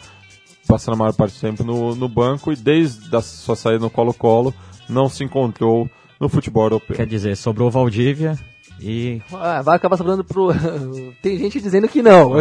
passando 0.67 0.95
a 0.95 0.99
maior 0.99 1.13
parte 1.13 1.35
do 1.35 1.41
tempo 1.41 1.65
no, 1.65 1.95
no 1.95 2.09
banco 2.09 2.53
e 2.53 2.57
desde 2.57 3.15
a 3.15 3.21
sua 3.21 3.57
saída 3.57 3.81
no 3.81 3.91
Colo-Colo 3.91 4.55
não 4.89 5.09
se 5.09 5.25
encontrou 5.25 5.89
no 6.21 6.29
futebol 6.29 6.65
europeu. 6.65 6.97
Quer 6.97 7.07
dizer, 7.07 7.37
sobrou 7.37 7.71
Valdívia 7.71 8.39
e 8.81 9.21
Ah, 9.33 9.63
vai 9.63 9.77
acabar 9.77 9.97
sobrando 9.97 10.25
pro. 10.25 10.49
Tem 11.23 11.39
gente 11.39 11.61
dizendo 11.61 11.89
que 11.89 12.03
não. 12.03 12.33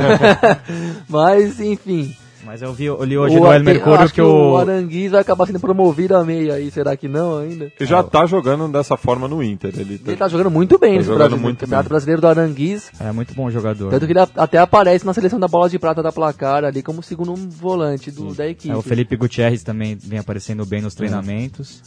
Mas, 1.08 1.60
enfim. 1.60 2.16
Mas 2.46 2.62
eu, 2.62 2.74
vi, 2.74 2.86
eu 2.86 3.04
li 3.04 3.18
hoje 3.18 3.38
o, 3.38 3.40
no 3.40 3.54
El 3.54 3.64
Mercúrio 3.64 4.00
acho 4.00 4.14
que 4.14 4.22
o. 4.22 4.58
Aranguiz 4.58 5.12
vai 5.12 5.22
acabar 5.22 5.46
sendo 5.46 5.60
promovido 5.60 6.16
a 6.16 6.24
meia 6.24 6.56
aí. 6.56 6.72
Será 6.72 6.96
que 6.98 7.08
não 7.08 7.38
ainda? 7.38 7.72
Ele 7.80 7.90
já 7.90 8.02
tá 8.04 8.26
jogando 8.26 8.68
dessa 8.72 8.98
forma 8.98 9.28
no 9.28 9.44
Inter. 9.44 9.74
Ele, 9.78 10.02
Ele 10.06 10.16
tá 10.16 10.28
jogando 10.28 10.50
muito 10.50 10.78
bem 10.78 10.92
Tá 10.92 10.98
nesse 10.98 11.08
jogando 11.08 11.30
Brasil, 11.30 11.44
muito 11.44 11.60
Campeonato 11.60 11.84
bem. 11.84 11.90
Brasileiro 11.90 12.22
do 12.22 12.28
Aranguiz. 12.28 12.92
É 13.00 13.12
muito 13.12 13.34
bom 13.34 13.50
jogador. 13.50 13.90
Tanto 13.90 14.06
que 14.06 14.14
ele 14.14 14.20
até 14.20 14.58
aparece 14.58 15.06
na 15.06 15.14
seleção 15.14 15.40
da 15.40 15.48
bola 15.48 15.70
de 15.70 15.78
prata 15.78 16.02
da 16.02 16.12
placar 16.12 16.64
ali 16.64 16.82
como 16.82 17.04
segundo 17.04 17.36
volante 17.36 18.12
do, 18.12 18.34
da 18.34 18.48
equipe. 18.48 18.74
É, 18.74 18.76
o 18.76 18.82
Felipe 18.82 19.16
Gutierrez 19.16 19.64
também 19.64 19.96
vem 19.96 20.20
aparecendo 20.20 20.66
bem 20.66 20.82
nos 20.82 20.96
treinamentos. 20.96 21.82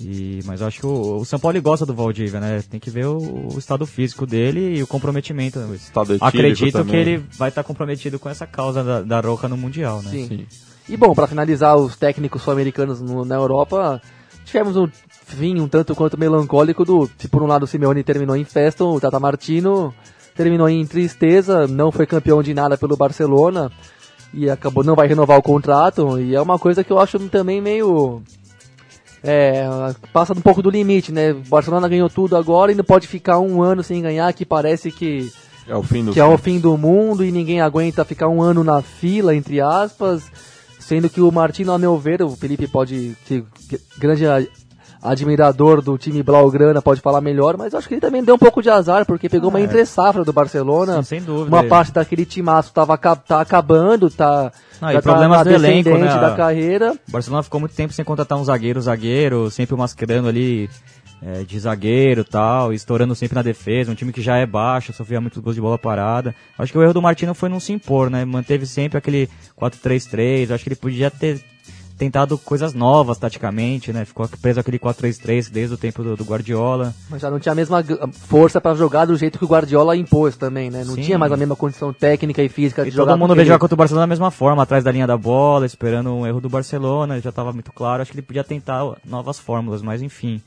E, 0.00 0.40
mas 0.46 0.60
eu 0.60 0.66
acho 0.66 0.80
que 0.80 0.86
o, 0.86 1.16
o 1.18 1.24
São 1.24 1.38
Paulo 1.38 1.60
gosta 1.60 1.84
do 1.84 1.94
Valdívia, 1.94 2.40
né? 2.40 2.62
Tem 2.68 2.80
que 2.80 2.90
ver 2.90 3.06
o, 3.06 3.18
o 3.54 3.58
estado 3.58 3.84
físico 3.86 4.26
dele 4.26 4.78
e 4.78 4.82
o 4.82 4.86
comprometimento. 4.86 5.58
Estado 5.74 6.14
etílico 6.14 6.24
Acredito 6.26 6.72
também. 6.72 6.90
que 6.90 6.96
ele 6.96 7.24
vai 7.36 7.50
estar 7.50 7.62
comprometido 7.62 8.18
com 8.18 8.28
essa 8.28 8.46
causa 8.46 8.82
da, 8.82 9.02
da 9.02 9.20
Roca 9.20 9.48
no 9.48 9.56
Mundial, 9.56 10.02
né? 10.02 10.10
Sim. 10.10 10.26
Sim. 10.28 10.46
E 10.88 10.96
bom, 10.96 11.14
pra 11.14 11.26
finalizar 11.26 11.76
os 11.76 11.94
técnicos 11.96 12.42
sul-americanos 12.42 13.00
no- 13.00 13.24
na 13.24 13.36
Europa, 13.36 14.00
tivemos 14.44 14.76
um 14.76 14.88
fim 15.10 15.60
um 15.60 15.68
tanto 15.68 15.94
quanto 15.94 16.18
melancólico 16.18 16.84
do, 16.84 17.08
se 17.18 17.28
por 17.28 17.42
um 17.42 17.46
lado 17.46 17.62
o 17.62 17.66
Simeone 17.66 18.02
terminou 18.02 18.34
em 18.36 18.44
festa, 18.44 18.84
o 18.84 18.98
Tata 18.98 19.20
Martino 19.20 19.94
terminou 20.34 20.68
em 20.68 20.84
tristeza, 20.86 21.66
não 21.68 21.92
foi 21.92 22.06
campeão 22.06 22.42
de 22.42 22.52
nada 22.54 22.76
pelo 22.76 22.96
Barcelona 22.96 23.70
e 24.34 24.48
acabou 24.50 24.82
não 24.82 24.94
vai 24.96 25.06
renovar 25.06 25.38
o 25.38 25.42
contrato 25.42 26.18
e 26.18 26.34
é 26.34 26.40
uma 26.40 26.58
coisa 26.58 26.82
que 26.82 26.90
eu 26.90 26.98
acho 26.98 27.18
também 27.28 27.60
meio 27.60 28.22
é, 29.24 29.64
passa 30.12 30.32
um 30.32 30.40
pouco 30.40 30.62
do 30.62 30.70
limite, 30.70 31.12
né? 31.12 31.32
Barcelona 31.32 31.88
ganhou 31.88 32.10
tudo 32.10 32.36
agora 32.36 32.72
e 32.72 32.74
não 32.74 32.84
pode 32.84 33.06
ficar 33.06 33.38
um 33.38 33.62
ano 33.62 33.82
sem 33.82 34.02
ganhar, 34.02 34.32
que 34.32 34.44
parece 34.44 34.90
que 34.90 35.30
É 35.66 35.76
o 35.76 35.82
fim 35.82 36.04
do 36.04 36.12
que 36.12 36.20
é 36.20 36.24
o 36.24 36.36
fim 36.36 36.58
do 36.58 36.76
mundo 36.76 37.24
e 37.24 37.30
ninguém 37.30 37.60
aguenta 37.60 38.04
ficar 38.04 38.28
um 38.28 38.42
ano 38.42 38.64
na 38.64 38.82
fila, 38.82 39.34
entre 39.34 39.60
aspas. 39.60 40.24
Sendo 40.80 41.08
que 41.08 41.20
o 41.20 41.30
Martino, 41.30 41.72
a 41.72 41.78
meu 41.78 41.96
ver, 41.96 42.22
o 42.22 42.30
Felipe 42.30 42.66
pode 42.66 43.16
grande 43.98 44.24
admirador 45.02 45.82
do 45.82 45.98
time 45.98 46.22
Blaugrana, 46.22 46.80
pode 46.80 47.00
falar 47.00 47.20
melhor, 47.20 47.56
mas 47.56 47.74
acho 47.74 47.88
que 47.88 47.94
ele 47.94 48.00
também 48.00 48.22
deu 48.22 48.36
um 48.36 48.38
pouco 48.38 48.62
de 48.62 48.70
azar, 48.70 49.04
porque 49.04 49.28
pegou 49.28 49.50
uma 49.50 49.58
é. 49.58 49.64
entre 49.64 49.84
safra 49.84 50.24
do 50.24 50.32
Barcelona. 50.32 50.98
Sim, 50.98 51.02
sem 51.02 51.22
dúvida. 51.22 51.54
Uma 51.54 51.64
parte 51.64 51.92
daquele 51.92 52.24
timaço 52.24 52.72
tava, 52.72 52.96
tá 52.96 53.40
acabando, 53.40 54.08
tá, 54.08 54.52
Não, 54.80 54.90
e 54.90 54.94
tá 54.94 55.02
problemas 55.02 55.38
na 55.38 55.44
do 55.44 55.50
elenco, 55.50 55.90
né? 55.90 56.06
da 56.06 56.36
carreira. 56.36 56.92
O 57.08 57.12
Barcelona 57.12 57.42
ficou 57.42 57.58
muito 57.58 57.74
tempo 57.74 57.92
sem 57.92 58.04
contratar 58.04 58.38
um 58.38 58.44
zagueiro, 58.44 58.80
zagueiro, 58.80 59.50
sempre 59.50 59.74
mascarando 59.76 60.28
ali 60.28 60.70
é, 61.20 61.44
de 61.44 61.58
zagueiro 61.58 62.22
e 62.22 62.24
tal, 62.24 62.72
estourando 62.72 63.14
sempre 63.14 63.34
na 63.34 63.42
defesa, 63.42 63.90
um 63.90 63.94
time 63.94 64.12
que 64.12 64.20
já 64.20 64.36
é 64.36 64.46
baixo, 64.46 64.92
sofria 64.92 65.20
muitos 65.20 65.38
gols 65.40 65.54
de 65.54 65.60
bola 65.60 65.78
parada. 65.78 66.34
Acho 66.58 66.72
que 66.72 66.78
o 66.78 66.82
erro 66.82 66.94
do 66.94 67.02
Martino 67.02 67.34
foi 67.34 67.48
não 67.48 67.60
se 67.60 67.72
impor, 67.72 68.10
né? 68.10 68.24
Manteve 68.24 68.66
sempre 68.66 68.98
aquele 68.98 69.28
4-3-3, 69.60 70.50
acho 70.50 70.64
que 70.64 70.68
ele 70.70 70.76
podia 70.76 71.10
ter 71.10 71.40
tentado 72.02 72.36
coisas 72.36 72.74
novas 72.74 73.16
taticamente, 73.16 73.92
né? 73.92 74.04
Ficou 74.04 74.28
preso 74.40 74.58
aquele 74.58 74.76
4-3-3 74.76 75.48
desde 75.52 75.74
o 75.74 75.78
tempo 75.78 76.02
do, 76.02 76.16
do 76.16 76.24
Guardiola. 76.24 76.92
Mas 77.08 77.22
já 77.22 77.30
não 77.30 77.38
tinha 77.38 77.52
a 77.52 77.54
mesma 77.54 77.80
força 78.10 78.60
pra 78.60 78.74
jogar 78.74 79.04
do 79.04 79.16
jeito 79.16 79.38
que 79.38 79.44
o 79.44 79.48
Guardiola 79.48 79.96
impôs 79.96 80.36
também, 80.36 80.68
né? 80.68 80.82
Não 80.84 80.96
Sim. 80.96 81.02
tinha 81.02 81.16
mais 81.18 81.30
a 81.30 81.36
mesma 81.36 81.54
condição 81.54 81.92
técnica 81.92 82.42
e 82.42 82.48
física 82.48 82.82
E 82.82 82.86
de 82.86 82.90
jogar 82.96 83.12
todo 83.12 83.20
mundo 83.20 83.36
veio 83.36 83.46
jogar 83.46 83.60
contra 83.60 83.74
o 83.74 83.76
Barcelona 83.76 84.02
da 84.02 84.08
mesma 84.08 84.32
forma, 84.32 84.64
atrás 84.64 84.82
da 84.82 84.90
linha 84.90 85.06
da 85.06 85.16
bola, 85.16 85.64
esperando 85.64 86.12
um 86.12 86.26
erro 86.26 86.40
do 86.40 86.48
Barcelona, 86.48 87.20
já 87.20 87.30
estava 87.30 87.52
muito 87.52 87.72
claro. 87.72 88.02
Acho 88.02 88.10
que 88.10 88.16
ele 88.18 88.26
podia 88.26 88.42
tentar 88.42 88.82
novas 89.04 89.38
fórmulas, 89.38 89.80
mas 89.80 90.02
enfim. 90.02 90.42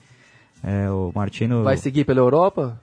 É, 0.62 0.90
o 0.90 1.12
Martino 1.16 1.64
Vai 1.64 1.78
seguir 1.78 2.04
pela 2.04 2.20
Europa? 2.20 2.78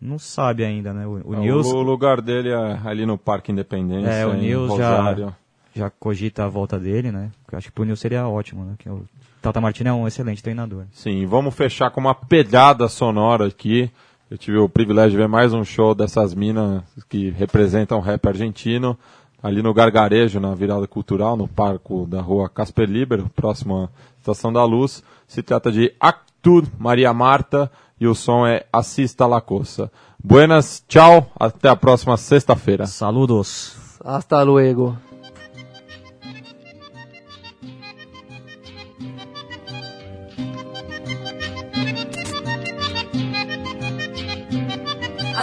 não 0.00 0.18
sabe 0.18 0.64
ainda, 0.64 0.94
né? 0.94 1.06
O, 1.06 1.20
o 1.22 1.34
É, 1.34 1.40
Nils 1.40 1.66
O 1.66 1.82
lugar 1.82 2.22
dele 2.22 2.48
é 2.50 2.80
ali 2.82 3.04
no 3.04 3.18
Parque 3.18 3.52
Independência. 3.52 4.08
É, 4.10 4.26
o 4.26 4.32
Nils 4.32 4.68
já- 4.74 4.96
Rosário. 4.96 5.36
Já 5.74 5.90
cogita 5.90 6.44
a 6.44 6.48
volta 6.48 6.78
dele, 6.78 7.10
né? 7.12 7.30
Eu 7.50 7.58
acho 7.58 7.68
que 7.68 7.72
pro 7.72 7.84
Nils 7.84 8.00
seria 8.00 8.26
ótimo, 8.26 8.64
né? 8.64 8.74
Que 8.78 8.88
o 8.88 9.04
Tata 9.40 9.60
Martino 9.60 9.90
é 9.90 9.92
um 9.92 10.06
excelente 10.06 10.42
treinador. 10.42 10.84
Sim, 10.92 11.24
vamos 11.26 11.54
fechar 11.54 11.90
com 11.90 12.00
uma 12.00 12.14
pegada 12.14 12.88
sonora 12.88 13.46
aqui. 13.46 13.90
Eu 14.30 14.38
tive 14.38 14.58
o 14.58 14.68
privilégio 14.68 15.12
de 15.12 15.16
ver 15.16 15.28
mais 15.28 15.52
um 15.52 15.64
show 15.64 15.94
dessas 15.94 16.34
minas 16.34 16.82
que 17.08 17.30
representam 17.30 17.98
o 17.98 18.00
rap 18.00 18.28
argentino, 18.28 18.96
ali 19.42 19.62
no 19.62 19.74
Gargarejo, 19.74 20.38
na 20.38 20.54
virada 20.54 20.86
cultural, 20.86 21.36
no 21.36 21.48
parco 21.48 22.06
da 22.06 22.20
rua 22.20 22.48
Casper 22.48 22.88
Libero, 22.88 23.30
próximo 23.34 23.84
à 23.84 23.88
Estação 24.18 24.52
da 24.52 24.64
Luz. 24.64 25.02
Se 25.26 25.42
trata 25.42 25.72
de 25.72 25.92
Actud 25.98 26.68
Maria 26.78 27.12
Marta 27.12 27.70
e 28.00 28.06
o 28.06 28.14
som 28.14 28.46
é 28.46 28.66
Assista 28.72 29.26
La 29.26 29.40
Coça. 29.40 29.90
Buenas, 30.22 30.84
tchau, 30.86 31.30
até 31.38 31.68
a 31.68 31.76
próxima 31.76 32.16
sexta-feira. 32.16 32.86
Saludos! 32.86 33.98
Hasta 34.04 34.42
luego. 34.42 34.96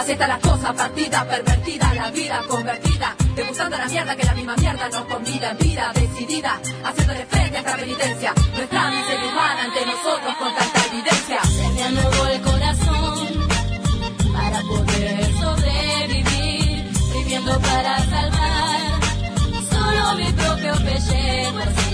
Acepta 0.08 0.26
las 0.26 0.40
cosas 0.40 0.72
partidas, 0.72 1.22
pervertida, 1.26 1.92
la 1.92 2.10
vida 2.10 2.42
convertida. 2.48 3.14
Degustando 3.36 3.76
la 3.76 3.84
mierda 3.84 4.16
que 4.16 4.24
la 4.24 4.32
misma 4.32 4.56
mierda 4.56 4.88
nos 4.88 5.04
convida 5.04 5.50
en 5.50 5.58
vida 5.58 5.92
decidida. 5.94 6.58
Haciéndole 6.82 7.26
frente 7.26 7.58
a 7.58 7.60
esta 7.60 7.76
penitencia. 7.76 8.32
Nuestra 8.54 8.90
miseria 8.90 9.28
humana 9.30 9.64
ante 9.64 9.84
nosotros 9.84 10.34
con 10.38 10.54
tanta 10.54 10.86
evidencia. 10.86 11.42
Se 11.42 11.68
me 11.74 11.82
anudó 11.82 12.26
el 12.26 12.40
corazón 12.40 13.48
para 14.32 14.60
poder 14.62 15.32
sobrevivir. 15.42 16.90
Viviendo 17.12 17.60
para 17.60 17.98
salvar 17.98 19.00
solo 19.70 20.14
mi 20.16 20.32
propio 20.32 20.72
pellejo. 20.86 21.87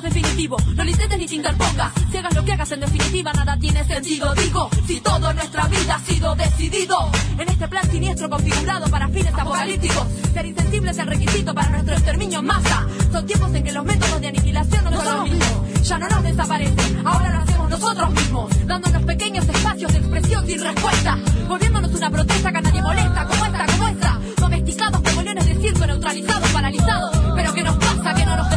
Definitivo, 0.00 0.56
no 0.74 0.84
lo 0.84 0.84
ni 0.84 1.26
te 1.26 1.34
interpongas. 1.34 1.92
Si 2.10 2.16
hagas 2.16 2.34
lo 2.34 2.44
que 2.44 2.52
hagas, 2.52 2.70
en 2.72 2.80
definitiva 2.80 3.32
nada 3.32 3.56
tiene 3.58 3.84
sentido. 3.84 4.34
Digo, 4.34 4.68
si 4.86 5.00
todo 5.00 5.32
nuestra 5.32 5.66
vida 5.68 5.96
ha 5.96 6.00
sido 6.00 6.34
decidido. 6.34 7.10
En 7.38 7.48
este 7.48 7.68
plan 7.68 7.90
siniestro 7.90 8.28
configurado 8.28 8.86
para 8.90 9.08
fines 9.08 9.34
apocalípticos. 9.34 10.06
Ser 10.32 10.46
insensible 10.46 10.90
es 10.90 10.98
el 10.98 11.06
requisito 11.06 11.54
para 11.54 11.68
nuestro 11.70 11.94
exterminio 11.94 12.40
en 12.40 12.46
masa. 12.46 12.86
Son 13.12 13.26
tiempos 13.26 13.54
en 13.54 13.64
que 13.64 13.72
los 13.72 13.84
métodos 13.84 14.20
de 14.20 14.28
aniquilación 14.28 14.84
no 14.84 15.02
son 15.02 15.16
los 15.16 15.24
mismos. 15.24 15.82
Ya 15.82 15.98
no 15.98 16.08
nos 16.08 16.22
desaparecen, 16.22 17.06
ahora 17.06 17.32
lo 17.32 17.40
hacemos 17.40 17.70
nosotros 17.70 18.10
mismos. 18.10 18.66
Dándonos 18.66 19.02
pequeños 19.04 19.48
espacios 19.48 19.92
de 19.92 19.98
expresión 19.98 20.46
sin 20.46 20.60
respuesta. 20.60 21.18
Volviéndonos 21.48 21.92
una 21.92 22.10
protesta 22.10 22.52
que 22.52 22.58
a 22.58 22.60
nadie 22.60 22.82
molesta, 22.82 23.26
como 23.26 23.44
esta, 23.44 23.66
como 23.66 23.86
esta. 23.88 24.20
Domesticados 24.36 25.06
leones 25.26 25.46
de 25.46 25.54
circo, 25.56 25.86
neutralizados, 25.86 26.48
paralizados. 26.50 27.16
Pero 27.34 27.52
¿qué 27.52 27.62
nos 27.62 27.76
pasa? 27.76 28.14
Que 28.14 28.24
no 28.24 28.36
nos. 28.36 28.55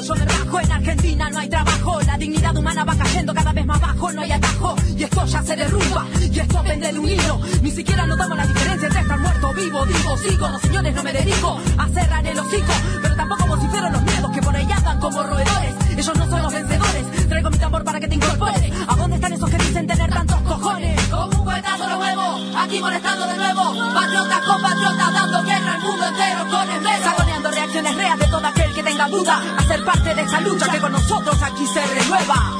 Yo 0.00 0.14
me 0.14 0.24
bajo 0.24 0.60
en 0.60 0.72
Argentina, 0.72 1.28
no 1.28 1.38
hay 1.40 1.48
trabajo. 1.48 2.00
La 2.02 2.16
dignidad 2.16 2.56
humana 2.56 2.84
va 2.84 2.94
cayendo 2.94 3.34
cada 3.34 3.52
vez 3.52 3.66
más 3.66 3.80
bajo, 3.80 4.12
no 4.12 4.22
hay 4.22 4.30
atajo. 4.30 4.76
Y 4.96 5.02
esto 5.02 5.26
ya 5.26 5.42
se 5.42 5.56
derrumba, 5.56 6.06
y 6.20 6.38
esto 6.38 6.62
pende 6.62 6.92
de 6.92 6.98
un 6.98 7.08
hilo. 7.08 7.40
Ni 7.62 7.70
siquiera 7.70 8.06
notamos 8.06 8.36
la 8.36 8.46
diferencia 8.46 8.86
entre 8.86 9.00
estar 9.02 9.18
muerto, 9.18 9.52
vivo, 9.54 9.84
digo, 9.86 10.16
sigo. 10.18 10.48
No, 10.48 10.58
señores, 10.60 10.94
no 10.94 11.02
me 11.02 11.12
dedico 11.12 11.60
a 11.76 11.88
cerrar 11.88 12.26
el 12.26 12.38
hocico. 12.38 12.72
Pero 13.02 13.16
tampoco 13.16 13.46
vocifero 13.48 13.90
los 13.90 14.02
miedos 14.02 14.30
que 14.30 14.40
por 14.40 14.56
ahí 14.56 14.68
andan 14.70 15.00
como 15.00 15.22
roedores. 15.22 15.74
Ellos 15.90 16.16
no 16.16 16.30
son 16.30 16.42
los 16.42 16.52
vencedores. 16.52 17.28
Traigo 17.28 17.50
mi 17.50 17.58
tambor 17.58 17.84
para 17.84 17.98
que 17.98 18.08
te 18.08 18.14
incorpores. 18.14 18.72
¿A 18.86 18.94
dónde 18.94 19.16
están 19.16 19.32
esos 19.32 19.50
que 19.50 19.58
dicen 19.58 19.86
tener 19.86 20.10
tantos 20.10 20.40
cojones? 20.42 21.02
Como 21.06 21.38
un 21.38 21.44
cuetazo 21.44 21.88
lo 21.88 21.98
huevo, 21.98 22.38
aquí 22.56 22.80
molestando 22.80 23.26
de 23.26 23.36
nuevo. 23.36 23.94
Patriotas 23.94 24.40
con 24.46 24.62
patriotas 24.62 25.12
dando 25.12 25.42
guerra 25.42 25.74
al 25.74 25.80
mundo 25.80 26.06
entero 26.06 26.46
con 26.50 26.70
esmero. 26.70 27.04
Saboneando 27.04 27.50
reacciones 27.50 27.96
reales 27.96 28.30
de 28.30 28.52
que 28.52 28.57
tenga 28.88 29.08
duda. 29.08 29.42
A 29.58 29.62
ser 29.64 29.84
parte 29.84 30.14
de 30.14 30.22
esa 30.22 30.40
lucha 30.40 30.70
que 30.70 30.80
con 30.80 30.92
nosotros 30.92 31.36
aquí 31.42 31.66
se 31.66 31.86
renueva. 31.86 32.52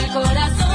El 0.00 0.12
corazón 0.12 0.67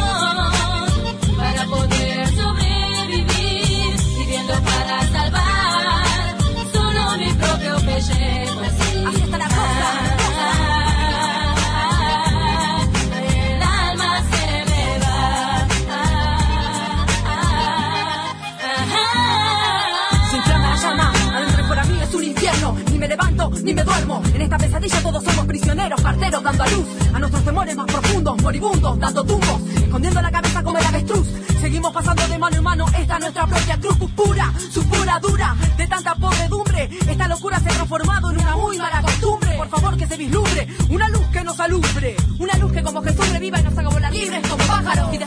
pesadilla 24.84 25.02
todos 25.02 25.24
somos 25.24 25.46
prisioneros, 25.46 26.02
parteros 26.02 26.44
dando 26.44 26.64
a 26.64 26.68
luz 26.68 26.86
a 27.14 27.20
nuestros 27.20 27.46
temores 27.46 27.76
más 27.76 27.86
profundos, 27.86 28.42
moribundos, 28.42 29.00
dando 29.00 29.24
tumbos, 29.24 29.62
escondiendo 29.76 30.22
la 30.22 30.32
cabeza 30.32 30.64
como 30.64 30.78
el 30.78 30.86
avestruz. 30.86 31.28
Seguimos 31.62 31.94
pasando 31.94 32.28
de 32.28 32.38
mano 32.38 32.58
en 32.58 32.64
mano, 32.64 32.86
esta 32.98 33.20
nuestra 33.20 33.48
propia 33.48 33.80
cruz 33.80 33.98
pura, 34.16 34.54
su 34.72 34.86
pura 34.88 35.20
dura, 35.20 35.56
de 35.78 35.88
tanta 35.88 36.16
podredumbre. 36.16 36.90
Esta 37.08 37.28
locura 37.28 37.60
se 37.60 37.70
ha 37.70 37.74
transformado 37.74 38.32
en 38.32 38.40
una 38.42 38.56
muy 38.58 38.78
mala 38.78 39.02
costumbre. 39.02 39.56
Por 39.56 39.70
favor 39.70 39.98
que 39.98 40.08
se 40.08 40.18
vislumbre, 40.18 40.68
una 40.90 41.08
luz 41.10 41.26
que 41.32 41.44
nos 41.44 41.60
alumbre, 41.60 42.16
una 42.40 42.58
luz 42.58 42.72
que 42.74 42.84
como 42.84 43.02
Jesús 43.02 43.30
reviva 43.30 43.60
y 43.60 43.64
nos 43.64 43.78
haga 43.78 43.90
volar 43.90 44.12
libres 44.12 44.48
como 44.48 44.64
pájaros 44.66 45.14
y 45.14 45.18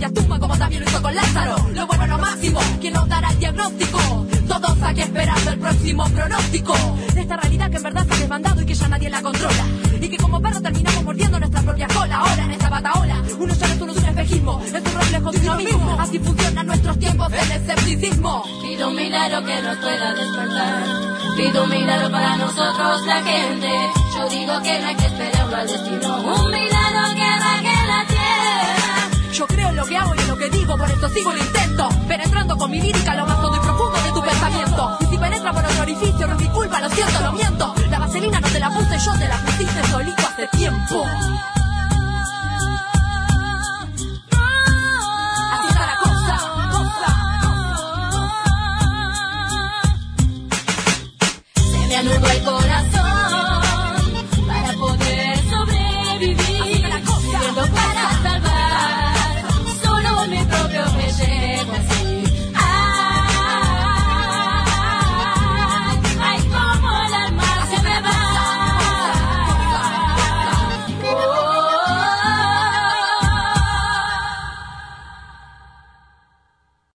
despertarnos 0.00 0.08
de 0.08 0.08
nuestra 0.08 0.08
propia 0.08 0.10
tumba 0.10 0.38
como 0.38 0.56
también 0.56 0.82
lo 0.82 0.90
hizo 0.90 1.02
con 1.02 1.14
Lázaro. 1.14 1.56
Lo 1.74 1.86
bueno, 1.86 2.06
lo 2.06 2.18
máximo, 2.18 2.60
quien 2.80 2.94
nos 2.94 3.08
dará 3.08 3.30
el 3.30 3.38
diagnóstico. 3.38 4.26
Todos 4.48 4.82
aquí 4.82 5.00
esperando 5.02 5.50
el 5.50 5.58
próximo 5.58 6.04
pronóstico 6.08 6.74
de 7.14 7.20
esta 7.20 7.36
realidad 7.36 7.70
que 7.70 7.76
en 7.76 7.82
verdad 7.82 8.06
se 8.06 8.14
ha 8.14 8.16
desbandado 8.16 8.62
y 8.62 8.66
que 8.66 8.74
ya 8.74 8.88
nadie 8.88 9.10
la 9.10 9.22
controla. 9.22 9.64
Y 10.00 10.08
que 10.08 10.16
como 10.16 10.40
perro 10.40 10.60
terminamos 10.60 11.04
mordiendo 11.04 11.38
nuestra 11.38 11.62
propia 11.62 11.86
cola. 11.88 12.16
Ahora 12.16 12.44
en 12.44 12.50
esta 12.52 12.68
bataola, 12.70 13.22
uno 13.38 13.54
ya 13.54 13.66
no 13.66 13.74
es 13.74 13.80
uno, 13.80 13.92
un 13.92 13.98
espejismo, 14.04 14.62
es 14.64 14.72
un 14.72 14.84
reflejo 14.84 15.30
de 15.30 15.38
uno 15.38 15.56
mismo. 15.56 15.96
Así 16.00 16.18
funcionan 16.18 16.66
nuestros 16.66 16.98
tiempos 16.98 17.30
del 17.30 17.52
escepticismo. 17.52 18.44
Pido 18.62 18.88
un 18.88 18.96
milagro 18.96 19.44
que 19.44 19.62
nos 19.62 19.76
pueda 19.76 20.14
despertar. 20.14 20.84
Pido 21.36 21.64
un 21.64 21.70
milagro 21.70 22.10
para 22.10 22.36
nosotros, 22.36 23.06
la 23.06 23.22
gente. 23.22 23.68
Yo 24.16 24.28
digo 24.28 24.62
que 24.62 24.80
no 24.80 24.86
hay 24.88 24.94
que 24.94 25.06
esperarlo 25.06 25.56
al 25.56 25.66
destino. 25.68 26.16
Un 26.16 26.50
milagro 26.50 27.14
que 27.14 27.30
baje 27.40 27.86
la 27.86 28.06
tierra. 28.06 29.09
Yo 29.40 29.46
creo 29.46 29.70
en 29.70 29.76
lo 29.76 29.86
que 29.86 29.96
hago 29.96 30.14
y 30.14 30.18
en 30.18 30.28
lo 30.28 30.36
que 30.36 30.50
digo, 30.50 30.76
por 30.76 30.90
eso 30.90 31.08
sigo 31.08 31.32
el 31.32 31.38
intento. 31.38 31.88
Penetrando 32.06 32.58
con 32.58 32.70
mi 32.70 32.78
lírica 32.78 33.14
lo 33.14 33.24
más 33.24 33.42
hondo 33.42 33.56
y 33.56 33.60
profundo 33.60 33.98
de 34.02 34.12
tu 34.12 34.22
pensamiento. 34.22 34.98
Y 35.00 35.06
si 35.06 35.16
penetra 35.16 35.50
por 35.54 35.64
otro 35.64 35.80
orificio, 35.80 36.26
no 36.26 36.34
es 36.34 36.40
mi 36.42 36.48
culpa, 36.48 36.78
lo 36.78 36.90
siento, 36.90 37.20
lo 37.22 37.32
miento. 37.32 37.74
La 37.88 38.00
vaselina 38.00 38.38
no 38.38 38.48
te 38.48 38.60
la 38.60 38.68
puse 38.68 38.98
yo, 38.98 39.12
te 39.14 39.28
la 39.28 39.38
pusiste 39.38 39.82
solito 39.88 40.22
hace 40.28 40.46
tiempo. 40.58 41.06
Anudó 52.00 52.30
el 52.30 52.42